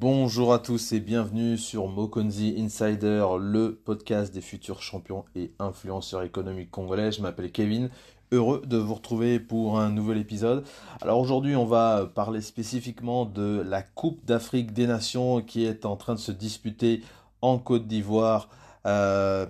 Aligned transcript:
Bonjour 0.00 0.52
à 0.52 0.60
tous 0.60 0.92
et 0.92 1.00
bienvenue 1.00 1.58
sur 1.58 1.88
Mokonzi 1.88 2.54
Insider, 2.56 3.26
le 3.40 3.74
podcast 3.74 4.32
des 4.32 4.40
futurs 4.40 4.80
champions 4.80 5.24
et 5.34 5.50
influenceurs 5.58 6.22
économiques 6.22 6.70
congolais. 6.70 7.10
Je 7.10 7.20
m'appelle 7.20 7.50
Kevin, 7.50 7.90
heureux 8.30 8.62
de 8.64 8.76
vous 8.76 8.94
retrouver 8.94 9.40
pour 9.40 9.80
un 9.80 9.90
nouvel 9.90 10.18
épisode. 10.18 10.64
Alors 11.02 11.18
aujourd'hui 11.18 11.56
on 11.56 11.66
va 11.66 12.08
parler 12.14 12.42
spécifiquement 12.42 13.24
de 13.24 13.60
la 13.66 13.82
Coupe 13.82 14.24
d'Afrique 14.24 14.72
des 14.72 14.86
Nations 14.86 15.42
qui 15.42 15.64
est 15.64 15.84
en 15.84 15.96
train 15.96 16.14
de 16.14 16.20
se 16.20 16.30
disputer 16.30 17.02
en 17.42 17.58
Côte 17.58 17.88
d'Ivoire. 17.88 18.50
Euh, 18.86 19.46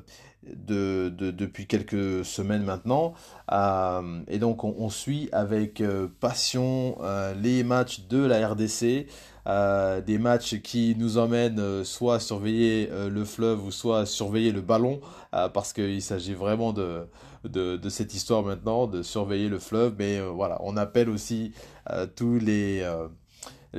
de, 0.57 1.11
depuis 1.11 1.67
quelques 1.67 2.25
semaines 2.25 2.63
maintenant. 2.63 3.13
Euh, 3.53 4.23
et 4.29 4.39
donc 4.39 4.65
on, 4.65 4.89
suit 4.89 5.29
avec 5.33 5.83
euh, 5.83 6.09
passion 6.21 6.97
les 7.43 7.65
matchs 7.65 8.07
de 8.09 8.25
la 8.25 8.49
RDC. 8.49 9.09
Des 9.49 10.19
matchs 10.19 10.61
qui 10.61 10.95
nous 10.99 11.17
emmènent 11.19 11.83
soit 11.85 12.17
à 12.17 12.21
surveiller 12.21 12.91
le 12.93 13.25
fleuve 13.25 13.65
ou 13.65 13.71
soit 13.71 14.01
à 14.01 14.07
surveiller 14.07 14.53
le 14.53 14.61
ballon, 14.61 15.01
parce 15.31 15.73
qu'il 15.73 16.03
s'agit 16.03 16.35
vraiment 16.35 16.73
de, 16.73 17.07
de, 17.45 17.89
cette 17.89 18.15
histoire 18.15 18.43
maintenant, 18.43 18.87
de 18.87 19.03
surveiller 19.03 19.49
le 19.49 19.59
fleuve. 19.59 19.95
Mais 19.99 20.21
voilà, 20.21 20.59
on 20.63 20.77
appelle 20.77 21.09
aussi 21.09 21.53
tous 22.15 22.39
les, 22.39 22.87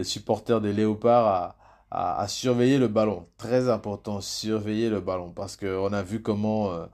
supporters 0.02 0.60
des 0.60 0.74
léopards 0.74 1.56
à, 1.92 2.28
surveiller 2.28 2.78
le 2.78 2.88
ballon. 2.88 3.26
Très 3.38 3.70
important, 3.70 4.22
surveiller 4.22 4.90
le 4.90 5.02
ballon. 5.02 5.32
Parce 5.32 5.56
qu'on 5.56 5.92
a 5.94 6.02
vu 6.02 6.22
comment 6.22 6.72
euh, 6.72 6.86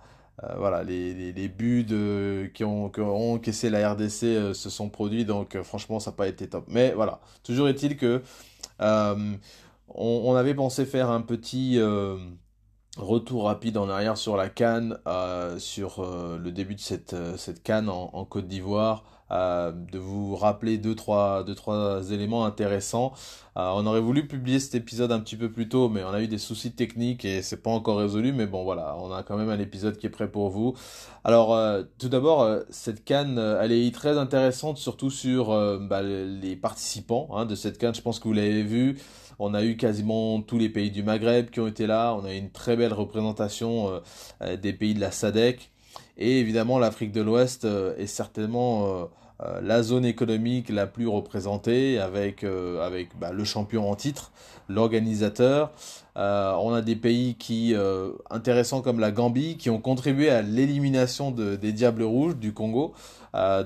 euh, 0.43 0.55
voilà, 0.57 0.83
les, 0.83 1.31
les, 1.31 1.47
buts 1.47 1.85
qui, 2.53 2.63
ont, 2.63 2.89
qui 2.89 3.01
ont 3.01 3.33
encaissé 3.33 3.69
la 3.69 3.93
RDC 3.93 4.23
euh, 4.23 4.53
se 4.53 4.69
sont 4.69 4.89
produits. 4.89 5.25
Donc 5.25 5.61
franchement, 5.63 5.99
ça 5.99 6.11
n'a 6.11 6.17
pas 6.17 6.27
été 6.27 6.47
top. 6.47 6.65
Mais 6.67 6.93
voilà, 6.93 7.19
toujours 7.43 7.67
est-il 7.67 7.97
que 7.97 8.21
on, 8.79 10.35
avait 10.35 10.55
pensé 10.55 10.85
faire 10.85 11.09
un 11.09 11.21
petit 11.21 11.79
retour 12.97 13.45
rapide 13.45 13.77
en 13.77 13.89
arrière 13.89 14.17
sur 14.17 14.37
la 14.37 14.49
canne, 14.49 14.97
sur 15.57 16.05
le 16.37 16.51
début 16.51 16.75
de 16.75 16.79
cette, 16.79 17.15
cette 17.37 17.63
canne 17.63 17.89
en 17.89 18.25
Côte 18.25 18.47
d'Ivoire. 18.47 19.14
Euh, 19.31 19.71
de 19.91 19.97
vous 19.97 20.35
rappeler 20.35 20.77
deux 20.77 20.93
trois, 20.93 21.43
deux, 21.43 21.55
trois 21.55 22.11
éléments 22.11 22.45
intéressants. 22.45 23.11
Euh, 23.57 23.71
on 23.73 23.87
aurait 23.87 23.99
voulu 23.99 24.27
publier 24.27 24.59
cet 24.59 24.75
épisode 24.75 25.11
un 25.11 25.19
petit 25.19 25.35
peu 25.35 25.51
plus 25.51 25.67
tôt, 25.67 25.89
mais 25.89 26.03
on 26.03 26.09
a 26.09 26.21
eu 26.21 26.27
des 26.27 26.37
soucis 26.37 26.73
techniques 26.73 27.25
et 27.25 27.41
c'est 27.41 27.63
pas 27.63 27.71
encore 27.71 27.97
résolu. 27.97 28.33
Mais 28.33 28.45
bon, 28.45 28.63
voilà, 28.63 28.95
on 28.99 29.11
a 29.11 29.23
quand 29.23 29.35
même 29.35 29.49
un 29.49 29.59
épisode 29.59 29.97
qui 29.97 30.05
est 30.05 30.11
prêt 30.11 30.29
pour 30.29 30.49
vous. 30.49 30.75
Alors, 31.23 31.55
euh, 31.55 31.83
tout 31.97 32.09
d'abord, 32.09 32.47
cette 32.69 33.03
canne, 33.03 33.39
elle 33.39 33.71
est 33.71 33.93
très 33.93 34.17
intéressante, 34.17 34.77
surtout 34.77 35.09
sur 35.09 35.47
bah, 35.79 36.03
les 36.03 36.55
participants 36.55 37.29
hein, 37.33 37.45
de 37.45 37.55
cette 37.55 37.79
canne. 37.79 37.95
Je 37.95 38.01
pense 38.01 38.19
que 38.19 38.27
vous 38.27 38.33
l'avez 38.33 38.63
vu. 38.63 38.99
On 39.39 39.53
a 39.53 39.63
eu 39.63 39.75
quasiment 39.75 40.41
tous 40.41 40.57
les 40.59 40.69
pays 40.69 40.91
du 40.91 41.03
Maghreb 41.03 41.49
qui 41.49 41.59
ont 41.59 41.67
été 41.67 41.87
là. 41.87 42.13
On 42.13 42.25
a 42.25 42.33
eu 42.33 42.37
une 42.37 42.51
très 42.51 42.75
belle 42.77 42.93
représentation 42.93 44.01
des 44.61 44.73
pays 44.73 44.93
de 44.93 45.01
la 45.01 45.11
SADEC. 45.11 45.71
Et 46.17 46.39
évidemment, 46.39 46.79
l'Afrique 46.79 47.11
de 47.11 47.21
l'Ouest 47.21 47.65
euh, 47.65 47.95
est 47.97 48.07
certainement 48.07 48.85
euh, 48.85 49.05
euh, 49.43 49.61
la 49.61 49.83
zone 49.83 50.05
économique 50.05 50.69
la 50.69 50.87
plus 50.87 51.07
représentée 51.07 51.99
avec, 51.99 52.45
bah, 53.19 53.31
le 53.33 53.43
champion 53.43 53.89
en 53.89 53.95
titre, 53.95 54.31
l'organisateur. 54.69 55.71
on 56.15 56.73
a 56.73 56.81
des 56.81 56.95
pays 56.95 57.35
qui 57.35 57.75
intéressants 58.29 58.81
comme 58.81 58.99
la 58.99 59.11
Gambie 59.11 59.57
qui 59.57 59.69
ont 59.69 59.81
contribué 59.81 60.29
à 60.29 60.41
l'élimination 60.41 61.31
des 61.31 61.73
Diables 61.73 62.03
Rouges 62.03 62.37
du 62.37 62.53
Congo. 62.53 62.93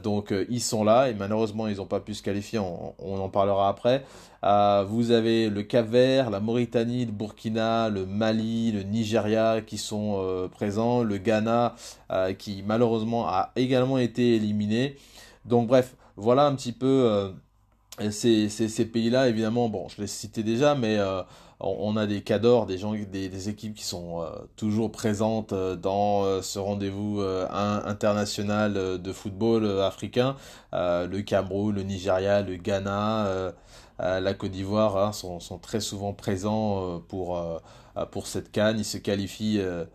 Donc 0.03 0.33
ils 0.49 0.61
sont 0.61 0.83
là 0.83 1.09
et 1.09 1.13
malheureusement 1.13 1.67
ils 1.67 1.77
n'ont 1.77 1.85
pas 1.85 1.99
pu 1.99 2.13
se 2.13 2.23
qualifier, 2.23 2.59
on, 2.59 2.93
en 2.99 3.29
parlera 3.29 3.69
après. 3.69 4.03
Euh, 4.43 4.85
vous 4.87 5.11
avez 5.11 5.49
le 5.49 5.63
Cap-Vert, 5.63 6.29
la 6.29 6.39
Mauritanie, 6.39 7.05
le 7.05 7.11
Burkina, 7.11 7.89
le 7.89 8.05
Mali, 8.05 8.71
le 8.71 8.83
Nigeria 8.83 9.61
qui 9.61 9.77
sont 9.77 10.19
euh, 10.19 10.47
présents, 10.47 11.03
le 11.03 11.17
Ghana 11.17 11.75
euh, 12.11 12.33
qui 12.33 12.63
malheureusement 12.65 13.27
a 13.27 13.51
également 13.55 13.97
été 13.97 14.35
éliminé. 14.35 14.95
Donc 15.45 15.67
bref, 15.67 15.95
voilà 16.15 16.45
un 16.45 16.55
petit 16.55 16.71
peu 16.71 17.33
ces, 18.11 18.49
ces, 18.49 18.85
pays-là. 18.85 19.27
Évidemment, 19.29 19.69
bon, 19.69 19.87
je 19.89 20.01
les 20.01 20.07
citais 20.07 20.43
déjà, 20.43 20.75
mais 20.75 20.97
on, 21.59 21.97
a 21.97 22.07
des 22.07 22.21
cadors, 22.21 22.65
des 22.65 23.49
équipes 23.49 23.75
qui 23.75 23.83
sont 23.83 24.23
toujours 24.55 24.91
présentes 24.91 25.53
dans 25.53 26.41
ce 26.41 26.59
rendez-vous 26.59 27.21
international 27.21 29.01
de 29.01 29.13
football 29.13 29.81
africain. 29.81 30.35
le 30.73 31.21
Cameroun, 31.21 31.75
le 31.75 31.83
Nigeria, 31.83 32.41
le 32.41 32.55
Ghana 32.55 33.53
la 33.99 34.33
Côte 34.33 34.51
d'Ivoire 34.51 34.97
hein, 34.97 35.11
sont, 35.11 35.59
très 35.61 35.79
souvent 35.79 36.13
présents 36.13 36.95
euh, 36.95 36.99
pour, 36.99 37.37
euh, 37.37 37.59
pour 38.11 38.27
cette 38.27 38.51
canne. 38.51 38.79
Ils 38.79 38.85
se 38.85 38.97
qualifient 38.97 39.59
euh, 39.59 39.85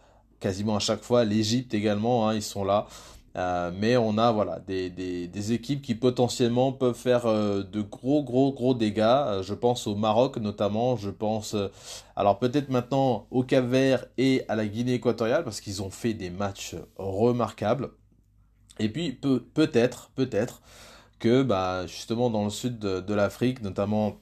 quasiment 0.41 0.77
à 0.77 0.81
chaque 0.81 1.03
fois. 1.03 1.25
L'Égypte 1.25 1.75
également, 1.75 2.29
hein, 2.29 2.35
ils 2.35 2.43
sont 2.43 2.65
là. 2.65 2.87
Mais 3.35 3.97
on 3.97 4.17
a 4.19 4.31
voilà 4.31 4.61
des, 4.61 4.91
des, 4.91 5.53
équipes 5.53 5.83
qui 5.83 5.95
potentiellement 5.95 6.73
peuvent 6.73 6.95
faire 6.95 7.25
de 7.25 7.81
gros 7.81 8.23
gros 8.23 8.53
gros 8.53 8.75
dégâts. 8.75 9.43
je 9.43 9.55
pense 9.55 9.87
au 9.87 9.97
Maroc 9.97 10.37
notamment. 10.37 10.97
Je 10.97 11.11
pense 11.11 11.57
alors 12.17 12.39
peut-être 12.39 12.69
maintenant 12.71 13.27
au 13.31 13.43
Cap-Vert 13.43 14.07
et 14.19 14.45
à 14.49 14.55
la 14.55 14.67
Guinée 14.67 14.95
équatoriale 14.95 15.45
parce 15.45 15.61
qu'ils 15.61 15.83
ont 15.83 15.91
fait 15.91 16.15
des 16.15 16.31
matchs 16.31 16.77
remarquables. 16.97 17.91
Et 18.79 18.89
puis 18.89 19.13
peut 19.13 19.43
peut-être 19.55 20.11
peut-être 20.15 20.63
que 21.25 21.43
bah, 21.43 21.87
justement 21.87 22.29
dans 22.29 22.45
le 22.45 22.51
sud 22.51 22.79
de, 22.79 23.15
l'Afrique, 23.15 23.63
notamment 23.63 24.21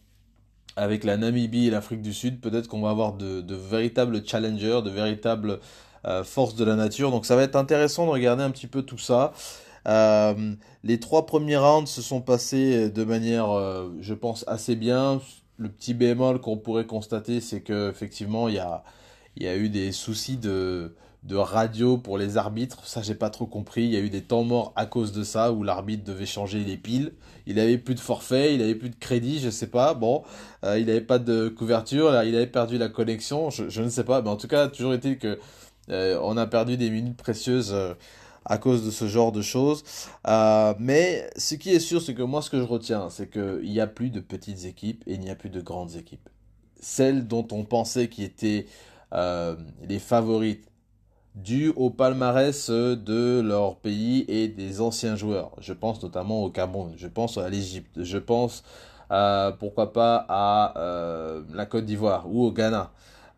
avec 0.77 1.03
la 1.03 1.17
Namibie 1.17 1.67
et 1.67 1.71
l'Afrique 1.71 2.01
du 2.01 2.15
Sud, 2.15 2.41
peut-être 2.41 2.69
qu'on 2.69 2.81
va 2.81 2.91
avoir 2.91 3.15
de, 3.15 3.55
véritables 3.55 4.25
challengers, 4.25 4.83
de 4.85 4.91
véritables 4.91 5.59
euh, 6.05 6.25
forces 6.25 6.57
de 6.57 6.65
la 6.65 6.75
nature. 6.75 7.13
Donc 7.13 7.27
ça 7.27 7.37
va 7.37 7.45
être 7.45 7.55
intéressant 7.55 8.07
de 8.07 8.11
regarder 8.11 8.43
un 8.43 8.51
petit 8.51 8.67
peu 8.67 8.83
tout 8.83 8.99
ça. 8.99 9.33
Euh, 9.87 10.55
les 10.83 10.99
trois 10.99 11.27
premiers 11.27 11.57
rounds 11.57 11.89
se 11.89 12.03
sont 12.03 12.21
passés 12.21 12.91
de 12.91 13.05
manière, 13.05 13.51
euh, 13.51 13.89
je 14.01 14.15
pense, 14.15 14.45
assez 14.49 14.75
bien. 14.75 15.21
Le 15.59 15.69
petit 15.69 15.95
bémol 15.95 16.41
qu'on 16.41 16.57
pourrait 16.57 16.87
constater, 16.87 17.41
c'est 17.41 17.61
que 17.61 17.89
effectivement, 17.89 18.49
il 18.49 18.57
y 18.57 18.59
a, 18.59 18.83
y 19.37 19.47
a 19.47 19.57
eu 19.57 19.69
des 19.69 19.93
soucis 19.93 20.39
de, 20.39 20.97
de 21.23 21.37
radio 21.37 21.99
pour 21.99 22.19
les 22.19 22.37
arbitres. 22.37 22.85
Ça, 22.85 23.03
j'ai 23.03 23.15
pas 23.15 23.31
trop 23.31 23.47
compris. 23.47 23.85
Il 23.85 23.91
y 23.91 23.97
a 23.97 24.01
eu 24.01 24.11
des 24.11 24.23
temps 24.23 24.43
morts 24.43 24.73
à 24.75 24.87
cause 24.87 25.13
de 25.13 25.23
ça, 25.23 25.53
où 25.53 25.63
l'arbitre 25.63 26.03
devait 26.03 26.27
changer 26.27 26.65
les 26.65 26.77
piles. 26.77 27.13
Il 27.47 27.61
avait 27.61 27.79
plus 27.79 27.95
de 27.95 28.01
forfait, 28.01 28.57
il 28.57 28.63
avait 28.63 28.75
plus 28.75 28.91
de 28.91 28.97
crédit, 28.97 29.39
je 29.39 29.51
sais 29.51 29.69
pas. 29.69 29.95
Bon, 29.95 30.25
il 30.65 30.91
avait 30.91 31.01
pas 31.01 31.19
de 31.21 31.49
couverture, 31.49 32.11
il 32.25 32.35
avait 32.35 32.47
perdu 32.47 32.79
la 32.79 32.89
connexion, 32.89 33.51
je, 33.51 33.83
ne 33.83 33.89
sais 33.89 34.05
pas. 34.05 34.21
Mais 34.23 34.31
en 34.31 34.37
tout 34.37 34.49
cas, 34.49 34.69
toujours 34.69 34.95
est-il 34.95 35.19
que 35.19 35.39
euh, 35.91 36.19
on 36.23 36.37
a 36.37 36.47
perdu 36.47 36.77
des 36.77 36.91
minutes 36.91 37.17
précieuses 37.17 37.73
euh, 37.73 37.95
à 38.45 38.59
cause 38.59 38.85
de 38.85 38.91
ce 38.91 39.07
genre 39.07 39.33
de 39.33 39.43
choses. 39.43 39.85
mais 40.79 41.31
ce 41.37 41.55
qui 41.55 41.71
est 41.71 41.81
sûr, 41.81 42.03
c'est 42.03 42.15
que 42.15 42.23
moi, 42.23 42.43
ce 42.43 42.51
que 42.51 42.59
je 42.59 42.67
retiens, 42.67 43.09
c'est 43.11 43.31
qu'il 43.31 43.71
n'y 43.71 43.81
a 43.81 43.87
plus 43.87 44.11
de 44.11 44.21
petites 44.21 44.65
équipes 44.65 45.03
et 45.07 45.15
il 45.15 45.21
n'y 45.21 45.31
a 45.31 45.37
plus 45.37 45.51
de 45.51 45.61
grandes 45.61 45.95
équipes. 45.95 46.29
Celles 46.81 47.29
dont 47.29 47.47
on 47.53 47.65
pensait 47.65 48.09
qui 48.09 48.25
étaient 48.25 48.67
les 49.13 49.99
favorites 49.99 50.67
dû 51.35 51.73
au 51.77 51.91
palmarès 51.91 52.71
de 52.71 53.41
leur 53.41 53.77
pays 53.77 54.25
et 54.29 54.49
des 54.49 54.81
anciens 54.81 55.17
joueurs. 55.17 55.53
Je 55.61 55.73
pense 55.73 56.03
notamment 56.03 56.43
au 56.43 56.51
Cameroun, 56.51 56.93
je 56.97 57.07
pense 57.07 57.39
à 57.39 57.49
l'Égypte, 57.49 58.03
je 58.03 58.19
pense 58.19 58.65
euh, 59.11 59.53
pourquoi 59.53 59.93
pas 59.93 60.25
à 60.29 60.79
euh, 60.79 61.43
la 61.53 61.67
Côte 61.67 61.85
d'Ivoire 61.85 62.27
ou 62.31 62.45
au 62.45 62.53
Ghana. 62.53 62.91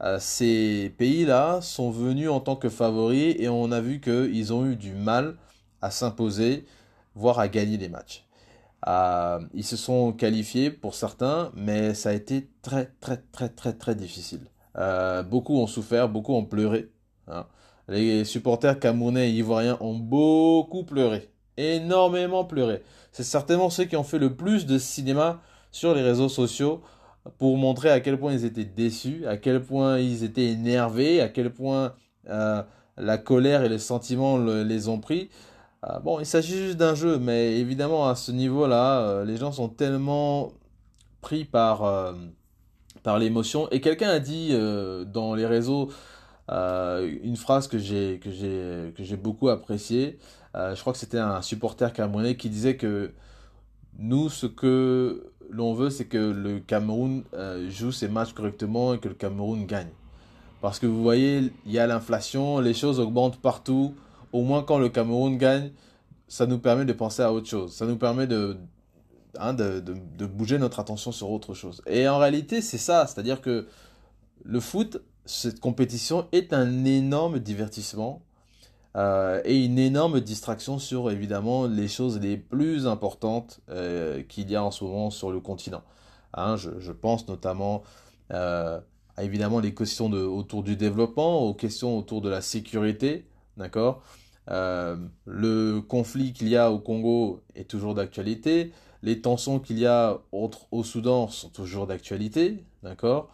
Euh, 0.04 0.18
ces 0.20 0.94
pays-là 0.98 1.60
sont 1.62 1.90
venus 1.90 2.28
en 2.28 2.40
tant 2.40 2.56
que 2.56 2.68
favoris 2.68 3.36
et 3.38 3.48
on 3.48 3.72
a 3.72 3.80
vu 3.80 4.00
qu'ils 4.00 4.52
ont 4.52 4.66
eu 4.66 4.76
du 4.76 4.92
mal 4.92 5.36
à 5.80 5.90
s'imposer, 5.90 6.66
voire 7.14 7.38
à 7.38 7.48
gagner 7.48 7.78
des 7.78 7.88
matchs. 7.88 8.24
ils 9.54 9.64
se 9.64 9.76
sont 9.76 10.12
qualifiés 10.12 10.70
pour 10.70 10.94
certains, 10.94 11.50
mais 11.54 11.94
ça 11.94 12.10
a 12.10 12.12
été 12.12 12.50
très 12.62 12.92
très 13.00 13.18
très 13.32 13.48
très 13.48 13.72
très 13.72 13.94
difficile. 13.94 14.42
beaucoup 15.30 15.56
ont 15.58 15.66
souffert, 15.66 16.08
beaucoup 16.08 16.34
ont 16.34 16.44
pleuré. 16.44 16.90
Hein. 17.28 17.46
Les 17.88 18.24
supporters 18.24 18.78
camerounais 18.80 19.30
et 19.30 19.32
ivoiriens 19.32 19.78
ont 19.80 19.94
beaucoup 19.94 20.84
pleuré, 20.84 21.30
énormément 21.56 22.44
pleuré. 22.44 22.82
C'est 23.12 23.22
certainement 23.22 23.70
ceux 23.70 23.84
qui 23.84 23.96
ont 23.96 24.04
fait 24.04 24.18
le 24.18 24.34
plus 24.34 24.66
de 24.66 24.78
cinéma 24.78 25.40
sur 25.70 25.94
les 25.94 26.02
réseaux 26.02 26.28
sociaux 26.28 26.82
pour 27.38 27.56
montrer 27.56 27.90
à 27.90 28.00
quel 28.00 28.18
point 28.18 28.32
ils 28.32 28.44
étaient 28.44 28.64
déçus, 28.64 29.26
à 29.26 29.36
quel 29.36 29.62
point 29.62 29.98
ils 29.98 30.24
étaient 30.24 30.46
énervés, 30.46 31.20
à 31.20 31.28
quel 31.28 31.52
point 31.52 31.94
euh, 32.28 32.62
la 32.96 33.18
colère 33.18 33.64
et 33.64 33.68
les 33.68 33.78
sentiments 33.78 34.38
les 34.38 34.88
ont 34.88 35.00
pris. 35.00 35.30
Euh, 35.88 35.98
bon, 36.00 36.20
il 36.20 36.26
s'agit 36.26 36.56
juste 36.56 36.76
d'un 36.76 36.94
jeu, 36.94 37.18
mais 37.18 37.58
évidemment 37.58 38.08
à 38.08 38.14
ce 38.14 38.30
niveau-là, 38.30 39.00
euh, 39.00 39.24
les 39.24 39.36
gens 39.36 39.52
sont 39.52 39.68
tellement 39.68 40.52
pris 41.20 41.44
par, 41.44 42.14
par 43.02 43.18
l'émotion. 43.18 43.68
Et 43.70 43.80
quelqu'un 43.80 44.10
a 44.10 44.18
dit 44.18 44.52
dans 45.06 45.34
les 45.34 45.46
réseaux, 45.46 45.90
une 46.50 47.36
phrase 47.36 47.66
que 47.66 47.78
j'ai 47.78 48.20
que 48.22 48.30
j'ai 48.30 48.92
que 48.94 49.02
j'ai 49.02 49.16
beaucoup 49.16 49.48
appréciée. 49.48 50.18
Je 50.54 50.78
crois 50.78 50.92
que 50.92 50.98
c'était 50.98 51.18
un 51.18 51.40
supporter 51.40 51.94
camerounais 51.94 52.36
qui 52.36 52.50
disait 52.50 52.76
que 52.76 53.12
nous, 53.98 54.28
ce 54.28 54.46
que 54.46 55.30
l'on 55.50 55.74
veut, 55.74 55.90
c'est 55.90 56.06
que 56.06 56.18
le 56.18 56.60
Cameroun 56.60 57.24
joue 57.68 57.92
ses 57.92 58.08
matchs 58.08 58.32
correctement 58.32 58.94
et 58.94 58.98
que 58.98 59.08
le 59.08 59.14
Cameroun 59.14 59.66
gagne. 59.66 59.90
Parce 60.64 60.78
que 60.78 60.86
vous 60.86 61.02
voyez, 61.02 61.52
il 61.66 61.72
y 61.72 61.78
a 61.78 61.86
l'inflation, 61.86 62.58
les 62.58 62.72
choses 62.72 62.98
augmentent 62.98 63.36
partout. 63.36 63.94
Au 64.32 64.42
moins 64.42 64.62
quand 64.62 64.78
le 64.78 64.88
Cameroun 64.88 65.36
gagne, 65.36 65.70
ça 66.26 66.46
nous 66.46 66.58
permet 66.58 66.86
de 66.86 66.94
penser 66.94 67.20
à 67.20 67.34
autre 67.34 67.46
chose. 67.46 67.74
Ça 67.74 67.84
nous 67.84 67.96
permet 67.96 68.26
de, 68.26 68.56
hein, 69.38 69.52
de, 69.52 69.80
de, 69.80 70.26
bouger 70.26 70.58
notre 70.58 70.80
attention 70.80 71.12
sur 71.12 71.30
autre 71.30 71.52
chose. 71.52 71.82
Et 71.86 72.08
en 72.08 72.18
réalité, 72.18 72.62
c'est 72.62 72.78
ça. 72.78 73.06
C'est-à-dire 73.06 73.40
que 73.42 73.66
le 74.42 74.60
foot, 74.60 75.02
cette 75.26 75.60
compétition 75.60 76.28
est 76.32 76.52
un 76.52 76.86
énorme 76.86 77.40
divertissement 77.40 78.22
euh, 78.96 79.42
et 79.44 79.64
une 79.64 79.78
énorme 79.78 80.20
distraction 80.20 80.78
sur 80.78 81.10
évidemment 81.10 81.66
les 81.66 81.88
choses 81.88 82.20
les 82.20 82.36
plus 82.36 82.86
importantes 82.86 83.60
euh, 83.68 84.22
qu'il 84.22 84.50
y 84.50 84.56
a 84.56 84.62
en 84.62 84.70
ce 84.70 84.84
moment 84.84 85.10
sur 85.10 85.32
le 85.32 85.40
continent. 85.40 85.82
Hein, 86.34 86.56
je, 86.56 86.92
pense 86.92 87.26
notamment 87.28 87.82
euh, 88.32 88.80
à 89.16 89.24
évidemment 89.24 89.60
les 89.60 89.74
questions 89.74 90.10
autour 90.10 90.62
du 90.62 90.76
développement, 90.76 91.40
aux 91.42 91.54
questions 91.54 91.98
autour 91.98 92.20
de 92.20 92.28
la 92.28 92.40
sécurité, 92.40 93.26
d'accord? 93.56 94.02
Le 94.46 95.80
conflit 95.80 96.32
qu'il 96.32 96.48
y 96.48 96.56
a 96.56 96.70
au 96.70 96.78
Congo 96.78 97.42
est 97.54 97.68
toujours 97.68 97.94
d'actualité. 97.94 98.72
Les 99.02 99.20
tensions 99.20 99.58
qu'il 99.58 99.78
y 99.78 99.86
a 99.86 100.18
au 100.32 100.82
Soudan 100.82 101.28
sont 101.28 101.48
toujours 101.48 101.86
d'actualité, 101.86 102.64
d'accord? 102.82 103.30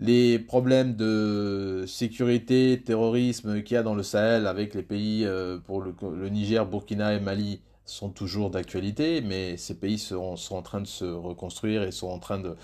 Les 0.00 0.38
problèmes 0.38 0.96
de 0.96 1.84
sécurité, 1.86 2.82
terrorisme 2.84 3.62
qu'il 3.62 3.74
y 3.74 3.78
a 3.78 3.82
dans 3.82 3.94
le 3.94 4.02
Sahel 4.02 4.46
avec 4.46 4.74
les 4.74 4.82
pays 4.82 5.24
euh, 5.24 5.58
pour 5.58 5.82
le, 5.82 6.28
Niger, 6.28 6.66
Burkina 6.66 7.14
et 7.14 7.20
Mali 7.20 7.60
sont 7.84 8.08
toujours 8.08 8.50
d'actualité, 8.50 9.20
mais 9.20 9.56
ces 9.56 9.78
pays 9.78 9.98
sont, 9.98 10.36
en 10.50 10.62
train 10.62 10.80
de 10.80 10.86
se 10.86 11.04
reconstruire 11.04 11.82
et 11.82 11.92
sont 11.92 12.08
en 12.08 12.18
train 12.18 12.38
de, 12.38 12.56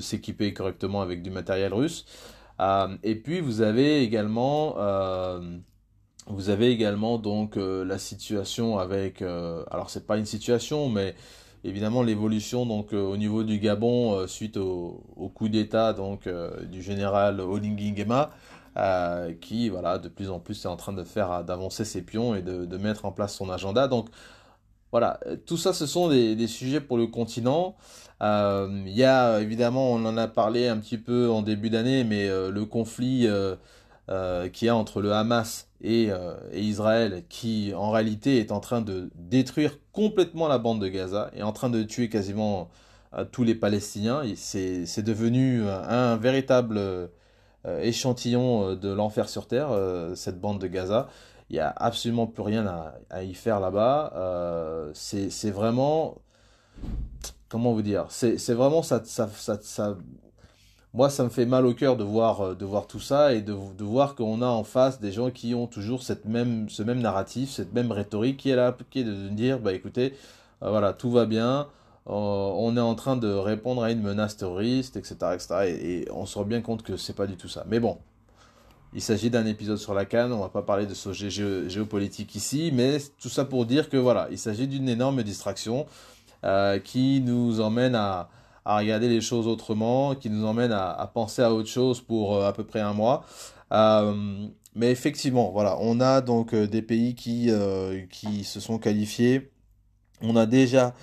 s'équiper 0.00 0.52
correctement 0.52 1.00
avec 1.00 1.22
du 1.22 1.30
matériel 1.30 1.72
russe. 1.72 2.06
et 3.02 3.14
puis 3.16 3.40
vous 3.40 3.60
avez 3.62 4.02
également 4.02 4.76
vous 6.30 6.50
avez 6.50 6.70
également 6.70 7.18
donc 7.18 7.56
euh, 7.56 7.84
la 7.84 7.98
situation 7.98 8.78
avec, 8.78 9.22
euh, 9.22 9.64
alors 9.70 9.90
c'est 9.90 10.06
pas 10.06 10.16
une 10.16 10.26
situation, 10.26 10.88
mais 10.88 11.14
évidemment 11.64 12.02
l'évolution 12.02 12.66
donc 12.66 12.92
euh, 12.92 13.02
au 13.02 13.16
niveau 13.16 13.44
du 13.44 13.58
Gabon 13.58 14.26
suite 14.26 14.56
au, 14.56 15.02
coup 15.34 15.48
d'État 15.48 15.92
donc 15.92 16.28
du 16.70 16.82
général 16.82 17.40
Olingi 17.40 17.92
Nguema, 17.92 18.30
qui 19.40 19.68
voilà 19.68 19.98
de 19.98 20.08
plus 20.08 20.30
en 20.30 20.40
plus 20.40 20.64
est 20.64 20.68
en 20.68 20.76
train 20.76 20.92
de 20.92 21.04
faire 21.04 21.44
d'avancer 21.44 21.84
ses 21.84 22.02
pions 22.02 22.34
et 22.34 22.42
de, 22.42 22.76
mettre 22.76 23.04
en 23.04 23.12
place 23.12 23.34
son 23.34 23.50
agenda. 23.50 23.88
Donc 23.88 24.08
voilà, 24.92 25.20
tout 25.46 25.56
ça 25.56 25.72
ce 25.72 25.86
sont 25.86 26.08
des, 26.08 26.46
sujets 26.46 26.80
pour 26.80 26.96
le 26.98 27.06
continent. 27.06 27.76
Il 28.20 28.92
y 28.94 29.04
a 29.04 29.40
évidemment, 29.40 29.92
on 29.92 30.04
en 30.04 30.16
a 30.16 30.28
parlé 30.28 30.68
un 30.68 30.78
petit 30.78 30.98
peu 30.98 31.30
en 31.30 31.42
début 31.42 31.70
d'année, 31.70 32.04
mais 32.04 32.28
le 32.28 32.64
conflit 32.64 33.28
euh, 34.10 34.48
qui 34.48 34.68
a 34.68 34.74
entre 34.74 35.00
le 35.00 35.12
Hamas 35.12 35.68
euh, 35.84 36.36
et, 36.52 36.60
Israël, 36.60 37.24
qui 37.28 37.72
en 37.74 37.90
réalité 37.90 38.38
est 38.38 38.52
en 38.52 38.60
train 38.60 38.82
de 38.82 39.10
détruire 39.14 39.78
complètement 39.92 40.48
la 40.48 40.58
bande 40.58 40.80
de 40.80 40.88
Gaza, 40.88 41.30
et 41.34 41.42
en 41.42 41.52
train 41.52 41.70
de 41.70 41.82
tuer 41.82 42.08
quasiment 42.08 42.70
euh, 43.14 43.24
tous 43.24 43.44
les 43.44 43.54
Palestiniens. 43.54 44.22
C'est 44.36 45.02
devenu 45.02 45.62
un 45.68 46.16
véritable 46.16 46.80
échantillon 47.82 48.74
de 48.74 48.90
l'enfer 48.90 49.28
sur 49.28 49.46
Terre, 49.46 49.70
cette 50.14 50.40
bande 50.40 50.60
de 50.60 50.66
Gaza. 50.66 51.08
Il 51.50 51.54
n'y 51.54 51.60
a 51.60 51.70
absolument 51.76 52.26
plus 52.26 52.42
rien 52.42 52.66
à, 53.10 53.22
y 53.22 53.34
faire 53.34 53.60
là-bas. 53.60 54.92
c'est 54.94 55.50
vraiment... 55.50 56.18
Comment 57.48 57.72
vous 57.72 57.82
dire 57.82 58.06
C'est 58.10 58.54
vraiment 58.54 58.82
ça, 58.82 59.02
ça, 59.04 59.28
ça 59.60 59.96
moi, 60.92 61.08
ça 61.08 61.22
me 61.22 61.28
fait 61.28 61.46
mal 61.46 61.66
au 61.66 61.74
cœur 61.74 61.96
de 61.96 62.02
voir, 62.02 62.40
euh, 62.40 62.54
de 62.54 62.64
voir 62.64 62.86
tout 62.86 62.98
ça 62.98 63.32
et 63.34 63.42
de, 63.42 63.52
voir 63.84 64.14
qu'on 64.16 64.42
a 64.42 64.46
en 64.46 64.64
face 64.64 65.00
des 65.00 65.12
gens 65.12 65.30
qui 65.30 65.54
ont 65.54 65.66
toujours 65.66 66.02
cette 66.02 66.24
même, 66.24 66.68
ce 66.68 66.82
même 66.82 67.00
narratif, 67.00 67.50
cette 67.50 67.72
même 67.72 67.92
rhétorique 67.92 68.38
qui 68.38 68.50
est 68.50 68.56
là, 68.56 68.76
qui 68.90 69.00
est 69.00 69.04
de 69.04 69.28
dire, 69.28 69.60
bah 69.60 69.72
écoutez, 69.72 70.14
euh, 70.62 70.70
voilà, 70.70 70.92
tout 70.92 71.10
va 71.12 71.26
bien, 71.26 71.68
euh, 72.08 72.12
on 72.12 72.76
est 72.76 72.80
en 72.80 72.96
train 72.96 73.16
de 73.16 73.28
répondre 73.32 73.84
à 73.84 73.92
une 73.92 74.02
menace 74.02 74.36
terroriste, 74.36 74.96
etc., 74.96 75.14
etc. 75.34 75.46
Et, 75.80 76.08
on 76.10 76.26
se 76.26 76.36
rend 76.38 76.44
bien 76.44 76.60
compte 76.60 76.82
que 76.82 76.96
c'est 76.96 77.14
pas 77.14 77.26
du 77.28 77.36
tout 77.36 77.48
ça. 77.48 77.64
Mais 77.68 77.78
bon, 77.78 77.98
il 78.92 79.00
s'agit 79.02 79.30
d'un 79.30 79.46
épisode 79.46 79.78
sur 79.78 79.94
la 79.94 80.04
canne, 80.04 80.32
on 80.32 80.40
va 80.40 80.48
pas 80.48 80.62
parler 80.62 80.86
de 80.86 80.94
sujet 80.94 81.30
géopolitique 81.30 82.34
ici, 82.34 82.72
mais 82.74 82.98
tout 83.20 83.28
ça 83.28 83.44
pour 83.44 83.64
dire 83.64 83.88
que 83.90 83.96
voilà, 83.96 84.26
il 84.32 84.38
s'agit 84.38 84.66
d'une 84.66 84.88
énorme 84.88 85.22
distraction 85.22 85.86
qui 86.84 87.20
nous 87.20 87.60
emmène 87.60 87.94
à 87.94 88.30
à 88.64 88.78
regarder 88.78 89.08
les 89.08 89.20
choses 89.20 89.46
autrement, 89.46 90.14
qui 90.14 90.30
nous 90.30 90.44
emmène 90.46 90.72
à, 90.72 91.10
penser 91.12 91.42
à 91.42 91.52
autre 91.52 91.68
chose 91.68 92.00
pour 92.00 92.36
euh, 92.36 92.48
à 92.48 92.52
peu 92.52 92.64
près 92.64 92.80
un 92.80 92.92
mois. 92.92 93.24
Euh, 93.72 94.46
mais 94.74 94.90
effectivement, 94.90 95.50
voilà, 95.50 95.76
on 95.80 96.00
a 96.00 96.20
donc 96.20 96.54
euh, 96.54 96.66
des 96.66 96.82
pays 96.82 97.14
qui, 97.14 97.50
qui 98.10 98.44
se 98.44 98.60
sont 98.60 98.78
qualifiés. 98.78 99.50
On 100.22 100.36
a 100.36 100.44
déjà, 100.46 100.94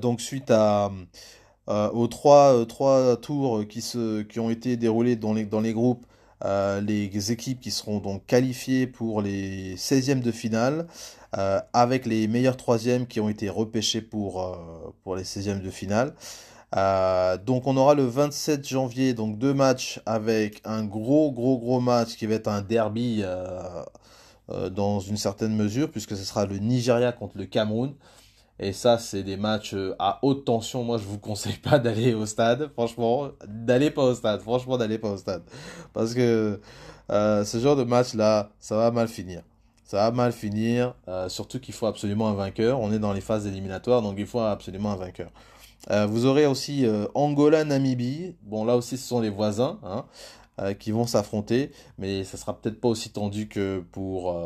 donc 0.00 0.20
suite 0.20 0.50
à, 0.52 0.92
aux 1.66 2.06
trois, 2.06 2.64
trois 2.66 3.16
tours 3.16 3.66
qui, 3.66 3.80
se, 3.80 4.22
qui 4.22 4.38
ont 4.38 4.50
été 4.50 4.76
déroulés 4.76 5.16
dans 5.16 5.34
les, 5.34 5.44
dans 5.44 5.60
les 5.60 5.72
groupes, 5.72 6.06
les 6.44 7.32
équipes 7.32 7.60
qui 7.60 7.72
seront 7.72 7.98
donc 7.98 8.24
qualifiées 8.26 8.86
pour 8.86 9.20
les 9.20 9.74
16e 9.74 10.20
de 10.20 10.30
finale, 10.30 10.86
avec 11.72 12.06
les 12.06 12.28
meilleurs 12.28 12.56
troisièmes 12.56 13.08
qui 13.08 13.18
ont 13.18 13.28
été 13.28 13.48
repêchés 13.48 14.00
pour, 14.00 14.56
pour 15.02 15.16
les 15.16 15.24
16e 15.24 15.60
de 15.60 15.70
finale. 15.70 16.14
Euh, 16.76 17.36
donc 17.36 17.66
on 17.66 17.76
aura 17.76 17.94
le 17.94 18.04
27 18.04 18.66
janvier 18.66 19.12
donc 19.12 19.38
deux 19.38 19.52
matchs 19.52 20.00
avec 20.06 20.62
un 20.64 20.84
gros 20.84 21.30
gros 21.30 21.58
gros 21.58 21.80
match 21.80 22.16
qui 22.16 22.24
va 22.26 22.34
être 22.34 22.48
un 22.48 22.62
derby 22.62 23.20
euh, 23.22 23.82
euh, 24.50 24.70
dans 24.70 24.98
une 24.98 25.18
certaine 25.18 25.54
mesure 25.54 25.90
puisque 25.90 26.16
ce 26.16 26.24
sera 26.24 26.46
le 26.46 26.56
Nigeria 26.58 27.12
contre 27.12 27.36
le 27.36 27.44
Cameroun. 27.44 27.94
Et 28.58 28.72
ça 28.72 28.98
c'est 28.98 29.22
des 29.22 29.36
matchs 29.36 29.74
à 29.98 30.18
haute 30.22 30.46
tension. 30.46 30.82
Moi 30.82 30.96
je 30.96 31.04
vous 31.04 31.18
conseille 31.18 31.58
pas 31.58 31.78
d'aller 31.80 32.14
au 32.14 32.24
stade 32.24 32.70
franchement. 32.72 33.28
D'aller 33.46 33.90
pas 33.90 34.04
au 34.04 34.14
stade 34.14 34.40
franchement 34.40 34.78
d'aller 34.78 34.98
pas 34.98 35.10
au 35.10 35.16
stade. 35.18 35.42
Parce 35.92 36.14
que 36.14 36.60
ce 37.10 37.58
genre 37.60 37.76
de 37.76 37.84
match 37.84 38.14
là 38.14 38.50
ça 38.60 38.76
va 38.76 38.90
mal 38.90 39.08
finir. 39.08 39.42
Ça 39.84 39.98
va 39.98 40.10
mal 40.10 40.32
finir 40.32 40.94
surtout 41.28 41.60
qu'il 41.60 41.74
faut 41.74 41.86
absolument 41.86 42.28
un 42.28 42.34
vainqueur. 42.34 42.80
On 42.80 42.92
est 42.92 42.98
dans 42.98 43.12
les 43.12 43.20
phases 43.20 43.46
éliminatoires 43.46 44.00
donc 44.00 44.14
il 44.16 44.26
faut 44.26 44.40
absolument 44.40 44.92
un 44.92 44.96
vainqueur 44.96 45.30
euh, 45.90 46.06
vous 46.06 46.26
aurez 46.26 46.46
aussi 46.46 46.86
euh, 46.86 47.06
Angola, 47.14 47.64
Namibie. 47.64 48.36
Bon, 48.42 48.64
là 48.64 48.76
aussi, 48.76 48.96
ce 48.96 49.06
sont 49.06 49.20
les 49.20 49.30
voisins 49.30 49.78
hein, 49.82 50.04
euh, 50.60 50.74
qui 50.74 50.92
vont 50.92 51.06
s'affronter, 51.06 51.72
mais 51.98 52.24
ça 52.24 52.36
sera 52.36 52.58
peut-être 52.58 52.80
pas 52.80 52.88
aussi 52.88 53.10
tendu 53.10 53.48
que 53.48 53.82
pour 53.92 54.36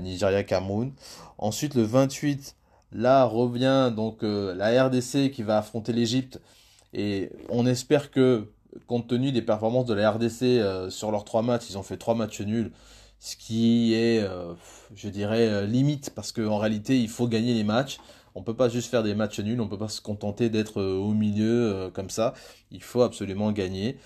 Nigeria, 0.00 0.44
Cameroun. 0.44 0.92
Ensuite, 1.38 1.74
le 1.74 1.82
28, 1.82 2.56
là 2.92 3.24
revient 3.24 3.92
donc 3.94 4.18
la 4.22 4.86
RDC 4.86 5.30
qui 5.32 5.42
va 5.42 5.58
affronter 5.58 5.92
l'Égypte, 5.92 6.40
et 6.94 7.30
on 7.48 7.66
espère 7.66 8.10
que, 8.10 8.52
compte 8.86 9.08
tenu 9.08 9.32
des 9.32 9.42
performances 9.42 9.86
de 9.86 9.94
la 9.94 10.10
RDC 10.10 10.90
sur 10.90 11.10
leurs 11.10 11.24
trois 11.24 11.42
matchs, 11.42 11.70
ils 11.70 11.78
ont 11.78 11.82
fait 11.82 11.96
trois 11.96 12.14
matchs 12.14 12.42
nuls 12.42 12.70
ce 13.18 13.36
qui 13.36 13.94
est, 13.94 14.26
je 14.94 15.08
dirais, 15.08 15.66
limite, 15.66 16.10
parce 16.14 16.32
qu'en 16.32 16.58
réalité, 16.58 17.00
il 17.00 17.08
faut 17.08 17.28
gagner 17.28 17.54
les 17.54 17.64
matchs. 17.64 17.98
On 18.34 18.42
peut 18.42 18.56
pas 18.56 18.68
juste 18.68 18.90
faire 18.90 19.02
des 19.02 19.14
matchs 19.14 19.40
nuls, 19.40 19.60
on 19.60 19.68
peut 19.68 19.78
pas 19.78 19.88
se 19.88 20.00
contenter 20.00 20.48
d'être 20.50 20.80
euh, 20.80 20.96
au 20.96 21.12
milieu 21.12 21.72
euh, 21.74 21.90
comme 21.90 22.10
ça. 22.10 22.34
Il 22.70 22.82
faut 22.82 23.02
absolument 23.02 23.52
gagner 23.52 23.98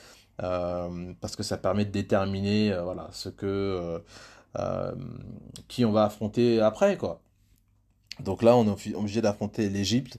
euh, 0.43 1.13
parce 1.21 1.37
que 1.37 1.43
ça 1.43 1.57
permet 1.59 1.85
de 1.85 1.91
déterminer 1.91 2.77
voilà 2.83 3.09
ce 3.13 3.29
que 3.29 4.03
qui 5.69 5.85
on 5.85 5.93
va 5.93 6.05
affronter 6.05 6.61
après 6.61 6.97
quoi. 6.97 7.21
Donc 8.21 8.43
là, 8.43 8.57
on 8.57 8.65
est 8.67 8.95
obligé 8.95 9.21
d'affronter 9.21 9.69
l'Égypte. 9.69 10.19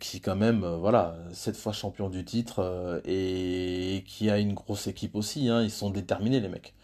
qui 0.00 0.20
quand 0.20 0.36
même, 0.36 0.64
voilà, 0.80 1.16
cette 1.32 1.56
fois 1.56 1.72
champion 1.72 2.10
du 2.10 2.24
titre 2.24 3.02
et 3.06 4.04
qui 4.06 4.30
a 4.30 4.38
une 4.38 4.54
grosse 4.54 4.86
équipe 4.86 5.14
aussi. 5.16 5.48
Hein. 5.48 5.62
ils 5.62 5.70
sont 5.70 5.90
déterminés 5.90 6.40
les 6.40 6.48
mecs 6.48 6.74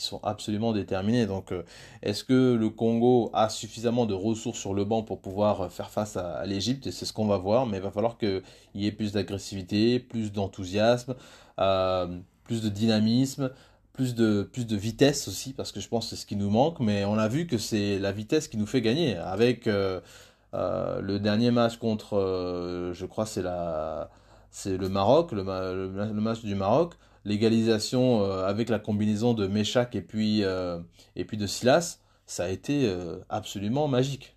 sont 0.00 0.20
absolument 0.22 0.72
déterminés. 0.72 1.26
Donc, 1.26 1.52
euh, 1.52 1.62
est-ce 2.02 2.24
que 2.24 2.54
le 2.54 2.70
Congo 2.70 3.30
a 3.32 3.48
suffisamment 3.48 4.06
de 4.06 4.14
ressources 4.14 4.58
sur 4.58 4.74
le 4.74 4.84
banc 4.84 5.02
pour 5.02 5.20
pouvoir 5.20 5.62
euh, 5.62 5.68
faire 5.68 5.90
face 5.90 6.16
à, 6.16 6.44
l'Égypte? 6.46 6.90
C'est 6.90 7.04
ce 7.04 7.12
qu'on 7.12 7.26
va 7.26 7.38
voir, 7.38 7.66
mais 7.66 7.78
il 7.78 7.82
va 7.82 7.90
falloir 7.90 8.18
qu'il 8.18 8.42
y 8.74 8.86
ait 8.86 8.92
plus 8.92 9.12
d'agressivité, 9.12 9.98
plus 9.98 10.32
d'enthousiasme, 10.32 11.14
euh, 11.58 12.18
plus 12.44 12.62
de 12.62 12.68
dynamisme, 12.68 13.50
plus 13.92 14.14
de, 14.14 14.42
plus 14.42 14.66
de 14.66 14.76
vitesse 14.76 15.28
aussi, 15.28 15.52
parce 15.52 15.72
que 15.72 15.80
je 15.80 15.88
pense 15.88 16.04
que 16.04 16.10
c'est 16.10 16.22
ce 16.22 16.26
qui 16.26 16.36
nous 16.36 16.50
manque, 16.50 16.80
mais 16.80 17.04
on 17.04 17.18
a 17.18 17.28
vu 17.28 17.46
que 17.46 17.58
c'est 17.58 17.98
la 17.98 18.12
vitesse 18.12 18.48
qui 18.48 18.56
nous 18.56 18.66
fait 18.66 18.80
gagner. 18.80 19.16
Avec 19.16 19.66
le 19.66 21.18
dernier 21.18 21.50
match 21.50 21.78
contre, 21.78 22.92
je 22.94 23.06
crois, 23.06 23.26
c'est 23.26 23.42
la 23.42 24.10
c'est 24.50 24.76
le 24.76 24.88
Maroc, 24.88 25.32
le, 25.32 25.42
match 25.42 26.42
du 26.42 26.54
Maroc, 26.54 26.94
l'égalisation 27.24 28.22
euh, 28.22 28.46
avec 28.46 28.68
la 28.68 28.78
combinaison 28.78 29.34
de 29.34 29.46
Meshach 29.46 29.94
et 29.94 30.02
puis, 30.02 30.44
euh, 30.44 30.80
et 31.16 31.24
puis 31.24 31.36
de 31.36 31.46
Silas, 31.46 32.00
ça 32.26 32.44
a 32.44 32.48
été 32.48 32.86
euh, 32.86 33.18
absolument 33.28 33.88
magique. 33.88 34.36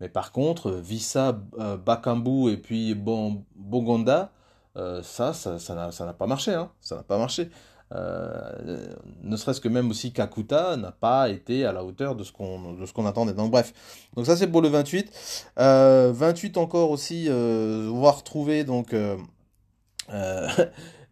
Mais 0.00 0.08
par 0.08 0.32
contre, 0.32 0.70
Vissa, 0.72 1.40
euh, 1.58 1.76
Bakambu 1.76 2.50
et 2.50 2.56
puis 2.56 2.94
bon, 2.94 3.44
Bogonda, 3.56 4.30
euh, 4.76 5.02
ça, 5.02 5.32
ça, 5.32 5.58
ça 5.58 5.74
n'a 5.74 6.12
pas 6.12 6.26
marché. 6.26 6.54
Hein. 6.54 6.70
Ça 6.80 6.96
n'a 6.96 7.02
pas 7.02 7.18
marché. 7.18 7.50
Euh, 7.94 8.94
ne 9.22 9.36
serait-ce 9.36 9.62
que 9.62 9.68
même 9.68 9.90
aussi 9.90 10.12
Kakuta 10.12 10.76
n'a 10.76 10.92
pas 10.92 11.30
été 11.30 11.64
à 11.64 11.72
la 11.72 11.84
hauteur 11.84 12.14
de 12.14 12.22
ce 12.22 12.32
qu'on 12.32 12.74
de 12.74 13.08
attendait. 13.08 13.32
Donc 13.32 13.50
bref, 13.50 13.72
donc 14.14 14.26
ça 14.26 14.36
c'est 14.36 14.46
pour 14.46 14.60
le 14.60 14.68
28. 14.68 15.10
28 15.56 16.58
encore 16.58 16.90
aussi, 16.90 17.28
on 17.30 18.00
va 18.00 18.10
retrouver 18.10 18.64
donc 18.64 18.94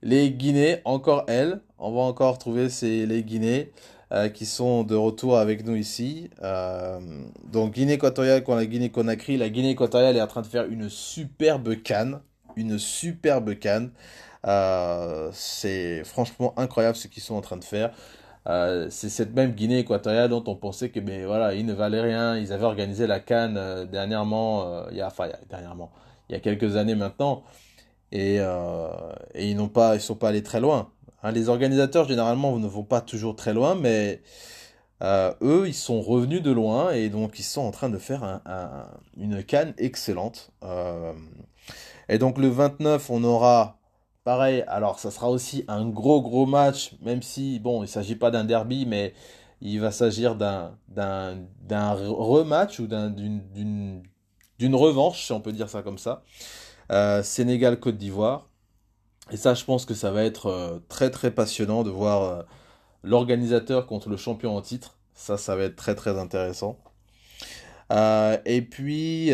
les 0.03 0.31
Guinées, 0.31 0.81
encore 0.85 1.25
elles. 1.29 1.61
On 1.79 1.93
va 1.93 2.01
encore 2.01 2.39
trouver 2.39 2.69
ces, 2.69 3.07
les 3.07 3.23
Guinées. 3.23 3.73
Euh, 4.13 4.29
qui 4.29 4.47
sont 4.47 4.85
de 4.85 4.95
retour 4.95 5.37
avec 5.37 5.67
nous 5.67 5.75
ici. 5.75 6.31
Euh, 6.41 7.01
donc 7.51 7.75
Guinée 7.75 7.95
équatoriale 7.95 8.45
la 8.47 8.67
Guinée 8.67 8.91
Conakry. 8.91 9.37
La 9.37 9.49
Guinée 9.49 9.71
équatoriale 9.71 10.17
est 10.17 10.23
en 10.23 10.29
train 10.29 10.43
de 10.43 10.47
faire 10.47 10.67
une 10.67 10.89
superbe 10.89 11.75
canne. 11.83 12.21
Une 12.55 12.79
superbe 12.79 13.59
canne. 13.59 13.91
Euh, 14.47 15.31
c'est 15.33 16.05
franchement 16.05 16.55
incroyable 16.57 16.97
ce 16.97 17.09
qu'ils 17.09 17.23
sont 17.23 17.35
en 17.35 17.41
train 17.41 17.57
de 17.57 17.65
faire. 17.65 17.93
c'est 18.91 19.09
cette 19.09 19.35
même 19.35 19.53
Guinée 19.53 19.81
équatoriale 19.81 20.31
dont 20.31 20.45
on 20.47 20.55
pensait 20.55 20.91
que 20.91 21.01
ben 21.01 21.27
voilà 21.27 21.55
ils 21.55 21.67
ne 21.67 21.73
valaient 21.73 22.01
rien. 22.01 22.37
Ils 22.37 22.53
avaient 22.53 22.65
organisé 22.65 23.09
la 23.09 23.19
canne 23.19 23.89
dernièrement, 23.91 24.89
il 24.91 24.99
y 24.99 25.01
a 25.01 25.09
enfin 25.09 25.31
dernièrement, 25.51 25.91
il 26.29 26.35
y 26.35 26.37
a 26.37 26.41
quelques 26.41 26.77
années 26.77 26.95
maintenant, 26.95 27.43
et, 28.13 28.37
et 28.37 29.51
ils 29.51 29.57
n'ont 29.57 29.69
pas 29.69 29.95
ils 29.97 30.01
sont 30.01 30.15
pas 30.15 30.29
allés 30.29 30.43
très 30.43 30.61
loin. 30.61 30.91
Hein, 31.23 31.33
les 31.33 31.49
organisateurs, 31.49 32.07
généralement, 32.07 32.57
ne 32.59 32.69
vont 32.69 32.85
pas 32.85 33.01
toujours 33.01 33.37
très 33.37 33.53
loin, 33.53 33.75
mais 33.75 34.23
euh, 35.03 35.33
eux, 35.43 35.65
ils 35.67 35.75
sont 35.75 36.01
revenus 36.01 36.43
de 36.43 36.51
loin 36.51 36.93
et 36.93 37.09
donc 37.11 37.39
ils 37.39 37.43
sont 37.43 37.63
en 37.63 37.71
train 37.71 37.91
de 37.91 37.99
faire 37.99 38.41
une 39.17 39.43
canne 39.45 39.75
excellente. 39.79 40.53
Euh, 40.63 41.13
et 42.09 42.19
donc 42.19 42.39
le 42.39 42.49
29, 42.49 43.11
on 43.11 43.25
aura 43.25 43.79
pareil. 44.25 44.65
Alors, 44.69 44.99
ça 44.99 45.11
sera 45.11 45.31
aussi 45.31 45.65
un 45.69 45.89
gros 45.89 46.23
gros 46.23 46.47
match, 46.47 46.93
même 47.03 47.23
si 47.23 47.59
bon, 47.61 47.83
il 47.83 47.89
s'agit 47.89 48.17
pas 48.17 48.31
d'un 48.31 48.45
derby, 48.45 48.87
mais 48.87 49.15
il 49.61 49.81
va 49.81 49.91
s'agir 49.91 50.37
d'un 50.37 50.77
d'un 50.89 51.93
rematch 51.93 52.79
ou 52.81 52.87
d'une 52.87 54.03
d'une 54.59 54.75
revanche, 54.75 55.25
si 55.27 55.33
on 55.33 55.41
peut 55.41 55.53
dire 55.53 55.69
ça 55.69 55.83
comme 55.83 55.99
ça. 55.99 56.23
Euh, 56.93 57.23
Sénégal 57.23 57.81
Côte 57.81 57.97
d'Ivoire. 57.97 58.49
Et 59.33 59.37
ça, 59.37 59.55
je 59.55 59.65
pense 59.65 59.85
que 59.85 59.95
ça 59.95 60.13
va 60.13 60.25
être 60.25 60.47
euh, 60.47 60.79
très 60.89 61.11
très 61.11 61.33
passionnant 61.33 61.83
de 61.83 61.91
voir 61.91 62.23
euh, 62.23 62.43
l'organisateur 63.03 63.87
contre 63.87 64.09
le 64.09 64.17
champion 64.17 64.57
en 64.57 64.63
titre. 64.63 64.99
Ça, 65.15 65.37
ça 65.37 65.57
va 65.57 65.65
être 65.65 65.77
très 65.77 65.95
très 65.95 66.19
intéressant. 66.19 66.79
Et 67.91 68.63
puis, 68.63 69.31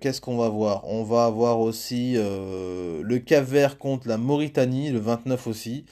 qu'est-ce 0.00 0.20
qu'on 0.20 0.36
va 0.36 0.48
voir? 0.48 0.84
On 0.88 1.02
va 1.02 1.24
avoir 1.26 1.58
aussi 1.60 2.14
le 2.14 3.18
Cap 3.18 3.44
Vert 3.44 3.78
contre 3.78 4.08
la 4.08 4.18
Mauritanie, 4.18 4.90
le 4.90 5.00
29 5.00 5.46
aussi. 5.48 5.84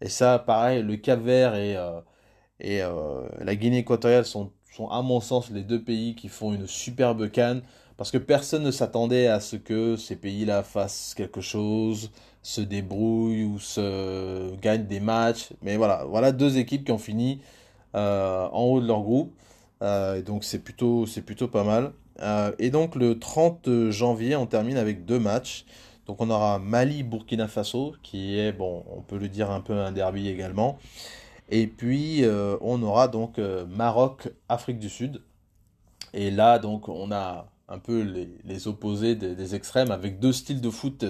Et 0.00 0.08
ça, 0.08 0.38
pareil, 0.38 0.82
le 0.82 0.96
Cap 0.96 1.20
Vert 1.20 1.56
et, 1.56 1.76
et 2.60 2.80
la 3.40 3.56
Guinée 3.56 3.78
équatoriale 3.78 4.24
sont, 4.24 4.52
sont, 4.72 4.88
à 4.88 5.02
mon 5.02 5.20
sens, 5.20 5.50
les 5.50 5.62
deux 5.62 5.82
pays 5.82 6.14
qui 6.14 6.28
font 6.28 6.54
une 6.54 6.68
superbe 6.68 7.28
canne. 7.30 7.62
Parce 8.02 8.10
que 8.10 8.18
personne 8.18 8.64
ne 8.64 8.72
s'attendait 8.72 9.28
à 9.28 9.38
ce 9.38 9.54
que 9.54 9.94
ces 9.94 10.16
pays-là 10.16 10.64
fassent 10.64 11.14
quelque 11.16 11.40
chose, 11.40 12.10
se 12.42 12.60
débrouillent 12.60 13.44
ou 13.44 13.60
se 13.60 14.56
gagnent 14.56 14.88
des 14.88 14.98
matchs. 14.98 15.50
Mais 15.62 15.76
voilà, 15.76 16.04
voilà 16.06 16.32
deux 16.32 16.58
équipes 16.58 16.84
qui 16.84 16.90
ont 16.90 16.98
fini 16.98 17.40
euh, 17.94 18.48
en 18.50 18.64
haut 18.64 18.80
de 18.80 18.88
leur 18.88 19.02
groupe. 19.02 19.32
Euh, 19.82 20.16
et 20.16 20.22
donc 20.22 20.42
c'est 20.42 20.58
plutôt, 20.58 21.06
plutôt 21.24 21.46
pas 21.46 21.62
mal. 21.62 21.92
Euh, 22.22 22.50
et 22.58 22.70
donc 22.70 22.96
le 22.96 23.20
30 23.20 23.90
janvier, 23.90 24.34
on 24.34 24.46
termine 24.46 24.78
avec 24.78 25.04
deux 25.04 25.20
matchs. 25.20 25.64
Donc 26.06 26.20
on 26.20 26.28
aura 26.28 26.58
Mali-Burkina 26.58 27.46
Faso, 27.46 27.94
qui 28.02 28.36
est, 28.36 28.50
bon, 28.50 28.82
on 28.96 29.02
peut 29.02 29.18
le 29.18 29.28
dire 29.28 29.48
un 29.52 29.60
peu 29.60 29.74
un 29.74 29.92
derby 29.92 30.28
également. 30.28 30.76
Et 31.50 31.68
puis 31.68 32.24
on 32.60 32.82
aura 32.82 33.06
donc 33.06 33.38
Maroc-Afrique 33.38 34.80
du 34.80 34.88
Sud. 34.88 35.22
Et 36.14 36.30
là, 36.30 36.58
donc, 36.58 36.88
on 36.88 37.10
a 37.10 37.51
un 37.72 37.78
peu 37.78 38.02
les, 38.44 38.68
opposés 38.68 39.14
des, 39.16 39.54
extrêmes 39.54 39.90
avec 39.90 40.20
deux 40.20 40.32
styles 40.32 40.60
de 40.60 40.70
foot 40.70 41.04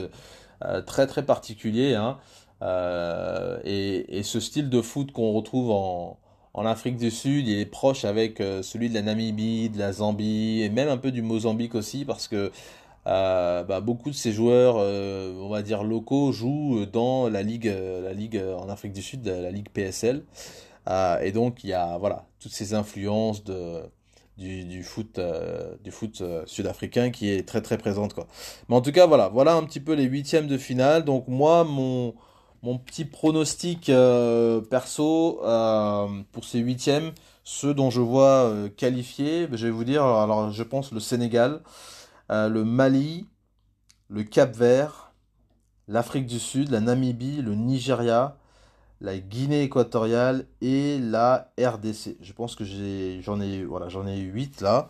euh, 0.65 0.81
très 0.83 1.07
très 1.07 1.25
particuliers. 1.25 1.95
Hein. 1.95 2.19
Euh, 2.63 3.59
et, 3.65 4.23
ce 4.23 4.39
style 4.39 4.71
de 4.71 4.81
foot 4.81 5.11
qu'on 5.13 5.33
retrouve 5.33 5.71
en, 5.71 6.19
Afrique 6.65 6.97
du 6.97 7.11
Sud, 7.11 7.49
il 7.49 7.59
est 7.59 7.67
proche 7.67 8.05
avec 8.05 8.41
euh, 8.41 8.63
celui 8.63 8.89
de 8.89 8.95
la 8.95 9.03
Namibie, 9.03 9.71
de 9.71 9.79
la 9.79 9.93
Zambie 9.93 10.63
et 10.63 10.69
même 10.69 10.89
un 10.89 10.99
peu 10.99 11.11
du 11.11 11.23
Mozambique 11.23 11.75
aussi 11.75 12.05
parce 12.05 12.29
que 12.29 12.53
bah, 13.05 13.81
beaucoup 13.81 14.11
de 14.11 14.15
ces 14.15 14.31
joueurs, 14.31 14.77
on 14.77 15.49
va 15.49 15.63
dire 15.63 15.83
locaux, 15.83 16.31
jouent 16.31 16.87
dans 16.87 17.29
la 17.29 17.43
ligue, 17.43 17.67
la 17.67 18.13
ligue 18.13 18.41
en 18.57 18.69
Afrique 18.69 18.93
du 18.93 19.03
Sud, 19.03 19.27
la 19.27 19.51
ligue 19.51 19.69
PSL. 19.71 20.23
et 21.21 21.33
donc 21.33 21.65
il 21.65 21.71
y 21.71 21.73
a 21.73 21.99
voilà 21.99 22.27
toutes 22.39 22.53
ces 22.53 22.75
influences 22.75 23.43
de 23.43 23.83
du, 24.39 24.83
foot, 24.83 25.19
euh, 25.19 25.75
du 25.85 25.91
foot 25.91 26.21
euh, 26.21 26.43
sud-africain 26.47 27.11
qui 27.11 27.31
est 27.31 27.47
très 27.47 27.63
très 27.63 27.79
présente. 27.79 28.15
Quoi. 28.15 28.27
Mais 28.69 28.77
en 28.77 28.81
tout 28.81 28.93
cas, 28.93 29.07
voilà, 29.07 29.29
voilà 29.29 29.55
un 29.55 29.65
petit 29.65 29.81
peu 29.81 29.93
les 29.95 30.05
huitièmes 30.05 30.47
de 30.47 30.59
finale. 30.59 31.05
Donc 31.05 31.29
moi, 31.29 31.65
mon, 31.65 32.15
mon 32.63 32.79
petit 32.79 33.05
pronostic 33.05 33.89
euh, 33.89 34.61
perso 34.61 35.41
pour 36.33 36.45
ces 36.45 36.59
huitièmes, 36.59 37.13
ceux 37.45 37.75
dont 37.75 37.91
je 37.91 38.01
vois 38.01 38.53
qualifiés, 38.77 39.49
je 39.53 39.67
vais 39.67 39.73
vous 39.73 39.85
dire, 39.85 40.03
je 40.53 40.63
pense 40.63 40.93
le 40.93 41.01
Sénégal, 41.01 41.61
le 42.31 42.65
Mali, 42.65 43.27
le 44.09 44.23
Cap-Vert, 44.23 45.13
l'Afrique 45.89 46.27
du 46.27 46.39
Sud, 46.39 46.71
la 46.71 46.81
Namibie, 46.81 47.43
le 47.43 47.55
Nigeria, 47.55 48.37
la 49.03 49.19
Guinée 49.19 49.63
équatoriale 49.63 50.47
et 50.63 50.99
la 50.99 51.53
RDC. 51.59 52.17
Je 52.23 52.33
pense 52.33 52.55
que 52.55 52.65
j'en 52.65 53.41
ai, 53.41 53.65
voilà, 53.65 53.89
j'en 53.89 54.07
ai 54.07 54.19
8 54.19 54.63
là. 54.63 54.89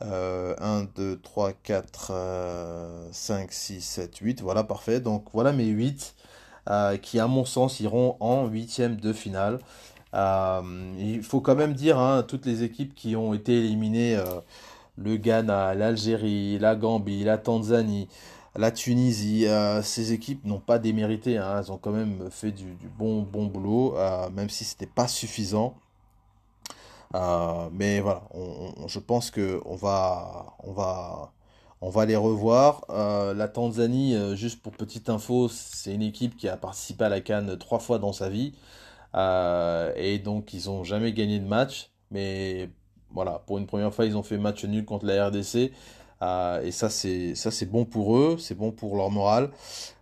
1, 0.00 0.86
2, 0.94 1.18
3, 1.20 1.52
4, 1.64 3.08
5, 3.10 3.52
6, 3.52 3.80
7, 3.80 4.16
8. 4.18 4.42
Voilà, 4.42 4.62
parfait. 4.62 5.00
Donc 5.00 5.24
voilà 5.32 5.52
mes 5.52 5.66
8 5.66 6.14
euh, 6.70 6.96
qui, 6.98 7.18
à 7.18 7.26
mon 7.26 7.44
sens, 7.44 7.80
iront 7.80 8.16
en 8.20 8.46
huitième 8.46 8.96
de 8.96 9.12
finale. 9.12 9.58
Euh, 10.14 10.60
il 10.98 11.22
faut 11.22 11.40
quand 11.40 11.54
même 11.54 11.72
dire, 11.72 11.98
hein, 11.98 12.24
toutes 12.26 12.46
les 12.46 12.62
équipes 12.62 12.94
qui 12.94 13.16
ont 13.16 13.34
été 13.34 13.58
éliminées, 13.58 14.16
euh, 14.16 14.24
le 14.98 15.16
Ghana, 15.16 15.74
l'Algérie, 15.74 16.58
la 16.58 16.76
Gambie, 16.76 17.24
la 17.24 17.38
Tanzanie, 17.38 18.08
la 18.58 18.72
Tunisie, 18.72 19.46
euh, 19.46 19.82
ces 19.82 20.12
équipes 20.12 20.44
n'ont 20.44 20.58
pas 20.58 20.80
démérité, 20.80 21.38
hein. 21.38 21.60
elles 21.60 21.70
ont 21.70 21.78
quand 21.78 21.92
même 21.92 22.28
fait 22.30 22.50
du, 22.50 22.76
bon, 22.98 23.22
boulot, 23.22 23.96
euh, 23.96 24.28
même 24.30 24.50
si 24.50 24.64
c'était 24.64 24.86
pas 24.86 25.06
suffisant. 25.06 25.76
Euh, 27.14 27.68
mais 27.72 28.00
voilà, 28.00 28.22
je 28.88 28.98
pense 28.98 29.30
que 29.30 29.62
on 29.64 29.76
va, 29.76 30.56
va 31.80 32.06
les 32.06 32.16
revoir. 32.16 32.84
la 32.88 33.48
Tanzanie, 33.48 34.36
juste 34.36 34.60
pour 34.60 34.72
petite 34.72 35.08
info, 35.08 35.48
c'est 35.48 35.94
une 35.94 36.02
équipe 36.02 36.36
qui 36.36 36.48
a 36.48 36.56
participé 36.56 37.04
à 37.04 37.08
la 37.08 37.20
Cannes 37.20 37.56
trois 37.58 37.78
fois 37.78 37.98
dans 38.00 38.12
sa 38.12 38.28
vie, 38.28 38.54
et 39.14 40.18
donc 40.18 40.52
ils 40.52 40.66
n'ont 40.66 40.84
jamais 40.84 41.12
gagné 41.12 41.38
de 41.38 41.46
match. 41.46 41.90
Mais 42.10 42.70
voilà, 43.10 43.42
pour 43.46 43.58
une 43.58 43.66
première 43.66 43.94
fois, 43.94 44.04
ils 44.04 44.16
ont 44.16 44.22
fait 44.22 44.36
match 44.38 44.64
nul 44.64 44.84
contre 44.84 45.06
la 45.06 45.28
RDC. 45.28 45.72
Euh, 46.22 46.62
et 46.62 46.72
ça, 46.72 46.90
c'est 46.90 47.34
c'est 47.34 47.66
bon 47.70 47.84
pour 47.84 48.16
eux, 48.16 48.36
c'est 48.38 48.54
bon 48.54 48.72
pour 48.72 48.96
leur 48.96 49.10
morale. 49.10 49.50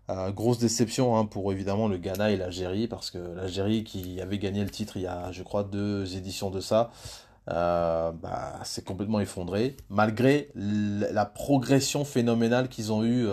Euh, 0.09 0.31
grosse 0.31 0.59
déception 0.59 1.17
hein, 1.17 1.25
pour 1.27 1.53
évidemment 1.53 1.89
le 1.89 1.99
Ghana 1.99 2.31
et 2.31 2.37
l'Algérie, 2.37 2.87
parce 2.87 3.11
que 3.11 3.19
l'Algérie 3.19 3.83
qui 3.83 4.21
avait 4.21 4.39
gagné 4.39 4.63
le 4.63 4.71
titre 4.71 4.97
il 4.97 5.03
y 5.03 5.07
a, 5.07 5.33
je 5.33 5.43
crois, 5.43 5.65
deux 5.65 6.17
éditions 6.17 6.51
de 6.51 6.61
ça, 6.61 6.93
euh, 7.51 8.13
bah, 8.13 8.61
c'est 8.65 8.85
complètement 8.85 9.19
effondré, 9.21 9.77
malgré 9.91 10.51
la 10.55 11.25
progression 11.27 12.05
phénoménale 12.05 12.69
qu'ils 12.69 12.93
ont 12.93 13.05
eue 13.05 13.27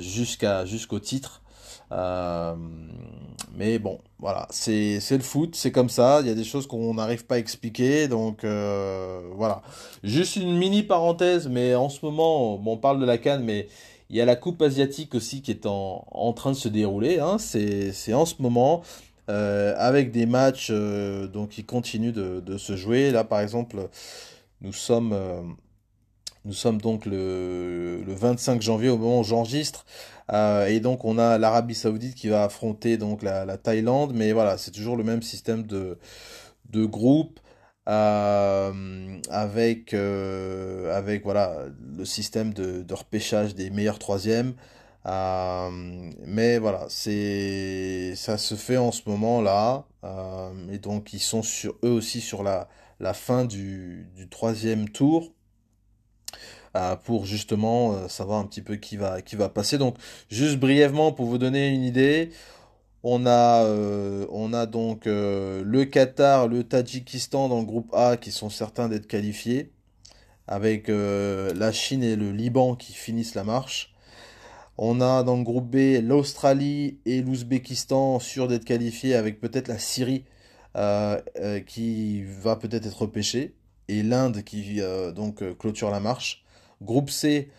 jusqu'au 0.00 0.98
titre. 0.98 1.39
Euh, 1.92 2.54
mais 3.54 3.78
bon, 3.78 3.98
voilà, 4.18 4.46
c'est 4.50 5.00
le 5.10 5.18
foot, 5.20 5.54
c'est 5.54 5.72
comme 5.72 5.88
ça. 5.88 6.20
Il 6.22 6.28
y 6.28 6.30
a 6.30 6.34
des 6.34 6.44
choses 6.44 6.66
qu'on 6.66 6.94
n'arrive 6.94 7.26
pas 7.26 7.36
à 7.36 7.38
expliquer, 7.38 8.08
donc 8.08 8.44
euh, 8.44 9.22
voilà. 9.34 9.62
Juste 10.02 10.36
une 10.36 10.56
mini 10.56 10.82
parenthèse, 10.82 11.48
mais 11.48 11.74
en 11.74 11.88
ce 11.88 12.04
moment, 12.04 12.56
bon, 12.58 12.72
on 12.74 12.76
parle 12.76 13.00
de 13.00 13.06
la 13.06 13.18
Cannes, 13.18 13.44
mais 13.44 13.68
il 14.08 14.16
y 14.16 14.20
a 14.20 14.24
la 14.24 14.36
Coupe 14.36 14.62
asiatique 14.62 15.14
aussi 15.14 15.42
qui 15.42 15.50
est 15.50 15.66
en, 15.66 16.04
en 16.10 16.32
train 16.32 16.50
de 16.50 16.56
se 16.56 16.68
dérouler. 16.68 17.20
Hein. 17.20 17.38
C'est 17.38 18.14
en 18.14 18.26
ce 18.26 18.34
moment. 18.40 18.82
Euh, 19.28 19.74
avec 19.76 20.10
des 20.10 20.26
matchs 20.26 20.72
donc 20.72 21.50
qui 21.50 21.62
continuent 21.62 22.10
de, 22.10 22.40
de, 22.40 22.58
se 22.58 22.74
jouer. 22.74 23.12
Là, 23.12 23.22
par 23.22 23.38
exemple, 23.38 23.88
nous 24.60 24.72
sommes 24.72 25.14
nous 26.44 26.52
sommes 26.52 26.80
donc 26.80 27.06
le, 27.06 28.02
le 28.06 28.14
25 28.14 28.62
janvier 28.62 28.88
au 28.88 28.96
moment 28.98 29.20
où 29.20 29.24
j'enregistre. 29.24 29.84
Euh, 30.32 30.66
et 30.66 30.80
donc 30.80 31.04
on 31.04 31.18
a 31.18 31.38
l'Arabie 31.38 31.74
Saoudite 31.74 32.14
qui 32.14 32.28
va 32.28 32.44
affronter 32.44 32.96
donc 32.96 33.22
la, 33.22 33.56
Thaïlande. 33.58 34.12
Mais 34.14 34.32
voilà, 34.32 34.58
c'est 34.58 34.70
toujours 34.70 34.96
le 34.96 35.04
même 35.04 35.22
système 35.22 35.64
de, 35.64 35.98
de 36.70 36.84
groupe. 36.86 37.40
avec, 37.86 39.94
avec 39.94 41.22
voilà, 41.24 41.56
le 41.96 42.04
système 42.04 42.52
de, 42.54 42.82
de 42.82 42.94
repêchage 42.94 43.54
des 43.54 43.70
meilleurs 43.70 43.98
troisièmes. 43.98 44.54
mais 45.04 46.58
voilà, 46.58 46.86
ça 46.88 48.38
se 48.38 48.54
fait 48.56 48.76
en 48.76 48.92
ce 48.92 49.02
moment-là. 49.08 49.84
et 50.72 50.78
donc 50.78 51.12
ils 51.12 51.20
sont 51.20 51.42
sur 51.42 51.74
eux 51.84 51.90
aussi 51.90 52.20
sur 52.20 52.42
la, 52.42 52.68
la 53.00 53.14
fin 53.14 53.44
du, 53.44 54.08
du 54.14 54.28
troisième 54.28 54.88
tour. 54.88 55.32
Euh, 56.76 56.94
pour 56.94 57.26
justement 57.26 57.94
euh, 57.94 58.06
savoir 58.06 58.38
un 58.38 58.44
petit 58.44 58.62
peu 58.62 58.76
qui 58.76 58.96
va, 58.96 59.22
qui 59.22 59.34
va 59.34 59.48
passer. 59.48 59.76
Donc, 59.76 59.96
juste 60.30 60.56
brièvement, 60.56 61.10
pour 61.10 61.26
vous 61.26 61.36
donner 61.36 61.68
une 61.68 61.82
idée, 61.82 62.30
on 63.02 63.26
a, 63.26 63.64
euh, 63.64 64.24
on 64.30 64.52
a 64.52 64.66
donc 64.66 65.06
le 65.06 65.84
Qatar, 65.84 66.46
le 66.46 66.62
Tadjikistan 66.62 67.48
dans 67.48 67.58
le 67.58 67.66
groupe 67.66 67.92
A 67.92 68.16
qui 68.16 68.30
sont 68.30 68.50
certains 68.50 68.88
d'être 68.88 69.08
qualifiés, 69.08 69.72
avec 70.46 70.88
la 70.88 71.72
Chine 71.72 72.04
et 72.04 72.16
le 72.16 72.30
Liban 72.32 72.76
qui 72.76 72.92
finissent 72.92 73.34
la 73.34 73.44
marche. 73.44 73.94
On 74.78 75.00
a 75.00 75.22
dans 75.24 75.36
le 75.36 75.42
groupe 75.42 75.70
B 75.70 76.00
l'Australie 76.02 76.98
et 77.06 77.20
l'Ouzbékistan 77.22 78.20
sûrs 78.20 78.48
d'être 78.48 78.64
qualifiés, 78.64 79.14
avec 79.14 79.40
peut-être 79.40 79.68
la 79.68 79.78
Syrie 79.78 80.24
qui 81.66 82.22
va 82.22 82.56
peut-être 82.56 82.86
être 82.86 83.02
repêchée, 83.02 83.54
et 83.88 84.02
l'Inde 84.02 84.42
qui 84.44 84.80
donc 85.14 85.42
clôture 85.58 85.90
la 85.90 86.00
marche. 86.00 86.44
Groupe 86.82 87.10
C, 87.10 87.50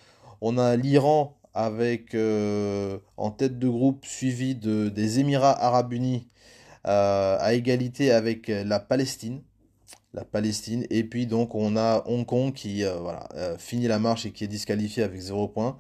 on 0.41 0.57
a 0.57 0.75
l'Iran 0.75 1.37
avec 1.53 2.15
euh, 2.15 2.97
en 3.17 3.31
tête 3.31 3.59
de 3.59 3.67
groupe 3.67 4.05
suivi 4.05 4.55
de, 4.55 4.89
des 4.89 5.19
Émirats 5.19 5.63
arabes 5.63 5.93
unis 5.93 6.27
euh, 6.87 7.37
à 7.39 7.53
égalité 7.53 8.11
avec 8.11 8.47
la 8.47 8.79
Palestine. 8.79 9.41
La 10.13 10.25
Palestine. 10.25 10.85
Et 10.89 11.03
puis 11.03 11.27
donc 11.27 11.55
on 11.55 11.77
a 11.77 12.03
Hong 12.07 12.25
Kong 12.25 12.53
qui 12.53 12.83
euh, 12.83 12.95
voilà, 12.95 13.29
finit 13.59 13.87
la 13.87 13.99
marche 13.99 14.25
et 14.25 14.31
qui 14.31 14.43
est 14.43 14.47
disqualifié 14.47 15.03
avec 15.03 15.21
0 15.21 15.49
points. 15.49 15.77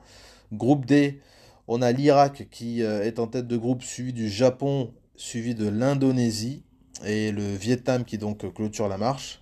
Groupe 0.53 0.85
D, 0.85 1.19
on 1.67 1.81
a 1.81 1.91
l'Irak 1.91 2.47
qui 2.51 2.81
est 2.81 3.19
en 3.19 3.27
tête 3.27 3.47
de 3.47 3.57
groupe 3.57 3.81
suivi 3.81 4.13
du 4.13 4.29
Japon, 4.29 4.93
suivi 5.15 5.55
de 5.55 5.67
l'Indonésie 5.67 6.63
et 7.05 7.31
le 7.31 7.55
Vietnam 7.55 8.03
qui 8.03 8.17
donc 8.17 8.53
clôture 8.53 8.89
la 8.89 8.97
marche, 8.97 9.39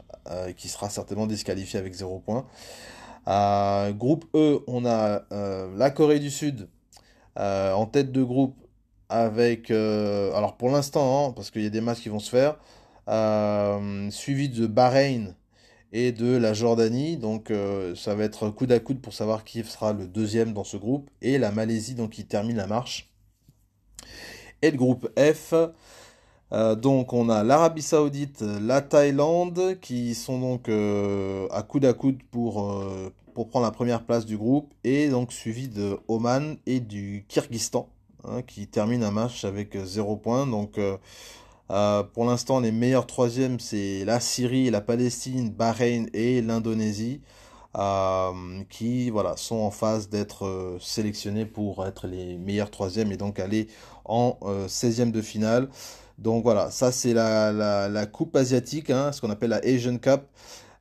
qui 0.56 0.70
sera 0.70 0.92
certainement 0.92 1.26
disqualifié 1.26 1.80
avec 1.80 1.94
0 1.94 2.20
points 2.20 2.46
groupe 3.26 4.26
E, 4.36 4.60
on 4.68 4.86
a 4.86 5.24
euh, 5.32 5.76
la 5.78 5.92
Corée 5.92 6.20
du 6.20 6.30
Sud 6.30 6.70
euh, 7.38 7.74
en 7.74 7.86
tête 7.86 8.12
de 8.12 8.24
groupe 8.24 8.56
avec, 9.10 9.72
euh, 9.72 10.34
alors 10.34 10.58
pour 10.58 10.70
l'instant, 10.70 11.30
hein, 11.30 11.34
parce 11.36 11.52
qu'il 11.52 11.64
y 11.64 11.68
a 11.68 11.70
des 11.70 11.82
matchs 11.82 12.02
qui 12.02 12.10
vont 12.10 12.20
se 12.20 12.30
faire, 12.30 12.58
suivi 14.12 14.50
de 14.50 14.68
Bahreïn 14.68 15.36
et 15.92 16.12
de 16.12 16.38
la 16.38 16.54
Jordanie. 16.54 17.18
Donc 17.18 17.52
ça 17.96 18.16
va 18.16 18.24
être 18.24 18.50
coude 18.50 18.72
à 18.72 18.80
coude 18.80 19.02
pour 19.02 19.14
savoir 19.14 19.44
qui 19.44 19.64
sera 19.64 19.94
le 19.94 20.08
deuxième 20.08 20.54
dans 20.54 20.64
ce 20.64 20.78
groupe. 20.78 21.10
Et 21.22 21.38
la 21.38 21.52
Malaisie, 21.52 21.96
donc 21.96 22.12
qui 22.12 22.26
termine 22.26 22.58
la 22.58 22.68
marche. 22.68 23.12
Et 24.62 24.72
le 24.72 24.78
groupe 24.78 25.10
F, 25.18 25.54
euh, 26.52 26.76
donc 26.76 27.14
on 27.14 27.30
a 27.30 27.44
l'Arabie 27.44 27.84
Saoudite, 27.84 28.42
la 28.42 28.82
Thaïlande 28.82 29.78
qui 29.82 30.16
sont 30.16 30.40
donc 30.40 30.68
euh, 30.68 31.48
à 31.52 31.62
coude 31.62 31.86
à 31.86 31.94
coude 31.94 32.24
pour, 32.32 32.72
euh, 32.72 33.14
pour 33.36 33.50
prendre 33.50 33.66
la 33.66 33.72
première 33.72 34.04
place 34.04 34.26
du 34.26 34.36
groupe 34.36 34.74
et 34.84 35.10
donc 35.10 35.32
suivi 35.32 35.68
de 35.68 36.00
Oman 36.08 36.58
et 36.66 36.80
du 36.80 37.26
Kyrgyzstan 37.28 37.88
hein, 38.24 38.42
qui 38.42 38.68
terminent 38.68 39.06
un 39.06 39.12
match 39.12 39.46
avec 39.46 39.78
0 39.78 40.18
points. 40.18 40.48
Donc 40.48 40.80
pour 41.68 42.26
l'instant 42.26 42.60
les 42.60 42.72
meilleurs 42.72 43.06
troisièmes 43.06 43.60
c'est 43.60 44.04
la 44.04 44.20
Syrie, 44.20 44.72
la 44.72 44.82
Palestine, 44.82 45.52
Bahreïn 45.52 46.08
et 46.14 46.42
l'Indonésie. 46.42 47.22
qui 48.72 49.12
voilà 49.12 49.38
sont 49.38 49.58
en 49.58 49.70
phase 49.70 50.10
d'être 50.10 50.78
sélectionnés 50.82 51.46
pour 51.46 51.86
être 51.86 52.08
les 52.08 52.40
meilleurs 52.40 52.72
troisièmes 52.72 53.12
et 53.12 53.18
donc 53.18 53.40
aller 53.40 53.68
en 54.06 54.40
16e 54.68 55.12
de 55.12 55.22
finale. 55.22 55.70
Donc 56.20 56.44
voilà, 56.44 56.70
ça 56.70 56.92
c'est 56.92 57.14
la, 57.14 58.06
coupe 58.06 58.36
asiatique, 58.36 58.90
hein, 58.90 59.12
ce 59.12 59.22
qu'on 59.22 59.30
appelle 59.30 59.52
la 59.52 59.62
Asian 59.64 59.98
Cup, 59.98 60.24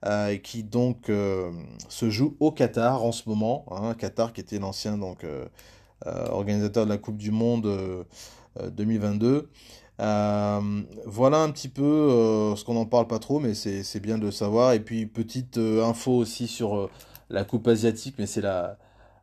euh, 0.04 0.36
qui 0.36 0.64
donc 0.64 1.08
euh, 1.10 1.50
se 1.88 2.10
joue 2.10 2.36
au 2.40 2.50
Qatar 2.50 3.04
en 3.04 3.12
ce 3.12 3.28
moment. 3.28 3.64
Hein, 3.70 3.94
Qatar 3.94 4.32
qui 4.32 4.40
était 4.40 4.58
l'ancien 4.58 4.98
euh, 5.00 5.46
organisateur 6.30 6.86
de 6.86 6.90
la 6.90 6.98
Coupe 6.98 7.18
du 7.18 7.30
Monde 7.30 8.04
2022. 8.72 9.48
voilà 9.98 11.38
un 11.38 11.50
petit 11.50 11.68
peu 11.68 12.54
ce 12.56 12.64
qu'on 12.64 12.74
n'en 12.74 12.86
parle 12.86 13.06
pas 13.06 13.20
trop, 13.20 13.38
mais 13.38 13.54
c'est 13.54 14.00
bien 14.00 14.18
de 14.18 14.24
le 14.24 14.32
savoir. 14.32 14.72
Et 14.72 14.80
puis 14.80 15.06
petite 15.06 15.56
info 15.58 16.12
aussi 16.12 16.48
sur 16.48 16.90
la 17.30 17.44
coupe 17.44 17.68
asiatique, 17.68 18.16
mais 18.18 18.26
c'est 18.26 18.40
la 18.40 18.76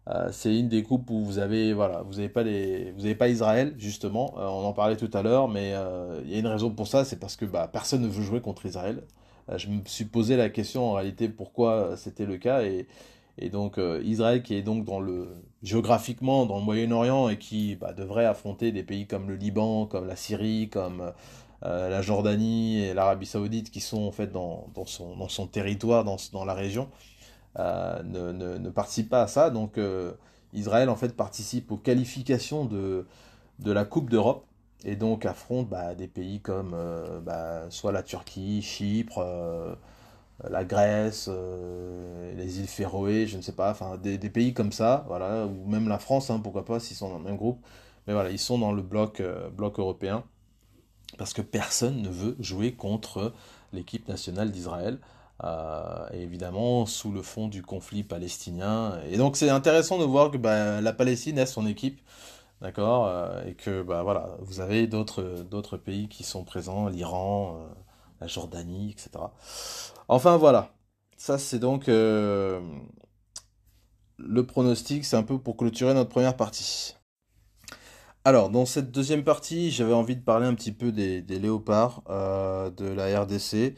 euh, 0.08 0.30
c'est 0.32 0.56
une 0.56 0.70
des 0.70 0.84
coupes 0.84 1.10
où 1.10 1.24
vous 1.24 1.40
avez 1.40 1.74
voilà, 1.74 2.04
vous 2.04 2.20
avez 2.20 2.30
pas 2.30 2.44
les, 2.44 2.92
vous 2.92 3.06
avez 3.06 3.16
pas 3.16 3.28
Israël 3.30 3.74
justement. 3.78 4.36
Euh, 4.38 4.46
on 4.46 4.66
en 4.66 4.74
parlait 4.74 4.98
tout 4.98 5.10
à 5.14 5.24
l'heure, 5.24 5.48
mais 5.48 5.72
euh, 5.74 6.22
il 6.26 6.32
y 6.32 6.36
a 6.36 6.40
une 6.40 6.48
raison 6.48 6.70
pour 6.72 6.88
ça, 6.88 7.06
c'est 7.06 7.20
parce 7.20 7.36
que 7.36 7.46
bah, 7.46 7.68
personne 7.72 8.02
ne 8.04 8.08
veut 8.08 8.24
jouer 8.24 8.40
contre 8.42 8.66
Israël. 8.68 9.04
je 9.58 9.68
me 9.68 9.82
suis 9.86 10.06
posé 10.06 10.38
la 10.38 10.50
question 10.50 10.86
en 10.92 10.94
réalité 10.94 11.30
pourquoi 11.30 11.98
c'était 11.98 12.26
le 12.26 12.38
cas 12.38 12.64
et, 12.64 12.88
et 13.38 13.50
donc 13.50 13.80
Israël 14.04 14.44
qui 14.44 14.56
est 14.56 14.62
donc 14.64 14.86
dans 14.86 15.00
le 15.00 15.28
géographiquement 15.64 16.46
dans 16.46 16.58
le 16.60 16.64
Moyen-Orient 16.66 17.30
et 17.30 17.38
qui 17.38 17.76
bah, 17.76 17.94
devrait 17.94 18.26
affronter 18.26 18.72
des 18.72 18.84
pays 18.84 19.08
comme 19.08 19.28
le 19.30 19.36
Liban, 19.36 19.86
comme 19.88 20.08
la 20.08 20.16
Syrie, 20.16 20.70
comme 20.70 21.14
la 21.62 22.02
Jordanie 22.02 22.80
et 22.82 22.94
l'Arabie 22.94 23.26
Saoudite 23.26 23.72
qui 23.72 23.82
sont 23.82 24.04
en 24.04 24.12
fait 24.12 24.32
dans, 24.32 24.68
dans, 24.76 24.86
son, 24.86 25.16
dans 25.18 25.30
son 25.30 25.48
territoire, 25.48 26.04
dans, 26.04 26.18
dans 26.32 26.46
la 26.46 26.54
région. 26.54 26.90
Euh, 27.60 28.04
ne, 28.04 28.70
participe 28.70 29.10
pas 29.10 29.24
à 29.24 29.28
ça. 29.28 29.50
Donc 29.50 29.78
euh, 29.78 30.14
Israël 30.54 30.90
en 30.90 30.96
fait 30.96 31.16
participe 31.16 31.72
aux 31.72 31.78
qualifications 31.78 32.66
de, 32.66 33.06
de 33.60 33.72
la 33.72 33.86
Coupe 33.86 34.10
d'Europe 34.10 34.46
et 34.84 34.96
donc 34.96 35.26
affronte 35.26 35.70
bah, 35.70 35.96
des 35.96 36.08
pays 36.08 36.42
comme 36.42 36.74
euh, 36.74 37.20
bah, 37.22 37.64
soit 37.70 37.92
la 37.92 38.04
Turquie, 38.04 38.62
Chypre, 38.62 39.78
la 40.50 40.66
Grèce, 40.66 41.30
les 42.36 42.60
îles 42.60 42.68
Féroé, 42.68 43.26
je 43.28 43.38
ne 43.38 43.42
sais 43.42 43.54
pas, 43.54 43.72
enfin 43.72 43.98
des, 43.98 44.18
des, 44.18 44.30
pays 44.30 44.54
comme 44.54 44.72
ça, 44.74 45.06
voilà, 45.08 45.46
ou 45.46 45.68
même 45.68 45.88
la 45.88 45.98
France, 45.98 46.30
hein, 46.30 46.42
pourquoi 46.44 46.66
pas, 46.66 46.80
s'ils 46.80 46.98
sont 46.98 47.10
dans 47.10 47.20
le 47.20 47.24
même 47.24 47.38
groupe. 47.38 47.66
Mais 48.08 48.14
voilà, 48.14 48.30
ils 48.32 48.40
sont 48.40 48.60
dans 48.60 48.74
le 48.74 48.82
bloc, 48.82 49.22
bloc 49.56 49.80
européen 49.80 50.24
parce 51.18 51.34
que 51.34 51.42
personne 51.42 52.02
ne 52.02 52.10
veut 52.10 52.36
jouer 52.40 52.74
contre 52.74 53.34
l'équipe 53.74 54.08
nationale 54.08 54.52
d'Israël. 54.52 55.00
Euh, 55.44 56.08
évidemment 56.14 56.86
sous 56.86 57.12
le 57.12 57.22
fond 57.22 57.50
du 57.50 57.62
conflit 57.62 58.04
palestinien. 58.04 58.98
Et 59.10 59.18
donc 59.18 59.36
c'est 59.36 59.50
intéressant 59.50 59.98
de 60.00 60.06
voir 60.06 60.32
que 60.32 60.38
bah, 60.38 60.80
la 60.80 60.94
Palestine 60.94 61.38
a 61.40 61.46
son 61.46 61.68
équipe, 61.68 62.00
d'accord, 62.62 63.08
euh, 63.08 63.44
et 63.46 63.54
que 63.54 63.82
bah, 63.84 64.02
voilà, 64.04 64.38
vous 64.40 64.62
avez 64.62 64.88
d'autres 64.88 65.78
pays 65.78 66.08
qui 66.08 66.24
sont 66.24 66.46
présents, 66.46 66.88
l'Iran, 66.88 67.58
euh, 67.60 67.68
la 68.22 68.28
Jordanie, 68.28 68.92
etc. 68.92 69.26
Enfin 70.08 70.38
voilà, 70.38 70.72
ça 71.18 71.38
c'est 71.38 71.60
donc 71.60 71.88
le 71.88 72.62
pronostic, 74.48 75.04
c'est 75.04 75.18
un 75.18 75.24
peu 75.24 75.38
pour 75.38 75.58
clôturer 75.58 75.94
notre 75.94 76.12
première 76.12 76.38
partie. 76.38 76.96
Alors, 78.24 78.50
dans 78.50 78.66
cette 78.66 78.92
deuxième 78.92 79.24
partie, 79.24 79.70
j'avais 79.70 79.94
envie 79.94 80.16
de 80.16 80.24
parler 80.24 80.48
un 80.48 80.56
petit 80.56 80.72
peu 80.72 80.92
des 80.92 81.22
léopards 81.40 82.04
de 82.08 82.88
la 82.88 83.22
RDC. 83.22 83.76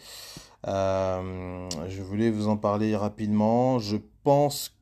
Euh, 0.68 1.70
je 1.88 2.02
voulais 2.02 2.30
vous 2.30 2.48
en 2.48 2.58
parler 2.58 2.96
rapidement. 2.96 3.80
Je 3.80 3.98
pense 4.24 4.76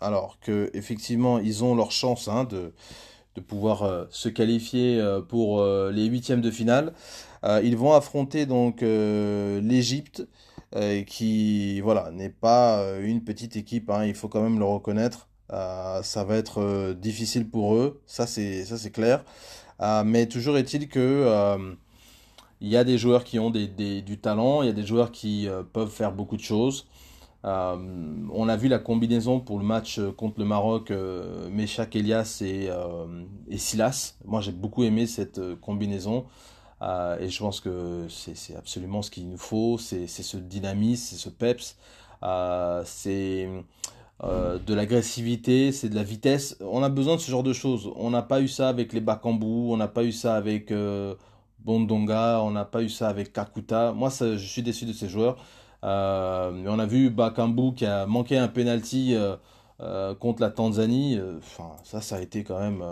alors 0.00 0.38
que 0.40 0.70
effectivement 0.74 1.38
ils 1.38 1.62
ont 1.64 1.74
leur 1.74 1.92
chance 1.92 2.28
hein, 2.28 2.44
de, 2.44 2.72
de 3.36 3.40
pouvoir 3.40 3.82
euh, 3.82 4.04
se 4.10 4.28
qualifier 4.28 4.98
euh, 5.00 5.20
pour 5.20 5.64
les 5.64 6.04
huitièmes 6.06 6.40
de 6.40 6.50
finale. 6.50 6.92
ils 7.62 7.76
vont 7.76 7.92
affronter 7.92 8.46
donc 8.46 8.82
l'Égypte 8.82 10.26
qui 11.06 11.80
voilà 11.80 12.10
n'est 12.12 12.30
pas 12.30 12.98
une 13.00 13.22
petite 13.24 13.56
équipe. 13.56 13.90
Hein, 13.90 14.04
il 14.06 14.14
faut 14.14 14.28
quand 14.28 14.42
même 14.42 14.58
le 14.58 14.64
reconnaître. 14.64 15.28
ça 15.50 16.24
va 16.26 16.36
être 16.36 16.92
difficile 16.94 17.48
pour 17.50 17.74
eux, 17.74 18.00
ça 18.06 18.26
c'est 18.26 18.64
ça 18.64 18.78
c'est 18.78 18.92
clair. 18.92 19.24
mais 20.04 20.26
toujours 20.26 20.56
est-il 20.56 20.88
que 20.88 21.74
il 22.62 22.68
y 22.68 22.76
a 22.76 22.84
des 22.84 22.96
joueurs 22.96 23.24
qui 23.24 23.38
ont 23.38 23.50
des, 23.50 23.66
du 24.02 24.18
talent, 24.18 24.62
il 24.62 24.66
y 24.66 24.70
a 24.70 24.72
des 24.72 24.86
joueurs 24.86 25.12
qui 25.12 25.48
euh, 25.48 25.62
peuvent 25.62 25.90
faire 25.90 26.12
beaucoup 26.12 26.36
de 26.36 26.42
choses. 26.42 26.86
Euh, 27.44 27.76
on 28.32 28.48
a 28.48 28.56
vu 28.56 28.68
la 28.68 28.78
combinaison 28.78 29.40
pour 29.40 29.58
le 29.58 29.64
match 29.64 29.98
euh, 29.98 30.12
contre 30.12 30.38
le 30.38 30.44
Maroc, 30.44 30.90
euh, 30.90 31.48
Elias 31.92 32.42
et, 32.42 32.70
et 33.48 33.58
Silas. 33.58 34.14
Moi, 34.24 34.40
j'ai 34.40 34.52
beaucoup 34.52 34.84
aimé 34.84 35.06
cette 35.06 35.40
combinaison. 35.60 36.26
et 37.20 37.28
je 37.28 37.38
pense 37.38 37.60
que 37.60 38.06
c'est 38.08 38.56
absolument 38.56 39.02
ce 39.02 39.10
qu'il 39.10 39.28
nous 39.28 39.38
faut. 39.38 39.78
C'est 39.78 40.06
ce 40.06 40.36
dynamisme, 40.36 41.04
c'est 41.10 41.16
ce 41.16 41.28
peps. 41.30 41.76
c'est 42.84 43.48
de 44.22 44.74
l'agressivité, 44.74 45.72
c'est 45.72 45.88
de 45.88 45.96
la 45.96 46.04
vitesse. 46.04 46.56
On 46.60 46.82
a 46.82 46.88
besoin 46.88 47.16
de 47.16 47.20
ce 47.20 47.30
genre 47.30 47.42
de 47.42 47.52
choses. 47.52 47.90
On 47.96 48.10
n'a 48.10 48.22
pas 48.22 48.40
eu 48.40 48.48
ça 48.48 48.68
avec 48.68 48.92
les 48.92 49.00
Bakambu, 49.00 49.72
on 49.72 49.76
n'a 49.76 49.88
pas 49.88 50.04
eu 50.04 50.12
ça 50.12 50.36
avec 50.36 50.72
Bondonga, 51.64 52.40
on 52.42 52.50
n'a 52.52 52.64
pas 52.64 52.82
eu 52.82 52.88
ça 52.88 53.08
avec 53.08 53.32
Kakuta. 53.32 53.92
Moi, 53.92 54.10
je 54.10 54.36
suis 54.36 54.62
déçu 54.62 54.84
de 54.84 54.92
ces 54.92 55.08
joueurs. 55.08 55.36
mais 55.82 56.68
on 56.68 56.78
a 56.78 56.86
vu 56.86 57.10
Bakambu 57.10 57.74
qui 57.74 57.86
a 57.86 58.06
manqué 58.06 58.38
un 58.38 58.48
penalty 58.48 59.16
contre 60.20 60.42
la 60.42 60.50
Tanzanie. 60.50 61.18
Enfin, 61.38 61.72
ça, 61.84 62.00
ça 62.00 62.16
a 62.16 62.20
été 62.20 62.44
quand 62.44 62.58
même. 62.58 62.82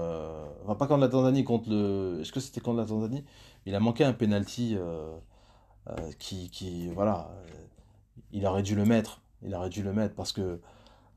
Enfin, 0.64 0.74
pas 0.74 0.86
contre 0.86 1.00
la 1.00 1.08
Tanzanie, 1.08 1.44
contre 1.44 1.70
le. 1.70 2.18
Est-ce 2.20 2.32
que 2.32 2.40
c'était 2.40 2.60
contre 2.60 2.78
la 2.78 2.86
Tanzanie? 2.86 3.24
Il 3.66 3.74
a 3.74 3.80
manqué 3.80 4.04
un 4.04 4.12
penalty 4.12 4.76
qui, 6.18 6.50
qui, 6.50 6.88
voilà, 6.88 7.30
il 8.32 8.46
aurait 8.46 8.62
dû 8.62 8.74
le 8.74 8.84
mettre. 8.84 9.20
Il 9.42 9.54
aurait 9.54 9.70
dû 9.70 9.82
le 9.82 9.92
mettre 9.92 10.14
parce 10.14 10.32
que 10.32 10.60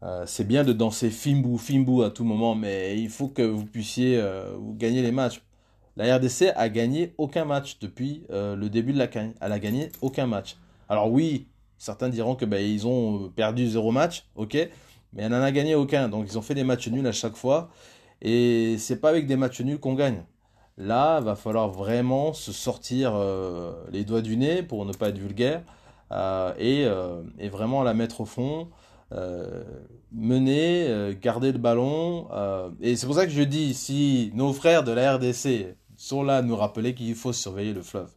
euh, 0.04 0.26
c'est 0.28 0.46
bien 0.46 0.64
de 0.64 0.74
danser 0.74 1.10
Fimbu, 1.10 1.58
Fimbu 1.58 2.04
à 2.04 2.10
tout 2.10 2.26
moment, 2.26 2.56
mais 2.56 3.00
il 3.00 3.10
faut 3.10 3.30
que 3.30 3.42
vous 3.42 3.66
puissiez 3.66 4.18
euh, 4.18 4.58
gagner 4.78 5.02
les 5.02 5.12
matchs. 5.12 5.42
La 5.96 6.16
RDC 6.18 6.54
a 6.56 6.70
gagné 6.70 7.14
aucun 7.18 7.46
match 7.46 7.78
depuis 7.80 8.24
euh, 8.32 8.56
le 8.56 8.70
début 8.70 8.94
de 8.94 8.98
la 8.98 9.08
CAN. 9.08 9.34
Elle 9.42 9.52
a 9.52 9.60
gagné 9.60 9.92
aucun 10.02 10.26
match. 10.26 10.58
Alors 10.90 11.12
oui, 11.12 11.48
certains 11.78 12.10
diront 12.10 12.36
que 12.36 12.46
ben, 12.46 12.64
ils 12.64 12.88
ont 12.88 13.30
perdu 13.36 13.68
zéro 13.68 13.92
match, 13.92 14.26
ok, 14.36 14.54
mais 15.14 15.24
elle 15.24 15.32
n'en 15.32 15.42
a 15.42 15.52
gagné 15.52 15.76
aucun. 15.76 16.10
Donc 16.10 16.26
ils 16.30 16.38
ont 16.38 16.42
fait 16.42 16.56
des 16.56 16.64
matchs 16.64 16.88
nuls 16.88 17.06
à 17.06 17.12
chaque 17.12 17.36
fois. 17.36 17.70
Et 18.22 18.78
c'est 18.80 19.00
pas 19.00 19.10
avec 19.10 19.28
des 19.28 19.36
matchs 19.36 19.62
nuls 19.62 19.80
qu'on 19.80 19.94
gagne. 19.94 20.24
Là, 20.78 21.20
va 21.20 21.36
falloir 21.36 21.70
vraiment 21.70 22.34
se 22.34 22.52
sortir 22.52 23.14
les 23.92 24.04
doigts 24.06 24.22
du 24.22 24.38
nez 24.38 24.64
pour 24.64 24.86
ne 24.86 24.94
pas 24.94 25.10
être 25.10 25.20
vulgaire 25.20 25.62
et, 26.58 26.88
vraiment 27.52 27.84
la 27.84 27.94
mettre 27.94 28.22
au 28.22 28.26
fond. 28.26 28.70
Euh, 29.14 29.64
mener, 30.12 30.88
euh, 30.88 31.14
garder 31.20 31.52
le 31.52 31.58
ballon. 31.58 32.28
Euh, 32.32 32.70
et 32.82 32.96
c'est 32.96 33.06
pour 33.06 33.16
ça 33.16 33.26
que 33.26 33.32
je 33.32 33.42
dis, 33.44 33.74
si 33.74 34.32
nos 34.36 34.54
frères 34.54 34.84
de 34.84 34.92
la 34.92 35.16
RDC 35.16 35.76
sont 35.98 36.24
là 36.24 36.38
à 36.38 36.42
nous 36.42 36.56
rappeler 36.56 36.96
qu'il 36.96 37.16
faut 37.16 37.34
surveiller 37.34 37.74
le 37.74 37.82
fleuve, 37.82 38.12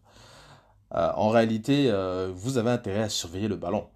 en 0.93 1.29
réalité, 1.31 1.93
vous 2.35 2.59
avez 2.59 2.71
intérêt 2.71 3.03
à 3.03 3.09
surveiller 3.09 3.49
le 3.49 3.57
ballon. 3.57 3.89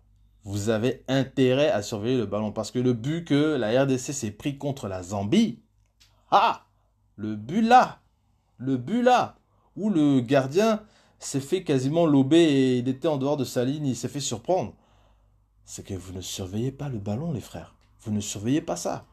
Vous 0.44 0.70
avez 0.70 1.04
intérêt 1.08 1.70
à 1.70 1.82
surveiller 1.82 2.16
le 2.16 2.26
ballon 2.26 2.50
parce 2.50 2.70
que 2.70 2.78
le 2.78 2.94
but 2.94 3.24
que 3.24 3.56
la 3.56 3.84
RDC 3.84 4.12
s'est 4.12 4.30
pris 4.30 4.58
contre 4.58 4.88
la 4.88 5.02
Zambie, 5.02 5.62
ah, 6.30 6.66
le 7.16 7.36
but 7.36 7.62
là, 7.62 8.00
le 8.58 8.76
but 8.76 9.02
là, 9.02 9.36
où 9.76 9.90
le 9.90 10.20
gardien 10.20 10.82
s'est 11.18 11.40
fait 11.40 11.62
quasiment 11.62 12.06
lober 12.06 12.42
et 12.42 12.78
il 12.78 12.88
était 12.88 13.08
en 13.08 13.18
dehors 13.18 13.36
de 13.36 13.44
sa 13.44 13.64
ligne, 13.64 13.86
il 13.86 13.96
s'est 13.96 14.08
fait 14.08 14.20
surprendre 14.20 14.74
c'est 15.70 15.84
que 15.84 15.94
vous 15.94 16.12
ne 16.12 16.20
surveillez 16.20 16.72
pas 16.72 16.88
le 16.88 16.98
ballon, 16.98 17.30
les 17.30 17.40
frères. 17.40 17.76
Vous 18.00 18.10
ne 18.10 18.18
surveillez 18.18 18.60
pas 18.60 18.74
ça. 18.74 19.06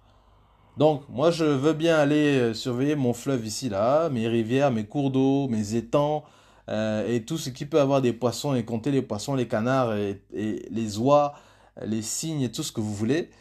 Donc, 0.77 1.09
moi, 1.09 1.31
je 1.31 1.43
veux 1.43 1.73
bien 1.73 1.97
aller 1.97 2.37
euh, 2.37 2.53
surveiller 2.53 2.95
mon 2.95 3.13
fleuve 3.13 3.45
ici, 3.45 3.67
là, 3.67 4.09
mes 4.09 4.27
rivières, 4.27 4.71
mes 4.71 4.85
cours 4.85 5.09
d'eau, 5.09 5.47
mes 5.47 5.73
étangs, 5.73 6.23
euh, 6.69 7.07
et 7.11 7.25
tout 7.25 7.39
ce 7.39 7.49
qui 7.49 7.65
peut 7.65 7.81
avoir 7.81 8.01
des 8.01 8.13
poissons, 8.13 8.53
et 8.53 8.63
compter 8.63 8.91
les 8.91 9.01
poissons, 9.01 9.33
les 9.33 9.47
canards, 9.47 9.95
et, 9.95 10.21
les 10.31 10.99
oies, 10.99 11.33
les 11.83 12.03
cygnes, 12.03 12.41
et 12.41 12.51
tout 12.51 12.61
ce 12.61 12.71
que 12.71 12.79
vous 12.79 12.93
voulez. 12.93 13.31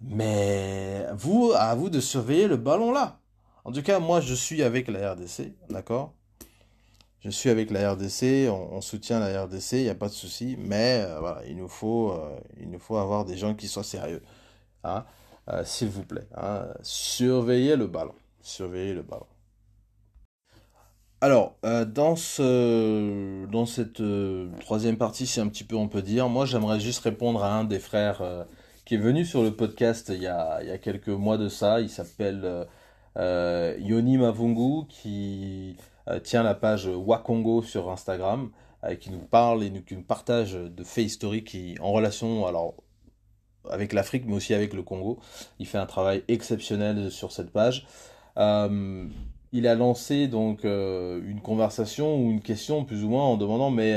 Mais 0.00 1.06
vous, 1.14 1.52
à 1.54 1.74
vous 1.74 1.90
de 1.90 2.00
surveiller 2.00 2.48
le 2.48 2.56
ballon 2.56 2.92
là. 2.92 3.18
En 3.64 3.72
tout 3.72 3.82
cas, 3.82 3.98
moi, 3.98 4.20
je 4.20 4.34
suis 4.34 4.62
avec 4.62 4.88
la 4.88 5.12
RDC, 5.12 5.52
d'accord? 5.68 6.14
Je 7.20 7.30
suis 7.30 7.50
avec 7.50 7.70
la 7.70 7.92
RDC, 7.92 8.48
on, 8.48 8.80
soutient 8.80 9.18
la 9.18 9.44
RDC, 9.44 9.72
il 9.72 9.82
n'y 9.82 9.88
a 9.88 9.94
pas 9.94 10.08
de 10.08 10.14
souci, 10.14 10.56
mais 10.58 11.04
euh, 11.04 11.18
voilà, 11.18 11.42
il 11.48 11.56
nous, 11.56 11.68
faut, 11.68 12.18
il 12.60 12.70
nous 12.70 12.78
faut 12.78 12.96
avoir 12.96 13.24
des 13.24 13.36
gens 13.36 13.54
qui 13.54 13.68
soient 13.68 13.82
sérieux. 13.82 14.22
Hein, 14.84 15.04
euh, 15.48 15.62
S'il 15.64 15.88
vous 15.88 16.04
plaît, 16.04 16.26
hein, 16.36 16.66
surveillez 16.82 17.76
le 17.76 17.86
ballon. 17.86 18.14
Surveillez 18.40 18.94
le 18.94 19.02
ballon. 19.02 19.26
Alors, 21.22 21.56
dans, 21.62 22.14
ce, 22.14 23.46
dans 23.46 23.64
cette 23.64 24.02
troisième 24.60 24.98
partie, 24.98 25.26
si 25.26 25.40
un 25.40 25.48
petit 25.48 25.64
peu 25.64 25.74
on 25.74 25.88
peut 25.88 26.02
dire, 26.02 26.28
moi 26.28 26.44
j'aimerais 26.44 26.78
juste 26.78 27.00
répondre 27.00 27.42
à 27.42 27.54
un 27.54 27.64
des 27.64 27.78
frères 27.78 28.22
qui 28.84 28.96
est 28.96 28.98
venu 28.98 29.24
sur 29.24 29.42
le 29.42 29.50
podcast 29.50 30.12
il 30.14 30.22
y 30.22 30.26
a, 30.26 30.62
il 30.62 30.68
y 30.68 30.70
a 30.70 30.78
quelques 30.78 31.08
mois 31.08 31.38
de 31.38 31.48
ça. 31.48 31.80
Il 31.80 31.88
s'appelle 31.88 32.66
Yoni 33.16 34.18
Mavungu, 34.18 34.86
qui 34.88 35.76
euh, 36.08 36.20
tient 36.20 36.44
la 36.44 36.54
page 36.54 36.86
Wakongo 36.86 37.62
sur 37.62 37.90
Instagram, 37.90 38.50
euh, 38.84 38.94
qui 38.94 39.10
nous 39.10 39.18
parle 39.18 39.64
et 39.64 39.82
qui 39.82 39.96
nous 39.96 40.02
partage 40.02 40.52
de 40.52 40.84
faits 40.84 41.04
historiques 41.04 41.56
en 41.80 41.90
relation 41.90 42.46
alors, 42.46 42.74
avec 43.70 43.92
l'Afrique, 43.92 44.24
mais 44.26 44.34
aussi 44.34 44.54
avec 44.54 44.72
le 44.72 44.82
Congo. 44.82 45.18
Il 45.58 45.66
fait 45.66 45.78
un 45.78 45.86
travail 45.86 46.22
exceptionnel 46.28 47.10
sur 47.10 47.32
cette 47.32 47.50
page. 47.50 47.86
Euh, 48.38 49.06
il 49.52 49.66
a 49.66 49.74
lancé 49.74 50.28
donc 50.28 50.64
une 50.64 51.40
conversation 51.42 52.20
ou 52.20 52.30
une 52.30 52.42
question 52.42 52.84
plus 52.84 53.04
ou 53.04 53.08
moins 53.08 53.24
en 53.24 53.36
demandant 53.38 53.70
mais 53.70 53.96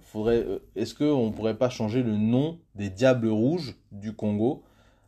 faudrait 0.00 0.44
est-ce 0.74 0.94
qu'on 0.94 1.26
ne 1.26 1.32
pourrait 1.32 1.58
pas 1.58 1.68
changer 1.68 2.02
le 2.02 2.16
nom 2.16 2.58
des 2.74 2.90
Diables 2.90 3.28
Rouges 3.28 3.76
du 3.92 4.14
Congo, 4.14 4.62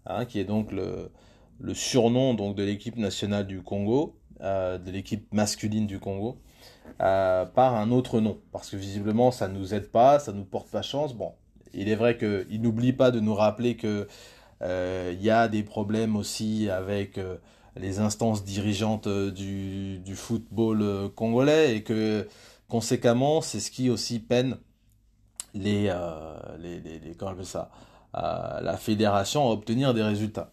hein, 0.07 0.25
qui 0.25 0.39
est 0.39 0.45
donc 0.45 0.71
le, 0.73 1.11
surnom 1.75 2.35
donc 2.35 2.57
de 2.57 2.63
l'équipe 2.63 2.97
nationale 2.97 3.47
du 3.47 3.63
Congo, 3.63 4.17
euh, 4.41 4.79
de 4.79 4.91
l'équipe 4.91 5.33
masculine 5.33 5.87
du 5.87 5.99
Congo 5.99 6.39
euh, 7.01 7.45
par 7.47 7.75
un 7.75 7.91
autre 7.91 8.21
nom? 8.21 8.39
Parce 8.53 8.71
que 8.71 8.77
visiblement, 8.77 9.31
ça 9.31 9.49
ne 9.49 9.59
nous 9.59 9.75
aide 9.75 9.91
pas, 9.91 10.19
ça 10.19 10.33
nous 10.33 10.45
porte 10.45 10.69
pas 10.71 10.83
chance. 10.83 11.15
Bon, 11.15 11.33
il 11.75 11.89
est 11.89 11.95
vrai 11.95 12.17
qu'il 12.17 12.61
n'oublie 12.61 12.93
pas 12.93 13.11
de 13.11 13.21
nous 13.21 13.35
rappeler 13.35 13.77
qu'il 13.77 14.07
euh, 14.63 15.15
y 15.21 15.31
a 15.31 15.49
des 15.49 15.63
problèmes 15.63 16.17
aussi 16.17 16.69
avec 16.71 17.19
les 17.77 17.99
instances 17.99 18.45
dirigeantes 18.45 19.09
du, 19.09 20.15
football 20.15 21.11
congolais 21.15 21.77
et 21.77 21.83
que 21.83 22.29
conséquemment, 22.69 23.41
c'est 23.41 23.61
ce 23.61 23.71
qui 23.71 23.91
aussi 23.91 24.19
peine 24.19 24.59
les, 25.55 25.95
les, 26.59 26.81
les, 26.81 27.17
la 28.15 28.77
fédération 28.79 29.49
à 29.49 29.53
obtenir 29.53 29.95
des 29.95 30.03
résultats. 30.03 30.53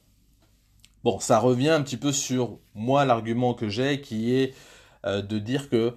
Bon, 1.03 1.19
ça 1.19 1.39
revient 1.39 1.69
un 1.69 1.82
petit 1.82 1.97
peu 1.97 2.12
sur 2.12 2.60
moi 2.75 3.05
l'argument 3.05 3.53
que 3.53 3.69
j'ai 3.69 4.01
qui 4.01 4.34
est 4.34 4.53
euh, 5.05 5.21
de 5.21 5.39
dire 5.39 5.69
que 5.69 5.93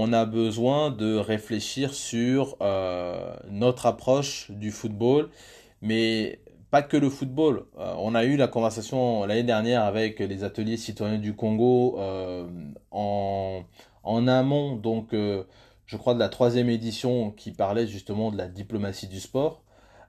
on 0.00 0.12
a 0.12 0.24
besoin 0.24 0.90
de 0.90 1.16
réfléchir 1.16 1.94
sur 1.94 2.56
euh, 2.60 3.34
notre 3.50 3.86
approche 3.86 4.50
du 4.50 4.70
football, 4.70 5.28
mais 5.82 6.40
pas 6.70 6.82
que 6.82 6.96
le 6.96 7.10
football. 7.10 7.64
Euh, 7.78 7.94
on 7.98 8.14
a 8.14 8.24
eu 8.24 8.36
la 8.36 8.48
conversation 8.48 9.24
l'année 9.26 9.42
dernière 9.42 9.84
avec 9.84 10.20
les 10.20 10.44
ateliers 10.44 10.76
citoyens 10.76 11.18
du 11.18 11.34
Congo 11.34 11.98
en, 12.90 13.64
en, 14.02 14.28
amont, 14.28 14.76
donc 14.76 15.10
je 15.12 15.96
crois 15.96 16.14
de 16.14 16.18
la 16.18 16.28
troisième 16.28 16.70
édition 16.70 17.30
qui 17.30 17.52
parlait 17.52 17.86
justement 17.86 18.30
de 18.30 18.38
la 18.38 18.48
diplomatie 18.48 19.08
du 19.08 19.20
sport. 19.20 19.62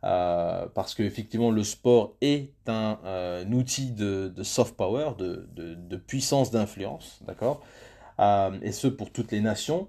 Euh, 0.06 0.66
parce 0.74 0.96
qu'effectivement 0.96 1.50
le 1.50 1.64
sport 1.64 2.16
est 2.20 2.52
un, 2.68 3.00
euh, 3.06 3.46
outil 3.46 3.92
de, 3.92 4.34
soft 4.44 4.76
power, 4.76 5.12
de, 5.18 5.96
puissance 5.96 6.52
d'influence, 6.52 7.20
d'accord? 7.26 7.62
euh, 7.62 7.93
Et 8.20 8.72
ce 8.72 8.88
pour 8.88 9.12
toutes 9.12 9.32
les 9.32 9.42
nations. 9.42 9.88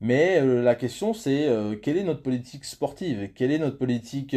Mais 0.00 0.40
la 0.40 0.74
question 0.74 1.12
c'est 1.12 1.48
quelle 1.82 1.96
est 1.96 2.04
notre 2.04 2.22
politique 2.22 2.64
sportive? 2.64 3.30
Quelle 3.34 3.50
est 3.52 3.58
notre 3.58 3.78
politique 3.78 4.36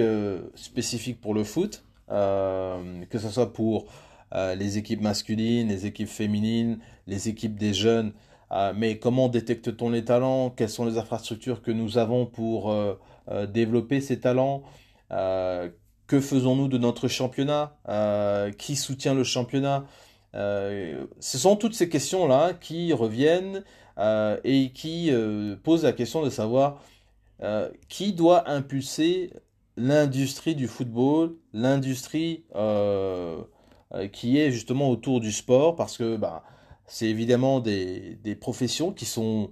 spécifique 0.55 1.21
pour 1.21 1.33
le 1.33 1.43
foot? 1.43 1.83
Que 2.09 3.17
ce 3.19 3.29
soit 3.29 3.53
pour 3.53 3.85
les 4.33 4.77
équipes 4.77 5.01
masculines, 5.01 5.69
les 5.69 5.85
équipes 5.85 6.09
féminines, 6.09 6.79
les 7.07 7.29
équipes 7.29 7.57
des 7.57 7.73
jeunes. 7.73 8.13
mais 8.75 8.97
comment 8.97 9.29
détecte-t-on 9.29 9.89
les 9.89 10.03
talents? 10.03 10.49
Quelles 10.49 10.69
sont 10.69 10.85
les 10.85 10.97
infrastructures 10.97 11.61
que 11.61 11.71
nous 11.71 11.97
avons 11.97 12.25
pour 12.25 12.75
développer 13.47 14.01
ces 14.01 14.19
talents? 14.19 14.63
Euh, 15.11 15.69
que 16.07 16.19
faisons-nous 16.19 16.67
de 16.67 16.77
notre 16.77 17.07
championnat? 17.07 17.77
Euh, 17.89 18.51
Qui 18.51 18.75
soutient 18.75 19.13
le 19.13 19.23
championnat? 19.23 19.85
Euh, 20.35 21.05
Ce 21.19 21.37
sont 21.37 21.55
toutes 21.55 21.73
ces 21.73 21.89
questions-là 21.89 22.53
qui 22.53 22.93
reviennent 22.93 23.63
et 24.43 24.71
qui 24.73 25.11
posent 25.63 25.83
la 25.83 25.93
question 25.93 26.23
de 26.23 26.31
savoir 26.31 26.81
qui 27.87 28.13
doit 28.13 28.49
impulser 28.49 29.31
l'industrie 29.77 30.55
du 30.55 30.67
football, 30.67 31.35
l'industrie 31.53 32.45
qui 34.11 34.39
est 34.39 34.51
justement 34.51 34.89
autour 34.89 35.19
du 35.19 35.31
sport, 35.31 35.75
parce 35.75 35.97
que 35.97 36.17
bah, 36.17 36.43
c'est 36.91 37.07
évidemment 37.07 37.61
des, 37.61 38.37
professions 38.39 38.91
qui 38.91 39.05
sont 39.05 39.51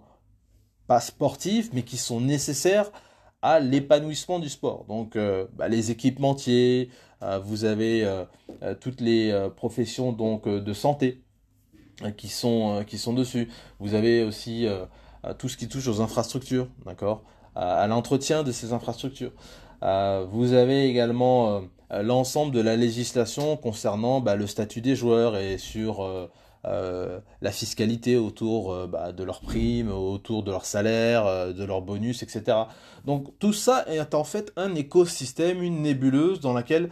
pas 0.88 1.00
sportives, 1.00 1.70
mais 1.74 1.84
qui 1.84 1.96
sont 1.96 2.20
nécessaires 2.20 2.92
à 3.42 3.62
l'épanouissement 3.62 4.40
du 4.40 4.50
sport. 4.50 4.84
Donc 4.90 5.16
euh, 5.16 5.48
bah, 5.54 5.70
les 5.70 5.90
équipementiers, 5.90 6.90
euh, 6.90 7.09
vous 7.44 7.66
avez 7.66 8.04
euh, 8.04 8.26
toutes 8.80 9.02
les 9.02 9.50
professions 9.56 10.12
donc 10.12 10.48
de 10.48 10.74
santé 10.74 11.22
qui 12.18 12.30
sont 12.30 12.84
qui 12.88 12.98
sont 12.98 13.14
dessus. 13.14 13.50
Vous 13.80 13.94
avez 13.94 14.24
aussi 14.24 14.68
tout 15.38 15.50
ce 15.50 15.58
qui 15.58 15.68
touche 15.68 15.88
aux 15.88 16.02
infrastructures, 16.02 16.68
d'accord, 16.86 17.24
à 17.56 17.86
l'entretien 17.88 18.44
de 18.44 18.52
ces 18.52 18.72
infrastructures. 18.72 19.34
vous 19.82 20.54
avez 20.54 20.88
également 20.88 21.62
l'ensemble 21.92 22.54
de 22.54 22.62
la 22.62 22.78
législation 22.78 23.58
concernant 23.58 24.22
bah, 24.22 24.36
le 24.36 24.48
statut 24.48 24.80
des 24.80 24.96
joueurs 24.96 25.36
et 25.36 25.58
sur 25.58 26.30
euh, 26.66 27.22
la 27.42 27.54
fiscalité 27.54 28.18
autour 28.18 28.74
euh, 28.74 28.86
bah, 28.86 29.14
de 29.14 29.24
leurs 29.24 29.40
primes, 29.40 29.92
autour 29.92 30.44
de 30.44 30.52
leur 30.52 30.66
salaire, 30.66 31.26
euh, 31.26 31.54
de 31.54 31.64
leurs 31.64 31.82
bonus, 31.82 32.22
etc. 32.22 32.58
Donc 33.06 33.28
tout 33.40 33.54
ça 33.54 33.86
est 33.88 34.14
en 34.14 34.26
fait 34.26 34.52
un 34.58 34.76
écosystème, 34.76 35.64
une 35.64 35.82
nébuleuse 35.82 36.42
dans 36.42 36.54
laquelle 36.54 36.90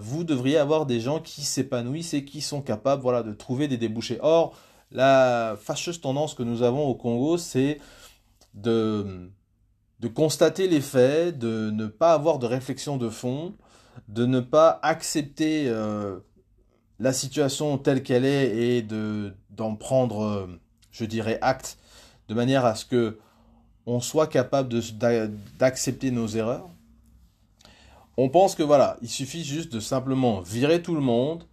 vous 0.00 0.22
devriez 0.22 0.58
avoir 0.58 0.86
des 0.86 1.00
gens 1.00 1.18
qui 1.18 1.42
s'épanouissent 1.42 2.14
et 2.14 2.24
qui 2.24 2.40
sont 2.40 2.62
capables 2.62 3.02
voilà, 3.02 3.24
de 3.24 3.32
trouver 3.32 3.66
des 3.66 3.76
débouchés. 3.76 4.18
Or, 4.22 4.54
la 4.92 5.56
fâcheuse 5.60 6.00
tendance 6.00 6.34
que 6.34 6.44
nous 6.44 6.62
avons 6.62 6.86
au 6.86 6.94
Congo, 6.94 7.36
c'est 7.36 7.80
de, 8.54 9.28
de 9.98 10.06
constater 10.06 10.68
les 10.68 10.80
faits, 10.80 11.36
de 11.36 11.72
ne 11.72 11.86
pas 11.88 12.12
avoir 12.12 12.38
de 12.38 12.46
réflexion 12.46 12.96
de 12.96 13.08
fond, 13.08 13.56
de 14.06 14.24
ne 14.24 14.38
pas 14.38 14.78
accepter 14.84 15.68
la 16.98 17.12
situation 17.12 17.78
telle 17.78 18.02
qu'elle 18.02 18.24
est 18.24 18.56
et 18.56 18.82
de 18.82 19.34
d'en 19.50 19.74
prendre, 19.74 20.22
euh, 20.22 20.60
je 20.90 21.04
dirais, 21.04 21.38
acte, 21.40 21.78
de 22.28 22.34
manière 22.34 22.64
à 22.64 22.74
ce 22.74 22.84
que 22.84 23.18
on 23.86 24.00
soit 24.00 24.26
capable 24.26 24.74
d'accepter 25.58 26.10
nos 26.10 26.26
erreurs. 26.26 26.68
On 28.16 28.28
pense 28.28 28.54
que 28.54 28.62
voilà, 28.62 28.96
il 29.00 29.08
suffit 29.08 29.44
juste 29.44 29.72
de 29.72 29.78
simplement 29.78 30.40
virer 30.40 30.82
tout 30.82 30.94
le 30.94 31.00
monde 31.00 31.44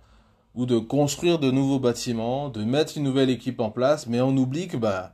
ou 0.56 0.66
de 0.66 0.80
construire 0.80 1.40
de 1.40 1.52
nouveaux 1.52 1.80
bâtiments, 1.80 2.50
de 2.50 2.64
mettre 2.64 2.98
une 2.98 3.04
nouvelle 3.04 3.30
équipe 3.30 3.60
en 3.60 3.70
place, 3.70 4.08
mais 4.08 4.22
on 4.22 4.36
oublie 4.36 4.68
que 4.68 4.78
bah, 4.78 5.14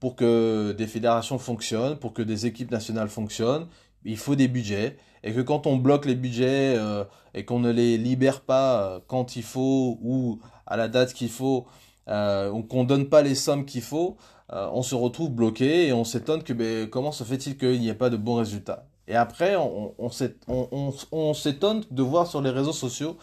pour 0.00 0.16
que 0.16 0.72
des 0.72 0.86
fédérations 0.86 1.38
fonctionnent, 1.38 1.96
pour 1.96 2.12
que 2.12 2.22
des 2.22 2.46
équipes 2.46 2.70
nationales 2.70 3.08
fonctionnent, 3.08 3.66
il 4.04 4.16
faut 4.16 4.34
des 4.34 4.48
budgets 4.48 4.96
et 5.24 5.32
que 5.32 5.40
quand 5.40 5.66
on 5.66 5.76
bloque 5.76 6.04
les 6.04 6.14
budgets 6.14 6.76
euh, 6.76 7.02
et 7.32 7.44
qu'on 7.44 7.58
ne 7.58 7.72
les 7.72 7.96
libère 7.96 8.42
pas 8.42 8.82
euh, 8.82 9.00
quand 9.08 9.36
il 9.36 9.42
faut 9.42 9.98
ou 10.02 10.38
à 10.66 10.76
la 10.76 10.86
date 10.86 11.14
qu'il 11.14 11.30
faut, 11.30 11.66
euh, 12.08 12.50
ou 12.50 12.62
qu'on 12.62 12.84
donne 12.84 13.08
pas 13.08 13.22
les 13.22 13.34
sommes 13.34 13.64
qu'il 13.64 13.82
faut, 13.82 14.16
on 14.50 14.82
se 14.82 14.94
retrouve 14.94 15.30
bloqué 15.30 15.88
et 15.88 15.92
on 15.92 16.04
s'étonne 16.04 16.44
que 16.44 16.52
ben, 16.52 16.88
comment 16.88 17.10
se 17.10 17.24
fait-il 17.24 17.58
qu'il 17.58 17.80
n'y 17.80 17.88
ait 17.88 17.94
pas 17.94 18.10
de 18.10 18.16
bons 18.16 18.36
résultats? 18.36 18.86
Et 19.08 19.16
après, 19.16 19.56
on, 19.56 19.94
on 19.98 21.34
s'étonne 21.34 21.82
de 21.90 22.02
voir 22.02 22.28
sur 22.28 22.40
les 22.40 22.50
réseaux 22.50 22.72
sociaux 22.72 23.16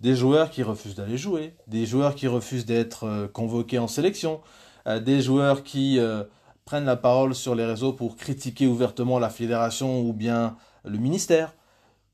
des 0.00 0.16
joueurs 0.16 0.50
qui 0.50 0.64
refusent 0.64 0.96
d'aller 0.96 1.18
jouer, 1.18 1.54
des 1.68 1.86
joueurs 1.86 2.16
qui 2.16 2.26
refusent 2.26 2.66
d'être 2.66 3.28
convoqués 3.32 3.78
en 3.78 3.86
sélection, 3.86 4.40
des 4.86 5.20
joueurs 5.20 5.62
qui 5.62 6.00
prennent 6.64 6.86
la 6.86 6.96
parole 6.96 7.36
sur 7.36 7.54
les 7.54 7.64
réseaux 7.64 7.92
pour 7.92 8.16
critiquer 8.16 8.66
ouvertement 8.66 9.20
la 9.20 9.30
fédération 9.30 10.00
ou 10.00 10.12
bien 10.12 10.56
le 10.84 10.98
ministère. 10.98 11.54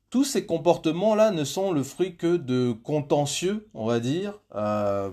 Tous 0.09 0.23
ces 0.23 0.45
comportements-là 0.45 1.31
ne 1.31 1.43
sont 1.43 1.71
le 1.71 1.83
fruit 1.83 2.15
que 2.15 2.37
de 2.37 2.71
contentieux, 2.71 3.69
on 3.73 3.85
va 3.85 3.99
dire, 3.99 4.39
euh, 4.55 5.11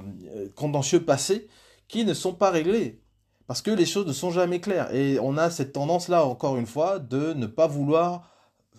contentieux 0.55 1.05
passés, 1.05 1.49
qui 1.88 2.05
ne 2.05 2.14
sont 2.14 2.33
pas 2.33 2.51
réglés. 2.51 3.03
Parce 3.47 3.62
que 3.62 3.71
les 3.71 3.87
choses 3.87 4.07
ne 4.07 4.12
sont 4.12 4.31
jamais 4.31 4.61
claires. 4.61 4.92
Et 4.95 5.19
on 5.21 5.37
a 5.37 5.51
cette 5.51 5.73
tendance-là, 5.73 6.25
encore 6.25 6.57
une 6.57 6.66
fois, 6.66 6.99
de 6.99 7.33
ne 7.35 7.47
pas 7.47 7.66
vouloir 7.66 8.31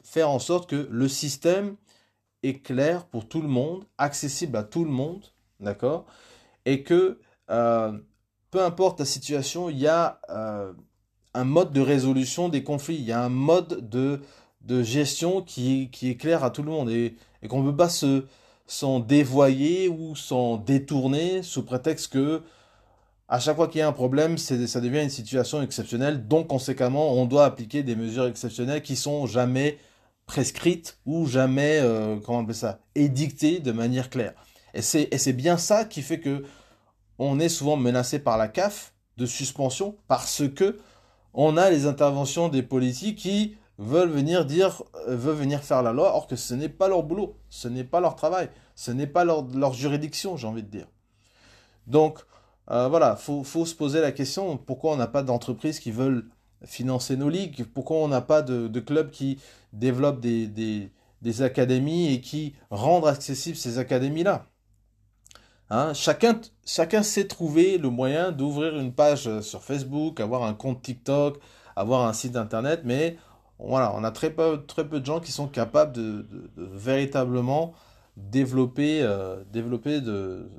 faire 0.03 0.29
en 0.29 0.39
sorte 0.39 0.69
que 0.69 0.87
le 0.89 1.07
système 1.07 1.75
est 2.43 2.61
clair 2.61 3.05
pour 3.05 3.27
tout 3.27 3.41
le 3.41 3.47
monde, 3.47 3.85
accessible 3.97 4.57
à 4.57 4.63
tout 4.63 4.83
le 4.83 4.91
monde, 4.91 5.25
d'accord? 5.59 6.05
Et 6.65 6.83
que 6.83 7.19
euh, 7.49 7.97
peu 8.51 8.63
importe 8.63 8.99
la 8.99 9.05
situation, 9.05 9.69
il 9.69 9.77
y 9.77 9.87
a 9.87 10.19
euh, 10.29 10.73
un 11.33 11.43
mode 11.43 11.71
de 11.71 11.81
résolution 11.81 12.49
des 12.49 12.63
conflits, 12.63 12.95
il 12.95 13.05
y 13.05 13.11
a 13.11 13.23
un 13.23 13.29
mode 13.29 13.89
de 13.89 14.21
de 14.67 14.83
gestion 14.83 15.41
qui, 15.41 15.89
est 16.03 16.15
clair 16.19 16.43
à 16.43 16.51
tout 16.51 16.61
le 16.61 16.69
monde 16.69 16.89
et, 16.89 17.15
qu'on 17.49 17.63
ne 17.63 17.71
peut 17.71 17.77
pas 17.77 17.89
se 17.89 18.25
s'en 18.69 18.99
dévoyer 18.99 19.87
ou 19.87 20.15
s'en 20.15 20.57
détourner 20.57 21.41
sous 21.41 21.63
prétexte 21.63 22.11
que 22.11 22.41
à 23.29 23.39
chaque 23.39 23.55
fois 23.55 23.67
qu'il 23.69 23.79
y 23.79 23.81
a 23.81 23.87
un 23.87 23.93
problème, 23.93 24.37
ça 24.37 24.55
devient 24.81 25.03
une 25.03 25.09
situation 25.09 25.61
exceptionnelle. 25.61 26.27
Donc, 26.27 26.47
conséquemment, 26.47 27.13
on 27.13 27.25
doit 27.25 27.45
appliquer 27.45 27.83
des 27.83 27.95
mesures 27.95 28.25
exceptionnelles 28.25 28.81
qui 28.81 28.95
sont 28.95 29.25
jamais 29.25 29.77
prescrites 30.25 30.97
ou 31.05 31.25
jamais, 31.25 31.79
euh, 31.81 32.17
comment 32.23 32.39
on 32.39 32.43
appelle 32.43 32.55
ça, 32.55 32.79
édictées 32.95 33.59
de 33.59 33.71
manière 33.71 34.09
claire. 34.09 34.33
Et 34.73 34.81
c'est 34.81 35.33
bien 35.33 35.57
ça 35.57 35.85
qui 35.85 36.01
fait 36.01 36.19
que 36.19 36.43
on 37.19 37.39
est 37.39 37.49
souvent 37.49 37.77
menacé 37.77 38.19
par 38.19 38.37
la 38.37 38.47
CAF 38.47 38.93
de 39.17 39.25
suspension 39.25 39.95
parce 40.07 40.43
que 40.55 40.77
on 41.33 41.57
a 41.57 41.69
les 41.69 41.85
interventions 41.85 42.49
des 42.49 42.63
politiques 42.63 43.17
qui 43.17 43.55
veulent 43.77 44.09
venir 44.09 44.45
dire, 44.45 44.83
euh, 45.07 45.15
veulent 45.15 45.35
venir 45.35 45.63
faire 45.63 45.83
la 45.83 45.93
loi, 45.93 46.15
or 46.15 46.27
que 46.27 46.35
ce 46.35 46.53
n'est 46.53 46.69
pas 46.69 46.87
leur 46.87 47.03
boulot, 47.03 47.37
ce 47.49 47.67
n'est 47.67 47.83
pas 47.83 47.99
leur 47.99 48.15
travail, 48.15 48.49
ce 48.75 48.91
n'est 48.91 49.07
pas 49.07 49.23
leur, 49.23 49.47
leur 49.47 49.73
juridiction, 49.73 50.37
j'ai 50.37 50.47
envie 50.47 50.63
de 50.63 50.69
dire. 50.69 50.87
Donc, 51.85 52.19
euh, 52.69 52.87
voilà, 52.87 53.15
faut, 53.15 53.43
faut 53.43 53.65
se 53.65 53.75
poser 53.75 54.01
la 54.01 54.11
question, 54.11 54.57
pourquoi 54.57 54.93
on 54.93 54.97
n'a 54.97 55.07
pas 55.07 55.23
d'entreprises 55.23 55.79
qui 55.79 55.91
veulent 55.91 56.25
financer 56.65 57.15
nos 57.15 57.29
ligues, 57.29 57.65
pourquoi 57.65 57.97
on 57.97 58.07
n'a 58.07 58.21
pas 58.21 58.41
de, 58.41 58.67
de, 58.67 58.79
clubs 58.79 59.11
qui 59.11 59.39
développent 59.73 60.19
des, 60.19 60.47
des, 60.47 60.91
des, 61.21 61.41
académies 61.43 62.11
et 62.13 62.19
qui 62.19 62.55
rendent 62.71 63.07
accessibles 63.07 63.55
ces 63.55 63.77
académies-là? 63.77 64.47
Hein, 65.69 65.93
chacun, 65.93 66.39
chacun 66.65 67.03
sait 67.03 67.27
trouver 67.27 67.77
le 67.77 67.89
moyen 67.89 68.31
d'ouvrir 68.31 68.77
une 68.79 68.93
page 68.93 69.41
sur 69.41 69.63
Facebook, 69.63 70.19
avoir 70.19 70.43
un 70.43 70.53
compte 70.53 70.81
TikTok, 70.81 71.39
avoir 71.75 72.07
un 72.07 72.13
site 72.13 72.35
internet, 72.35 72.81
mais 72.85 73.17
voilà, 73.59 73.93
on 73.95 74.03
a 74.03 74.11
très 74.11 74.29
peu, 74.31 74.63
très 74.65 74.87
peu 74.87 74.99
de 74.99 75.05
gens 75.05 75.19
qui 75.19 75.31
sont 75.31 75.47
capables 75.47 75.91
de, 75.93 76.25
véritablement 76.57 77.73
développer, 78.15 79.01
euh, 79.01 79.43
développer 79.51 80.01
de, 80.01 80.49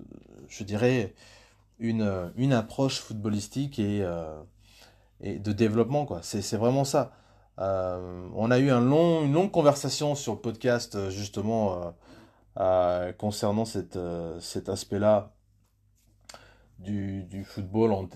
je 0.49 0.65
dirais, 0.65 1.15
une, 1.79 2.33
une 2.37 2.53
approche 2.53 3.01
footballistique 3.01 3.79
et, 3.79 4.03
euh, 4.03 4.43
et 5.21 5.39
de 5.39 5.53
développement, 5.53 6.07
quoi. 6.07 6.21
C'est 6.23 6.57
vraiment 6.57 6.85
ça. 6.85 7.13
Euh, 7.59 8.29
on 8.35 8.51
a 8.51 8.59
eu 8.59 8.71
un 8.71 8.81
long, 8.81 9.25
une 9.25 9.33
longue 9.33 9.51
conversation 9.51 10.15
sur 10.15 10.35
le 10.35 10.41
podcast, 10.41 11.11
justement, 11.11 11.95
concernant 13.19 13.65
cette, 13.65 13.99
cet 14.41 14.69
aspect-là 14.69 15.33
du, 16.81 17.25
du, 17.25 17.45
football, 17.45 18.09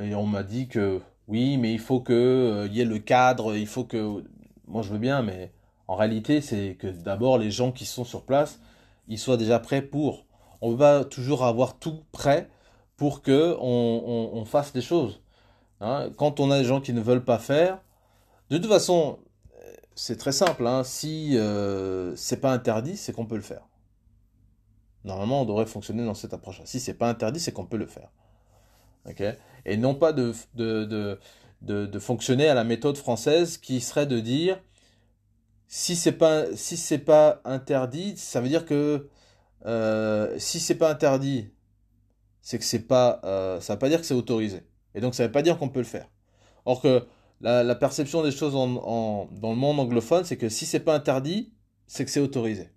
et 0.00 0.14
on 0.14 0.26
m'a 0.26 0.42
dit 0.42 0.68
que 0.68 1.00
oui, 1.28 1.56
mais 1.56 1.72
il 1.72 1.78
faut 1.78 2.00
que 2.00 2.12
euh, 2.12 2.68
y 2.68 2.80
ait 2.80 2.84
le 2.84 2.98
cadre, 2.98 3.56
il 3.56 3.66
faut 3.66 3.84
que 3.84 4.24
moi 4.66 4.82
je 4.82 4.90
veux 4.90 4.98
bien, 4.98 5.22
mais 5.22 5.52
en 5.88 5.96
réalité, 5.96 6.40
c'est 6.40 6.76
que 6.78 6.86
d'abord 6.86 7.38
les 7.38 7.50
gens 7.50 7.72
qui 7.72 7.86
sont 7.86 8.04
sur 8.04 8.24
place, 8.24 8.60
ils 9.08 9.18
soient 9.18 9.36
déjà 9.36 9.58
prêts 9.58 9.82
pour. 9.82 10.26
On 10.60 10.74
va 10.74 11.04
toujours 11.04 11.44
avoir 11.44 11.78
tout 11.78 12.00
prêt 12.12 12.48
pour 12.96 13.22
que 13.22 13.56
on, 13.60 14.44
fasse 14.46 14.74
les 14.74 14.80
choses. 14.80 15.20
Hein. 15.80 16.10
Quand 16.16 16.40
on 16.40 16.50
a 16.50 16.58
des 16.58 16.64
gens 16.64 16.80
qui 16.80 16.92
ne 16.92 17.00
veulent 17.00 17.24
pas 17.24 17.38
faire, 17.38 17.80
de 18.50 18.58
toute 18.58 18.68
façon, 18.70 19.18
c'est 19.94 20.16
très 20.16 20.32
simple. 20.32 20.66
Hein. 20.66 20.84
Si 20.84 21.36
euh, 21.36 22.14
c'est 22.16 22.40
pas 22.40 22.52
interdit, 22.52 22.96
c'est 22.96 23.12
qu'on 23.12 23.26
peut 23.26 23.36
le 23.36 23.42
faire. 23.42 23.66
Normalement, 25.04 25.42
on 25.42 25.44
devrait 25.44 25.66
fonctionner 25.66 26.04
dans 26.04 26.14
cette 26.14 26.32
approche. 26.34 26.60
-là. 26.60 26.66
Si 26.66 26.80
c'est 26.80 26.94
pas 26.94 27.08
interdit, 27.08 27.40
c'est 27.40 27.52
qu'on 27.52 27.66
peut 27.66 27.76
le 27.76 27.86
faire. 27.86 28.10
Et 29.66 29.76
non 29.76 29.94
pas 29.94 30.12
de, 30.12 30.32
de, 30.54 31.18
de, 31.62 31.98
fonctionner 31.98 32.48
à 32.48 32.54
la 32.54 32.64
méthode 32.64 32.96
française 32.96 33.58
qui 33.58 33.80
serait 33.80 34.06
de 34.06 34.20
dire 34.20 34.60
si 35.66 35.96
c'est 35.96 36.12
pas 36.12 36.44
si 36.54 36.76
c'est 36.76 36.98
pas 36.98 37.40
interdit, 37.44 38.16
ça 38.16 38.40
veut 38.40 38.48
dire 38.48 38.66
que 38.66 39.08
euh, 39.66 40.34
si 40.38 40.60
c'est 40.60 40.74
pas 40.76 40.90
interdit, 40.90 41.50
c'est 42.42 42.58
que 42.58 42.64
c'est 42.64 42.86
pas 42.86 43.20
euh, 43.24 43.60
ça 43.60 43.74
veut 43.74 43.78
pas 43.78 43.88
dire 43.88 44.00
que 44.00 44.06
c'est 44.06 44.14
autorisé. 44.14 44.62
Et 44.94 45.00
donc 45.00 45.14
ça 45.14 45.26
veut 45.26 45.32
pas 45.32 45.42
dire 45.42 45.58
qu'on 45.58 45.68
peut 45.68 45.80
le 45.80 45.86
faire. 45.86 46.08
Or 46.66 46.80
que 46.80 47.06
la, 47.40 47.74
perception 47.74 48.22
des 48.22 48.30
choses 48.30 48.54
dans 48.54 49.28
le 49.42 49.56
monde 49.56 49.80
anglophone, 49.80 50.24
c'est 50.24 50.36
que 50.36 50.48
si 50.48 50.64
c'est 50.66 50.80
pas 50.80 50.94
interdit, 50.94 51.52
c'est 51.86 52.04
que 52.04 52.10
c'est 52.10 52.20
autorisé. 52.20 52.70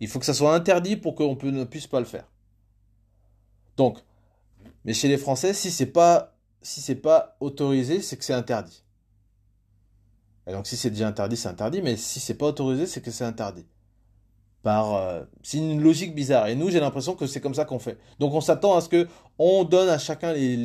Il 0.00 0.08
faut 0.08 0.18
que 0.18 0.24
ça 0.24 0.34
soit 0.34 0.54
interdit 0.54 0.96
pour 0.96 1.14
qu'on 1.14 1.36
ne 1.42 1.64
puisse 1.64 1.86
pas 1.86 2.00
le 2.00 2.06
faire. 2.06 2.30
Donc, 3.76 3.98
mais 4.88 4.94
chez 4.94 5.08
les 5.08 5.18
Français, 5.18 5.52
si 5.52 5.70
c'est 5.70 5.84
pas 5.84 6.34
si 6.62 6.80
c'est 6.80 6.94
pas 6.94 7.36
autorisé, 7.40 8.00
c'est 8.00 8.16
que 8.16 8.24
c'est 8.24 8.32
interdit. 8.32 8.82
Et 10.46 10.52
donc 10.52 10.66
si 10.66 10.78
c'est 10.78 10.88
déjà 10.88 11.06
interdit, 11.06 11.36
c'est 11.36 11.50
interdit, 11.50 11.82
mais 11.82 11.98
si 11.98 12.20
c'est 12.20 12.32
pas 12.32 12.46
autorisé, 12.46 12.86
c'est 12.86 13.02
que 13.02 13.10
c'est 13.10 13.26
interdit. 13.26 13.66
Par 14.62 14.94
euh, 14.94 15.24
c'est 15.42 15.58
une 15.58 15.82
logique 15.82 16.14
bizarre. 16.14 16.46
Et 16.46 16.54
nous, 16.54 16.70
j'ai 16.70 16.80
l'impression 16.80 17.14
que 17.14 17.26
c'est 17.26 17.42
comme 17.42 17.52
ça 17.52 17.66
qu'on 17.66 17.78
fait. 17.78 17.98
Donc 18.18 18.32
on 18.32 18.40
s'attend 18.40 18.76
à 18.76 18.80
ce 18.80 18.88
que 18.88 19.06
on 19.38 19.64
donne 19.64 19.90
à 19.90 19.98
chacun 19.98 20.32
les, 20.32 20.56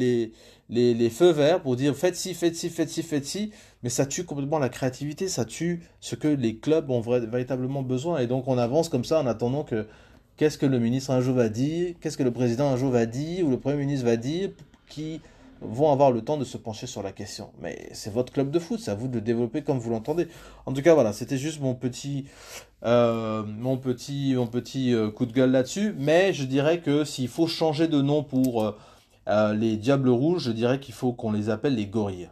les, 0.69 0.93
les, 0.93 1.09
feux 1.09 1.31
verts 1.31 1.61
pour 1.61 1.75
dire 1.75 1.93
faites 1.93 2.15
ci, 2.15 2.33
faites 2.33 2.55
ci, 2.55 2.69
faites 2.69 2.89
ci, 2.89 3.03
faites 3.03 3.25
ci, 3.25 3.51
mais 3.83 3.89
ça 3.89 4.05
tue 4.05 4.23
complètement 4.23 4.57
la 4.57 4.69
créativité, 4.69 5.27
ça 5.27 5.43
tue 5.43 5.83
ce 5.99 6.15
que 6.15 6.29
les 6.29 6.59
clubs 6.59 6.89
ont 6.89 7.01
véritablement 7.01 7.83
besoin. 7.83 8.19
Et 8.19 8.27
donc 8.27 8.47
on 8.47 8.57
avance 8.57 8.87
comme 8.87 9.03
ça 9.03 9.19
en 9.19 9.27
attendant 9.27 9.65
que 9.65 9.85
qu'est-ce 10.37 10.57
que 10.57 10.65
le 10.65 10.79
ministre 10.79 11.11
un 11.11 11.21
jour 11.21 11.35
va 11.35 11.49
dire, 11.49 11.95
qu'est-ce 11.99 12.17
que 12.17 12.23
le 12.23 12.31
président 12.31 12.69
un 12.69 12.77
jour 12.77 12.91
va 12.91 13.05
dire, 13.05 13.45
ou 13.45 13.49
le 13.49 13.59
premier 13.59 13.77
ministre 13.77 14.05
va 14.05 14.17
dire, 14.17 14.49
qui 14.87 15.21
vont 15.61 15.91
avoir 15.91 16.11
le 16.11 16.21
temps 16.21 16.37
de 16.37 16.43
se 16.43 16.57
pencher 16.57 16.87
sur 16.87 17.03
la 17.03 17.11
question? 17.11 17.49
Mais 17.61 17.89
c'est 17.93 18.11
votre 18.11 18.33
club 18.33 18.51
de 18.51 18.59
foot, 18.59 18.79
c'est 18.79 18.91
à 18.91 18.95
vous 18.95 19.07
de 19.07 19.15
le 19.15 19.21
développer 19.21 19.61
comme 19.61 19.79
vous 19.79 19.89
l'entendez. 19.89 20.27
En 20.65 20.73
tout 20.73 20.81
cas, 20.81 20.93
voilà, 20.93 21.13
c'était 21.13 21.37
juste 21.37 21.61
mon 21.61 21.75
petit, 21.75 22.25
euh, 22.83 23.43
mon 23.43 23.77
petit, 23.77 24.35
euh, 24.35 25.09
coup 25.09 25.25
de 25.25 25.33
gueule 25.33 25.51
là-dessus. 25.51 25.95
Mais 25.97 26.33
je 26.33 26.43
dirais 26.43 26.79
que 26.79 27.03
s'il 27.03 27.27
faut 27.27 27.47
changer 27.47 27.87
de 27.87 28.01
nom 28.01 28.23
pour 28.23 28.75
les 29.27 29.77
Diables 29.77 30.09
Rouges, 30.09 30.43
je 30.43 30.51
dirais 30.51 30.79
qu'il 30.79 30.93
faut 30.93 31.13
qu'on 31.13 31.31
les 31.31 31.49
appelle 31.49 31.75
les 31.75 31.85
gorilles. 31.85 32.29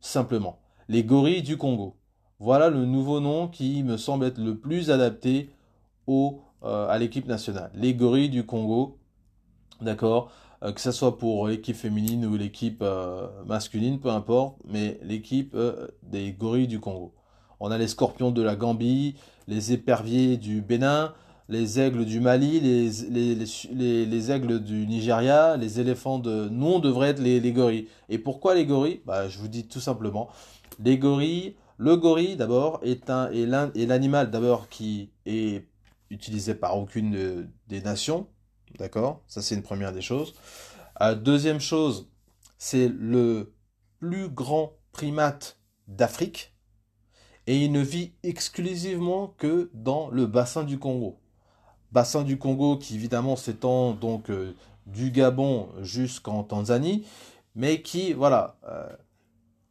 Simplement. 0.00 0.58
Les 0.88 1.04
gorilles 1.04 1.42
du 1.42 1.56
Congo. 1.56 1.94
Voilà 2.40 2.70
le 2.70 2.84
nouveau 2.84 3.20
nom 3.20 3.46
qui 3.46 3.84
me 3.84 3.96
semble 3.96 4.26
être 4.26 4.38
le 4.38 4.56
plus 4.56 4.90
adapté 4.90 5.50
au, 6.62 6.66
à 6.66 6.98
l'équipe 6.98 7.26
nationale. 7.26 7.70
Les 7.74 7.94
gorilles 7.94 8.30
du 8.30 8.44
Congo. 8.44 8.98
D'accord 9.80 10.30
que 10.76 10.80
ce 10.80 10.92
soit 10.92 11.18
pour 11.18 11.48
l'équipe 11.48 11.74
féminine 11.74 12.24
ou 12.24 12.36
l'équipe 12.36 12.84
masculine, 13.46 13.98
peu 13.98 14.10
importe, 14.10 14.58
mais 14.64 15.00
l'équipe 15.02 15.56
des 16.04 16.30
gorilles 16.30 16.68
du 16.68 16.78
Congo. 16.78 17.12
On 17.58 17.72
a 17.72 17.78
les 17.78 17.88
scorpions 17.88 18.30
de 18.30 18.42
la 18.42 18.54
Gambie, 18.54 19.16
les 19.48 19.72
éperviers 19.72 20.36
du 20.36 20.62
Bénin, 20.62 21.14
les 21.48 21.80
aigles 21.80 22.04
du 22.04 22.20
Mali, 22.20 22.60
les, 22.60 24.30
aigles 24.30 24.60
du 24.60 24.86
Nigeria, 24.86 25.56
les 25.56 25.80
éléphants 25.80 26.18
de... 26.18 26.48
Nous, 26.48 26.66
on 26.66 26.78
devrait 26.78 27.10
être 27.10 27.20
les, 27.20 27.52
gorilles. 27.52 27.88
Et 28.08 28.18
pourquoi 28.18 28.54
les 28.54 28.64
gorilles? 28.64 29.00
Bah, 29.06 29.28
Je 29.28 29.38
vous 29.38 29.48
dis 29.48 29.66
tout 29.66 29.80
simplement. 29.80 30.28
Les 30.82 30.98
gorilles, 30.98 31.54
le 31.76 31.96
gorille 31.96 32.36
d'abord 32.36 32.80
est, 32.82 33.10
un, 33.10 33.30
est 33.30 33.86
l'animal 33.86 34.30
d'abord 34.30 34.68
qui 34.68 35.10
est 35.26 35.66
utilisé 36.12 36.54
par 36.54 36.78
aucune 36.78 37.48
des 37.68 37.80
nations. 37.80 38.28
D'accord? 38.78 39.22
Ça, 39.26 39.42
c'est 39.42 39.54
une 39.54 39.62
première 39.62 39.92
des 39.92 40.00
choses. 40.00 40.34
Euh, 41.00 41.14
deuxième 41.14 41.60
chose, 41.60 42.08
c'est 42.58 42.88
le 42.88 43.54
plus 43.98 44.28
grand 44.28 44.74
primate 44.92 45.58
d'Afrique 45.88 46.54
et 47.46 47.56
il 47.56 47.72
ne 47.72 47.80
vit 47.80 48.12
exclusivement 48.22 49.34
que 49.38 49.70
dans 49.74 50.08
le 50.10 50.26
bassin 50.26 50.64
du 50.64 50.78
Congo. 50.78 51.18
Bassin 51.90 52.22
du 52.22 52.38
Congo 52.38 52.76
qui 52.76 52.94
évidemment 52.94 53.36
s'étend 53.36 53.92
donc 53.92 54.30
euh, 54.30 54.54
du 54.86 55.10
Gabon 55.10 55.68
jusqu'en 55.80 56.44
Tanzanie, 56.44 57.04
mais 57.54 57.82
qui 57.82 58.12
voilà 58.12 58.56
euh, 58.68 58.88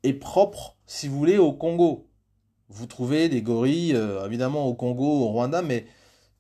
est 0.04 0.14
propre, 0.14 0.78
si 0.86 1.08
vous 1.08 1.18
voulez, 1.18 1.38
au 1.38 1.54
Congo. 1.54 2.08
Vous 2.70 2.86
trouvez 2.86 3.28
des 3.28 3.42
gorilles 3.42 3.98
évidemment 4.26 4.66
au 4.66 4.74
Congo, 4.74 5.06
au 5.06 5.28
Rwanda, 5.28 5.62
mais 5.62 5.86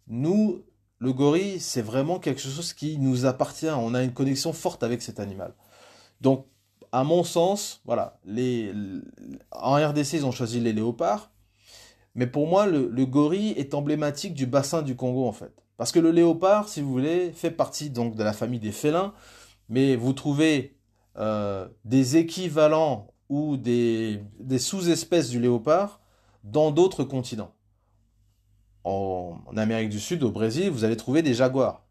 nous, 0.07 0.63
le 0.99 1.13
gorille, 1.13 1.59
c'est 1.59 1.81
vraiment 1.81 2.19
quelque 2.19 2.41
chose 2.41 2.73
qui 2.73 2.97
nous 2.97 3.25
appartient. 3.25 3.69
On 3.69 3.93
a 3.93 4.03
une 4.03 4.13
connexion 4.13 4.53
forte 4.53 4.83
avec 4.83 5.01
cet 5.01 5.19
animal. 5.19 5.53
Donc 6.21 6.45
à 6.91 7.03
mon 7.03 7.23
sens, 7.23 7.81
voilà, 7.85 8.19
en 9.51 9.75
RDC, 9.75 10.13
ils 10.13 10.25
ont 10.25 10.31
choisi 10.31 10.59
les 10.59 10.73
léopards. 10.73 11.31
Mais 12.15 12.27
pour 12.27 12.47
moi, 12.47 12.67
le, 12.67 13.05
gorille 13.05 13.51
est 13.51 13.73
emblématique 13.73 14.33
du 14.33 14.45
bassin 14.45 14.81
du 14.81 14.95
Congo, 14.95 15.25
en 15.25 15.31
fait. 15.31 15.53
Parce 15.77 15.91
que 15.91 15.99
le 15.99 16.11
léopard, 16.11 16.67
si 16.67 16.81
vous 16.81 16.91
voulez, 16.91 17.31
fait 17.31 17.51
partie 17.51 17.89
donc 17.89 18.15
de 18.15 18.23
la 18.23 18.33
famille 18.33 18.59
des 18.59 18.73
félins. 18.73 19.13
Mais 19.69 19.95
vous 19.95 20.11
trouvez 20.11 20.75
euh, 21.17 21.67
des 21.85 22.17
équivalents 22.17 23.07
ou 23.29 23.55
des, 23.55 24.21
sous-espèces 24.59 25.29
du 25.29 25.39
léopard 25.39 26.01
dans 26.43 26.71
d'autres 26.71 27.05
continents. 27.05 27.53
En, 28.83 29.37
Amérique 29.55 29.89
du 29.89 29.99
Sud, 29.99 30.23
au 30.23 30.31
Brésil, 30.31 30.69
vous 30.69 30.83
allez 30.83 30.97
trouver 30.97 31.21
des 31.21 31.33
jaguars. 31.33 31.83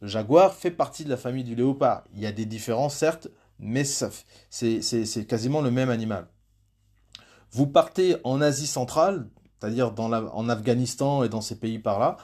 Le 0.00 0.08
jaguar 0.08 0.54
fait 0.54 0.70
partie 0.70 1.04
de 1.04 1.10
la 1.10 1.16
famille 1.16 1.44
du 1.44 1.54
léopard. 1.54 2.04
Il 2.14 2.20
y 2.20 2.26
a 2.26 2.32
des 2.32 2.46
différences, 2.46 2.94
certes, 2.94 3.28
mais 3.58 3.84
c'est 3.84 5.26
quasiment 5.26 5.60
le 5.60 5.70
même 5.70 5.90
animal. 5.90 6.28
Vous 7.50 7.66
partez 7.66 8.16
en 8.24 8.40
Asie 8.40 8.66
centrale, 8.66 9.28
c'est-à-dire 9.58 9.92
en 9.98 10.48
Afghanistan 10.48 11.24
et 11.24 11.28
dans 11.28 11.40
ces 11.40 11.56
pays 11.56 11.78
par 11.78 11.98
là, 11.98 12.18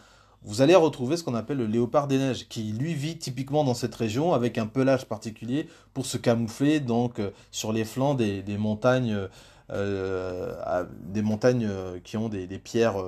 vous 0.45 0.61
allez 0.61 0.75
retrouver 0.75 1.17
ce 1.17 1.25
qu'on 1.25 1.35
appelle 1.35 1.57
le 1.57 1.67
léopard 1.67 2.07
des 2.07 2.19
neiges, 2.19 2.49
qui 2.49 2.65
lui 2.73 2.93
vit 2.95 3.17
typiquement 3.17 3.65
dans 3.65 3.73
cette 3.73 3.95
région 3.95 4.35
avec 4.35 4.59
un 4.59 4.67
pelage 4.67 5.07
particulier 5.07 5.69
pour 5.95 6.05
se 6.05 6.19
camoufler 6.19 6.81
donc 6.81 7.19
euh, 7.19 7.31
sur 7.51 7.73
les 7.73 7.87
flancs 7.87 8.15
des, 8.15 8.43
montagnes, 8.59 9.29
euh, 9.71 10.85
des 11.07 11.23
montagnes 11.23 11.67
euh, 11.67 11.99
qui 12.05 12.19
ont 12.19 12.29
des, 12.29 12.47
pierres, 12.59 13.03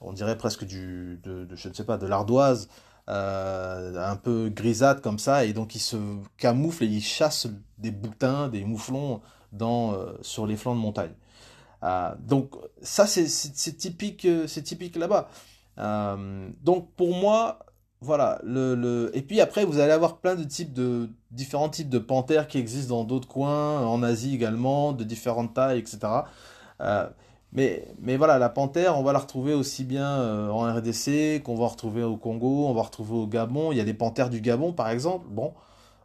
on 0.00 0.12
dirait 0.12 0.38
presque 0.38 0.64
du, 0.64 1.20
de, 1.22 1.46
je 1.54 1.68
ne 1.68 1.74
sais 1.74 1.84
pas, 1.84 1.96
de 1.96 2.06
l'ardoise, 2.06 2.68
euh, 3.08 4.10
un 4.10 4.16
peu 4.16 4.50
grisâtre 4.50 5.00
comme 5.00 5.18
ça, 5.18 5.44
et 5.44 5.52
donc 5.52 5.74
il 5.74 5.80
se 5.80 5.96
camoufle 6.36 6.84
et 6.84 6.86
il 6.86 7.00
chasse 7.00 7.46
des 7.78 7.90
boutins, 7.90 8.48
des 8.48 8.64
mouflons 8.64 9.22
dans, 9.52 9.94
euh, 9.94 10.12
sur 10.20 10.46
les 10.46 10.56
flancs 10.56 10.74
de 10.74 10.80
montagne. 10.80 11.12
Euh, 11.84 12.14
donc 12.20 12.54
ça 12.82 13.06
c'est 13.06 13.24
typique, 13.76 14.26
c'est 14.46 14.62
typique 14.62 14.96
là-bas. 14.96 15.28
donc 16.62 16.92
pour 16.96 17.14
moi, 17.14 17.60
voilà, 18.00 18.40
le, 18.44 19.10
Et 19.14 19.22
puis 19.22 19.40
après, 19.40 19.64
vous 19.64 19.80
allez 19.80 19.92
avoir 19.92 20.18
plein 20.18 20.36
de 20.36 20.44
types 20.44 20.72
de 20.72 21.08
différents 21.32 21.68
types 21.68 21.88
de 21.88 21.98
panthères 21.98 22.46
qui 22.46 22.58
existent 22.58 22.96
dans 22.96 23.04
d'autres 23.04 23.26
coins, 23.26 23.84
en 23.86 24.02
Asie 24.02 24.34
également, 24.34 24.92
de 24.92 25.02
différentes 25.02 25.54
tailles, 25.54 25.78
etc. 25.78 25.98
Mais, 27.52 27.88
mais 28.00 28.16
voilà, 28.16 28.38
la 28.38 28.50
panthère, 28.50 28.98
on 28.98 29.02
va 29.02 29.12
la 29.12 29.18
retrouver 29.20 29.54
aussi 29.54 29.84
bien 29.84 30.06
euh, 30.06 30.50
en 30.50 30.72
RDC 30.72 31.42
qu'on 31.42 31.56
va 31.56 31.66
retrouver 31.66 32.02
au 32.02 32.16
Congo, 32.16 32.66
on 32.66 32.74
va 32.74 32.82
retrouver 32.82 33.16
au 33.16 33.26
Gabon. 33.26 33.72
Il 33.72 33.78
y 33.78 33.80
a 33.80 33.84
des 33.84 33.94
panthères 33.94 34.30
du 34.30 34.40
Gabon, 34.40 34.72
par 34.72 34.90
exemple. 34.90 35.26
Bon, 35.30 35.54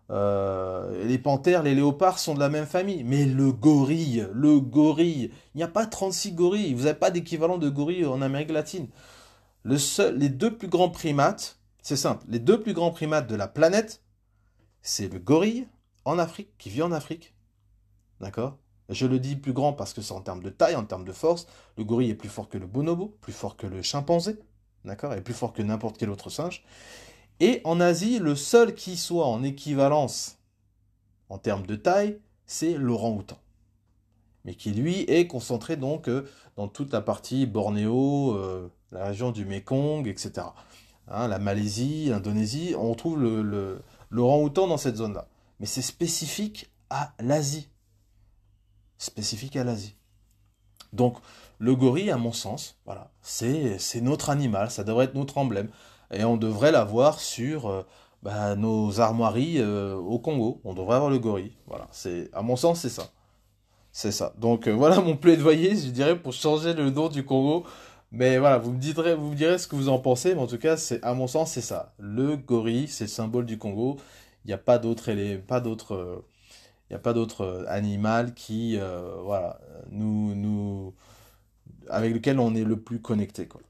euh, 0.09 1.05
les 1.05 1.17
panthères, 1.17 1.63
les 1.63 1.75
léopards 1.75 2.19
sont 2.19 2.33
de 2.33 2.39
la 2.39 2.49
même 2.49 2.65
famille. 2.65 3.03
Mais 3.03 3.25
le 3.25 3.51
gorille, 3.51 4.27
le 4.33 4.59
gorille, 4.59 5.31
il 5.53 5.57
n'y 5.57 5.63
a 5.63 5.67
pas 5.67 5.85
36 5.85 6.33
gorilles. 6.33 6.73
Vous 6.73 6.83
n'avez 6.83 6.97
pas 6.97 7.11
d'équivalent 7.11 7.57
de 7.57 7.69
gorille 7.69 8.05
en 8.05 8.21
Amérique 8.21 8.51
latine. 8.51 8.87
Le 9.63 9.77
seul, 9.77 10.17
les 10.17 10.29
deux 10.29 10.55
plus 10.55 10.67
grands 10.67 10.89
primates, 10.89 11.59
c'est 11.81 11.95
simple, 11.95 12.25
les 12.29 12.39
deux 12.39 12.61
plus 12.61 12.73
grands 12.73 12.91
primates 12.91 13.27
de 13.27 13.35
la 13.35 13.47
planète, 13.47 14.03
c'est 14.81 15.11
le 15.11 15.19
gorille 15.19 15.67
en 16.05 16.19
Afrique, 16.19 16.57
qui 16.57 16.69
vit 16.69 16.81
en 16.81 16.91
Afrique. 16.91 17.33
D'accord? 18.19 18.57
Je 18.93 19.05
le 19.05 19.19
dis 19.19 19.35
plus 19.35 19.53
grand 19.53 19.73
parce 19.73 19.93
que 19.93 20.01
c'est 20.01 20.13
en 20.13 20.21
termes 20.21 20.43
de 20.43 20.49
taille, 20.49 20.75
en 20.75 20.85
termes 20.85 21.05
de 21.05 21.11
force. 21.11 21.47
Le 21.77 21.83
gorille 21.83 22.09
est 22.09 22.15
plus 22.15 22.29
fort 22.29 22.49
que 22.49 22.57
le 22.57 22.67
bonobo, 22.67 23.15
plus 23.21 23.33
fort 23.33 23.55
que 23.55 23.67
le 23.67 23.81
chimpanzé, 23.81 24.37
d'accord, 24.85 25.13
et 25.13 25.21
plus 25.21 25.33
fort 25.33 25.53
que 25.53 25.61
n'importe 25.61 25.97
quel 25.97 26.09
autre 26.09 26.29
singe. 26.29 26.63
Et 27.39 27.61
en 27.63 27.79
Asie, 27.79 28.19
le 28.19 28.35
seul 28.35 28.75
qui 28.75 28.97
soit 28.97 29.25
en 29.25 29.43
équivalence 29.43 30.37
en 31.29 31.37
termes 31.37 31.65
de 31.65 31.75
taille, 31.75 32.19
c'est 32.45 32.75
l'orang-outan. 32.75 33.37
Mais 34.45 34.55
qui 34.55 34.71
lui 34.71 35.01
est 35.01 35.27
concentré 35.27 35.77
donc 35.77 36.07
euh, 36.09 36.27
dans 36.57 36.67
toute 36.67 36.91
la 36.91 37.01
partie 37.01 37.45
Bornéo, 37.45 38.33
euh, 38.35 38.69
la 38.91 39.05
région 39.05 39.31
du 39.31 39.45
Mekong, 39.45 40.07
etc. 40.07 40.47
Hein, 41.07 41.27
la 41.27 41.39
Malaisie, 41.39 42.09
l'Indonésie, 42.09 42.75
on 42.77 42.93
trouve 42.93 43.19
l'orang-outan 44.11 44.67
dans 44.67 44.77
cette 44.77 44.97
zone-là. 44.97 45.27
Mais 45.59 45.65
c'est 45.65 45.81
spécifique 45.81 46.71
à 46.89 47.13
l'Asie 47.19 47.69
spécifique 49.03 49.55
à 49.55 49.63
l'Asie. 49.63 49.95
Donc 50.93 51.17
le 51.59 51.75
gorille, 51.75 52.11
à 52.11 52.17
mon 52.17 52.31
sens, 52.31 52.77
voilà, 52.85 53.11
c'est 53.21 54.01
notre 54.01 54.29
animal, 54.29 54.69
ça 54.69 54.83
devrait 54.83 55.05
être 55.05 55.15
notre 55.15 55.37
emblème. 55.37 55.69
Et 56.11 56.23
on 56.23 56.37
devrait 56.37 56.71
l'avoir 56.71 57.19
sur 57.19 57.67
euh, 57.67 57.83
bah, 58.21 58.55
nos 58.55 58.99
armoiries 58.99 59.59
euh, 59.59 59.95
au 59.95 60.19
Congo. 60.19 60.61
On 60.63 60.73
devrait 60.73 60.95
avoir 60.95 61.09
le 61.09 61.17
gorille. 61.19 61.53
Voilà, 61.67 61.87
c'est 61.91 62.29
à 62.33 62.41
mon 62.43 62.55
sens, 62.55 62.81
c'est 62.81 62.89
ça. 62.89 63.09
C'est 63.91 64.11
ça. 64.11 64.33
Donc 64.37 64.67
euh, 64.67 64.71
voilà 64.71 64.99
mon 64.99 65.15
plaidoyer, 65.17 65.75
je 65.75 65.89
dirais, 65.89 66.19
pour 66.19 66.33
changer 66.33 66.73
le 66.73 66.89
nom 66.89 67.09
du 67.09 67.25
Congo. 67.25 67.65
Mais 68.11 68.37
voilà, 68.37 68.59
vous 68.59 68.71
me 68.73 68.79
direz, 68.79 69.15
vous 69.15 69.31
me 69.31 69.35
direz 69.35 69.57
ce 69.57 69.67
que 69.67 69.75
vous 69.75 69.89
en 69.89 69.97
pensez, 69.99 70.35
mais 70.35 70.41
en 70.41 70.47
tout 70.47 70.59
cas, 70.59 70.77
c'est 70.77 71.03
à 71.03 71.15
mon 71.15 71.25
sens, 71.27 71.51
c'est 71.51 71.61
ça. 71.61 71.93
Le 71.97 72.35
gorille, 72.35 72.87
c'est 72.87 73.05
le 73.05 73.09
symbole 73.09 73.45
du 73.45 73.57
Congo. 73.57 73.97
Il 74.45 74.49
n'y 74.49 74.53
a 74.53 74.59
pas 74.59 74.77
d'autre 74.77 75.11
pas 75.47 75.61
d'autre 75.61 76.23
n'y 76.89 76.95
a 76.95 76.99
pas 76.99 77.13
d'autre 77.13 77.41
euh, 77.41 77.65
animal 77.67 78.33
qui, 78.33 78.77
euh, 78.77 79.15
voilà, 79.23 79.59
nous, 79.89 80.35
nous, 80.35 80.93
avec 81.89 82.13
lequel 82.13 82.39
on 82.39 82.55
est 82.55 82.63
le 82.63 82.79
plus 82.79 83.01
connecté. 83.01 83.47
Quoi. 83.47 83.61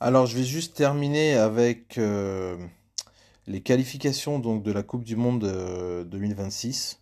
Alors, 0.00 0.26
je 0.26 0.36
vais 0.36 0.44
juste 0.44 0.76
terminer 0.76 1.34
avec 1.34 1.98
euh, 1.98 2.56
les 3.46 3.62
qualifications 3.62 4.38
donc, 4.38 4.62
de 4.62 4.72
la 4.72 4.82
Coupe 4.82 5.04
du 5.04 5.16
Monde 5.16 5.44
2026. 6.10 7.00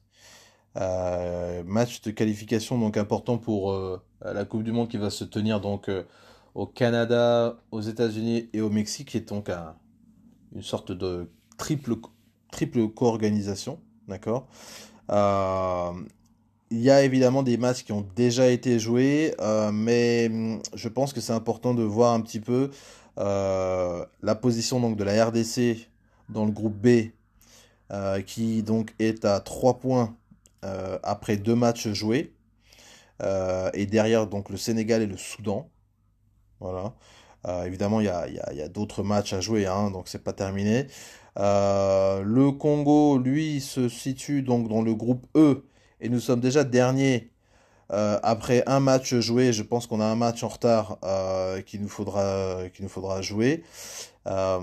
match 0.74 2.02
de 2.02 2.10
qualification 2.10 2.78
donc 2.78 2.96
important 2.96 3.38
pour 3.38 3.72
la 4.20 4.44
Coupe 4.44 4.64
du 4.64 4.72
Monde 4.72 4.88
qui 4.88 4.96
va 4.96 5.10
se 5.10 5.24
tenir 5.24 5.60
donc 5.60 5.90
au 6.54 6.66
Canada, 6.66 7.60
aux 7.70 7.80
États-Unis 7.80 8.48
et 8.52 8.60
au 8.60 8.70
Mexique, 8.70 9.10
qui 9.10 9.16
est 9.18 9.28
donc 9.28 9.48
une 10.52 10.62
sorte 10.62 10.90
de 10.90 11.30
triple 11.58 11.96
triple 12.52 12.88
co-organisation, 12.88 13.80
d'accord? 14.08 14.48
Euh, 15.10 15.92
Il 16.70 16.80
y 16.80 16.90
a 16.90 17.02
évidemment 17.04 17.42
des 17.42 17.56
matchs 17.58 17.84
qui 17.84 17.92
ont 17.92 18.06
déjà 18.16 18.48
été 18.50 18.78
joués, 18.78 19.34
euh, 19.40 19.72
mais 19.72 20.28
hum, 20.30 20.62
je 20.74 20.88
pense 20.88 21.12
que 21.14 21.20
c'est 21.20 21.32
important 21.34 21.74
de 21.74 21.82
voir 21.82 22.14
un 22.14 22.20
petit 22.20 22.40
peu 22.40 22.70
euh, 23.18 24.04
la 24.22 24.34
position 24.36 24.80
donc 24.80 24.96
de 24.96 25.04
la 25.04 25.26
RDC 25.26 25.88
dans 26.30 26.44
le 26.46 26.52
groupe 26.52 26.76
B, 26.76 27.12
qui 28.26 28.62
donc 28.62 28.94
est 28.98 29.24
à 29.24 29.40
3 29.40 29.78
points 29.80 30.16
après 31.02 31.36
deux 31.38 31.54
matchs 31.54 31.88
joués. 31.88 32.34
et 33.74 33.86
derrière 33.86 34.26
donc 34.26 34.50
le 34.50 34.56
Sénégal 34.56 35.02
et 35.02 35.06
le 35.06 35.16
Soudan. 35.16 35.70
Voilà. 36.60 36.94
Évidemment, 37.64 38.00
il 38.00 38.06
y 38.06 38.10
a, 38.10 38.68
d'autres 38.68 39.02
matchs 39.02 39.32
à 39.32 39.40
jouer, 39.40 39.66
hein, 39.66 39.90
donc 39.90 40.08
c'est 40.08 40.22
pas 40.22 40.32
terminé. 40.32 40.86
le 41.36 42.50
Congo, 42.50 43.18
lui, 43.18 43.60
se 43.60 43.88
situe 43.88 44.42
donc 44.42 44.68
dans 44.68 44.82
le 44.82 44.94
groupe 44.94 45.26
E 45.36 45.64
et 46.00 46.08
nous 46.08 46.20
sommes 46.20 46.40
déjà 46.40 46.64
derniers 46.64 47.30
euh, 47.90 48.18
après 48.22 48.62
un 48.66 48.80
match 48.80 49.14
joué, 49.14 49.52
je 49.52 49.62
pense 49.62 49.86
qu'on 49.86 50.00
a 50.00 50.04
un 50.04 50.14
match 50.14 50.42
en 50.42 50.48
retard 50.48 50.98
euh, 51.04 51.62
qu'il 51.62 51.80
nous 51.80 51.88
faudra, 51.88 53.22
jouer. 53.22 53.64
Euh, 54.26 54.60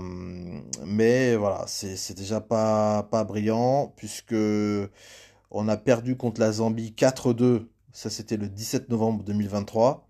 mais 0.84 1.34
voilà, 1.36 1.64
c'est 1.66 2.14
déjà 2.16 2.40
pas, 2.40 3.02
pas 3.10 3.24
brillant 3.24 3.92
puisque 3.96 4.34
on 5.50 5.68
a 5.68 5.76
perdu 5.76 6.16
contre 6.16 6.40
la 6.40 6.52
Zambie 6.52 6.94
4-2. 6.96 7.66
Ça, 7.92 8.10
c'était 8.10 8.36
le 8.36 8.48
17 8.48 8.90
novembre 8.90 9.24
2023. 9.24 10.05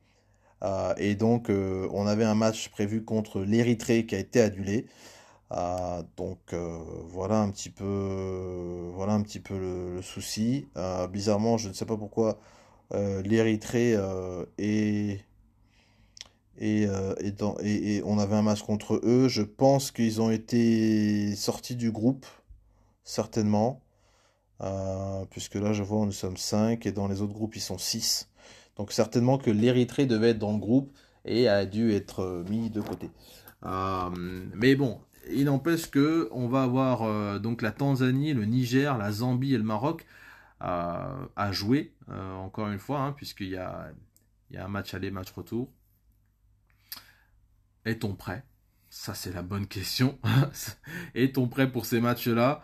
Et 0.98 1.14
donc, 1.14 1.50
on 1.50 2.06
avait 2.06 2.24
un 2.24 2.34
match 2.34 2.68
prévu 2.70 3.04
contre 3.04 3.40
l'Érythrée 3.40 4.06
qui 4.06 4.14
a 4.14 4.18
été 4.18 4.40
annulé. 4.40 4.86
donc 6.16 6.54
voilà 7.04 7.40
un 7.40 7.50
petit 7.50 7.70
peu, 7.70 8.90
voilà 8.94 9.12
un 9.14 9.22
petit 9.22 9.40
peu 9.40 9.58
le 9.58 10.02
souci. 10.02 10.68
bizarrement, 11.12 11.58
je 11.58 11.68
ne 11.68 11.72
sais 11.74 11.86
pas 11.86 11.96
pourquoi 11.96 12.38
euh, 12.94 13.20
l'Érythrée 13.22 13.94
euh, 13.96 14.44
et, 14.58 15.18
euh, 16.62 17.14
et, 17.20 17.96
et, 17.96 18.02
on 18.04 18.18
avait 18.18 18.36
un 18.36 18.42
match 18.42 18.62
contre 18.62 19.00
eux. 19.04 19.28
Je 19.28 19.42
pense 19.42 19.90
qu'ils 19.90 20.20
ont 20.20 20.30
été 20.30 21.34
sortis 21.36 21.76
du 21.76 21.90
groupe, 21.90 22.26
certainement. 23.04 23.82
puisque 25.30 25.56
là, 25.56 25.72
je 25.72 25.82
vois, 25.82 26.06
nous 26.06 26.12
sommes 26.12 26.36
5 26.36 26.86
et 26.86 26.92
dans 26.92 27.08
les 27.08 27.20
autres 27.22 27.34
groupes, 27.34 27.56
ils 27.56 27.60
sont 27.60 27.78
6. 27.78 28.28
Donc 28.76 28.92
certainement 28.92 29.38
que 29.38 29.50
l'Érythrée 29.50 30.06
devait 30.06 30.30
être 30.30 30.38
dans 30.38 30.52
le 30.52 30.58
groupe 30.58 30.92
et 31.24 31.48
a 31.48 31.66
dû 31.66 31.92
être 31.92 32.44
mis 32.48 32.70
de 32.70 32.80
côté. 32.80 33.10
mais 34.54 34.76
bon, 34.76 35.00
il 35.30 35.46
n'empêche 35.46 35.90
que 35.90 36.28
on 36.30 36.46
va 36.48 36.62
avoir 36.62 37.40
donc 37.40 37.62
la 37.62 37.72
Tanzanie, 37.72 38.32
le 38.32 38.44
Niger, 38.44 38.96
la 38.98 39.10
Zambie 39.10 39.54
et 39.54 39.58
le 39.58 39.64
Maroc 39.64 40.06
à, 40.60 41.52
jouer, 41.52 41.94
euh, 42.08 42.34
encore 42.34 42.68
une 42.68 42.78
fois, 42.78 43.00
hein, 43.00 43.12
puisqu'il 43.12 43.48
y 43.48 43.56
a, 43.56 43.90
il 44.50 44.56
y 44.56 44.58
a 44.58 44.64
un 44.64 44.68
match 44.68 44.94
aller, 44.94 45.10
match 45.10 45.30
retour. 45.30 45.72
Est-on 47.84 48.14
prêt? 48.14 48.44
Ça, 48.88 49.14
c'est 49.14 49.32
la 49.32 49.42
bonne 49.42 49.66
question. 49.66 50.18
Est-on 51.14 51.48
prêt 51.48 51.70
pour 51.70 51.86
ces 51.86 52.00
matchs-là? 52.00 52.62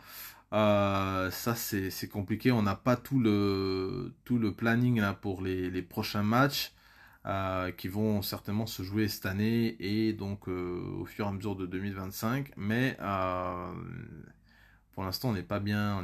Euh, 0.53 1.30
ça 1.30 1.55
c'est 1.55 2.09
compliqué, 2.09 2.53
on 2.53 2.62
n'a 2.62 2.74
pas 2.74 2.96
tout 2.96 3.18
le, 3.20 4.12
planning 4.57 5.00
là, 5.00 5.14
pour 5.14 5.42
les, 5.42 5.82
prochains 5.82 6.22
matchs 6.22 6.72
euh, 7.26 7.70
qui 7.72 7.88
vont 7.88 8.22
certainement 8.22 8.66
se 8.66 8.82
jouer 8.82 9.09
cette 9.09 9.26
année 9.26 9.76
et 9.80 10.12
donc 10.12 10.48
au 10.48 11.05
fur 11.07 11.26
et 11.26 11.28
à 11.28 11.32
mesure 11.32 11.57
de 11.57 11.66
2025. 11.66 12.53
Mais 12.57 12.96
pour 14.92 15.05
l'instant, 15.05 15.30
on 15.30 15.32
n'est 15.32 15.42
pas 15.42 15.61
bien, 15.61 15.96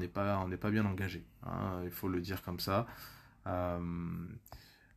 engagé. 0.86 1.24
Hein, 1.44 1.80
il 1.84 1.90
faut 1.90 2.08
le 2.08 2.20
dire 2.20 2.42
comme 2.42 2.60
ça. 2.60 2.86
Euh, 3.46 3.78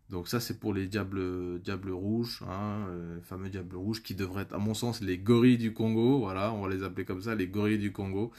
donc 0.10 0.28
ça, 0.28 0.40
c'est 0.40 0.60
pour 0.60 0.74
les 0.74 0.88
diables, 0.88 1.62
diables 1.62 1.92
rouges, 1.92 2.42
hein, 2.48 2.86
euh, 2.90 3.16
les 3.16 3.22
fameux 3.22 3.50
diables 3.50 3.76
rouges 3.76 4.04
qui 4.04 4.16
devraient 4.16 4.44
être, 4.44 4.54
à 4.54 4.58
mon 4.58 4.74
sens, 4.74 5.02
les 5.02 5.18
gorilles 5.18 5.58
du 5.58 5.74
Congo. 5.74 6.20
Voilà, 6.20 6.52
on 6.54 6.62
va 6.62 6.70
les 6.70 6.84
appeler 6.84 7.06
comme 7.06 7.22
ça, 7.22 7.36
les 7.36 7.48
gorilles 7.48 7.80
du 7.80 7.92
Congo. 7.92 8.32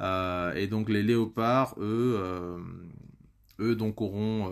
Euh, 0.00 0.54
et 0.54 0.66
donc 0.66 0.88
les 0.88 1.02
léopards, 1.02 1.74
eux, 1.78 2.58
eux 3.58 3.76
donc 3.76 4.00
auront, 4.00 4.48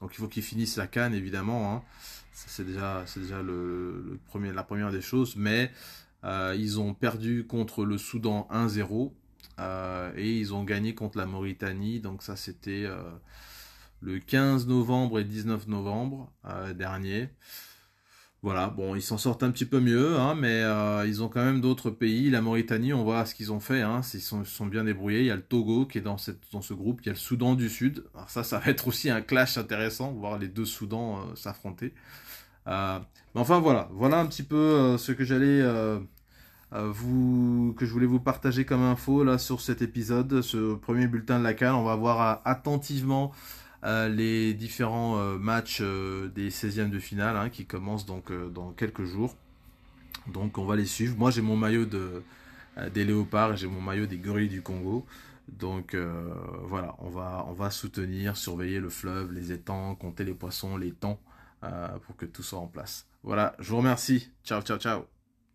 donc 0.00 0.12
il 0.12 0.16
faut 0.16 0.28
qu'ils 0.28 0.42
finissent 0.42 0.76
la 0.76 0.86
canne 0.86 1.14
évidemment. 1.14 1.74
Hein. 1.74 1.82
C'est 2.32 2.64
déjà, 2.64 3.04
déjà 3.16 3.42
le, 3.42 4.18
premier, 4.26 4.52
la 4.52 4.64
première 4.64 4.90
des 4.90 5.00
choses, 5.00 5.36
mais 5.36 5.70
ils 6.24 6.78
ont 6.80 6.94
perdu 6.94 7.46
contre 7.46 7.84
le 7.84 7.98
Soudan 7.98 8.48
1-0. 8.52 9.12
Euh, 9.60 10.12
et 10.16 10.38
ils 10.38 10.52
ont 10.52 10.64
gagné 10.64 10.94
contre 10.94 11.18
la 11.18 11.26
Mauritanie. 11.26 12.00
Donc 12.00 12.22
ça 12.22 12.36
c'était 12.36 12.84
euh, 12.84 13.02
le 14.00 14.18
15 14.18 14.66
novembre 14.66 15.20
et 15.20 15.24
19 15.24 15.68
novembre 15.68 16.32
euh, 16.46 16.74
dernier. 16.74 17.28
Voilà, 18.44 18.68
bon, 18.68 18.94
ils 18.94 19.02
s'en 19.02 19.18
sortent 19.18 19.42
un 19.42 19.50
petit 19.50 19.64
peu 19.64 19.80
mieux, 19.80 20.16
hein, 20.18 20.34
mais 20.34 20.62
ils 21.08 21.22
ont 21.22 21.28
quand 21.28 21.44
même 21.44 21.60
d'autres 21.60 21.90
pays. 21.90 22.30
La 22.30 22.42
Mauritanie, 22.42 22.92
on 22.92 23.02
voit 23.02 23.24
ce 23.24 23.34
qu'ils 23.34 23.52
ont 23.52 23.60
fait, 23.60 23.80
hein, 23.80 24.02
ils, 24.12 24.20
sont, 24.20 24.66
bien 24.66 24.84
débrouillés. 24.84 25.20
Il 25.20 25.26
y 25.26 25.30
a 25.30 25.36
le 25.36 25.42
Togo 25.42 25.86
qui 25.86 25.98
est 25.98 26.02
dans, 26.02 26.18
ce 26.18 26.74
groupe, 26.74 27.00
il 27.02 27.06
y 27.06 27.08
a 27.08 27.12
le 27.12 27.18
Soudan 27.18 27.54
du 27.54 27.70
Sud. 27.70 28.04
Alors 28.14 28.28
ça, 28.28 28.44
ça 28.44 28.58
va 28.58 28.70
être 28.70 28.86
aussi 28.86 29.08
un 29.10 29.22
clash 29.22 29.56
intéressant, 29.56 30.12
voir 30.12 30.38
les 30.38 30.48
deux 30.48 30.66
Soudans 30.66 31.34
s'affronter. 31.34 31.94
mais 32.66 33.00
enfin 33.34 33.60
voilà, 33.60 33.88
voilà 33.92 34.20
un 34.20 34.26
petit 34.26 34.42
peu 34.42 34.98
ce 34.98 35.12
que 35.12 35.24
j'allais 35.24 35.62
euh, 36.74 36.90
vous, 36.90 37.72
que 37.78 37.86
je 37.86 37.92
voulais 37.92 38.06
vous 38.06 38.18
partager 38.18 38.64
comme 38.64 38.82
info 38.82 39.22
là 39.22 39.38
sur 39.38 39.60
cet 39.60 39.80
épisode, 39.80 40.42
ce 40.42 40.74
premier 40.74 41.06
bulletin 41.06 41.38
de 41.38 41.44
la 41.44 41.54
CAN. 41.54 41.78
On 41.78 41.84
va 41.84 41.94
voir 41.94 42.20
euh, 42.20 42.34
attentivement 42.44 43.30
euh, 43.30 43.34
les 43.84 44.54
différents 44.54 45.16
matchs 45.38 45.80
des 45.80 46.50
16e 46.50 46.90
de 46.90 46.98
finale 46.98 47.36
hein, 47.36 47.50
qui 47.50 47.66
commencent 47.66 48.06
donc 48.06 48.32
dans 48.52 48.72
quelques 48.72 49.04
jours. 49.04 49.36
Donc 50.26 50.58
on 50.58 50.64
va 50.64 50.76
les 50.76 50.86
suivre. 50.86 51.16
Moi 51.16 51.30
j'ai 51.30 51.42
mon 51.42 51.56
maillot 51.56 51.84
de, 51.84 52.22
des 52.92 53.04
léopards 53.04 53.52
et 53.52 53.56
j'ai 53.56 53.66
mon 53.66 53.80
maillot 53.80 54.06
des 54.06 54.16
gorilles 54.16 54.48
du 54.48 54.62
Congo. 54.62 55.04
Donc 55.48 55.94
voilà, 56.68 56.94
on 56.98 57.10
va, 57.10 57.44
on 57.48 57.52
va 57.52 57.70
soutenir, 57.70 58.36
surveiller 58.36 58.80
le 58.80 58.88
fleuve, 58.88 59.32
les 59.32 59.52
étangs, 59.52 59.94
compter 59.94 60.24
les 60.24 60.34
poissons, 60.34 60.76
les 60.76 60.92
temps, 60.92 61.20
pour 61.60 62.16
que 62.16 62.26
tout 62.26 62.42
soit 62.42 62.58
en 62.58 62.66
place. 62.66 63.06
Voilà, 63.22 63.54
je 63.58 63.70
vous 63.70 63.78
remercie. 63.78 64.30
Ciao, 64.44 64.62
ciao, 64.62 64.78
ciao. 64.78 65.13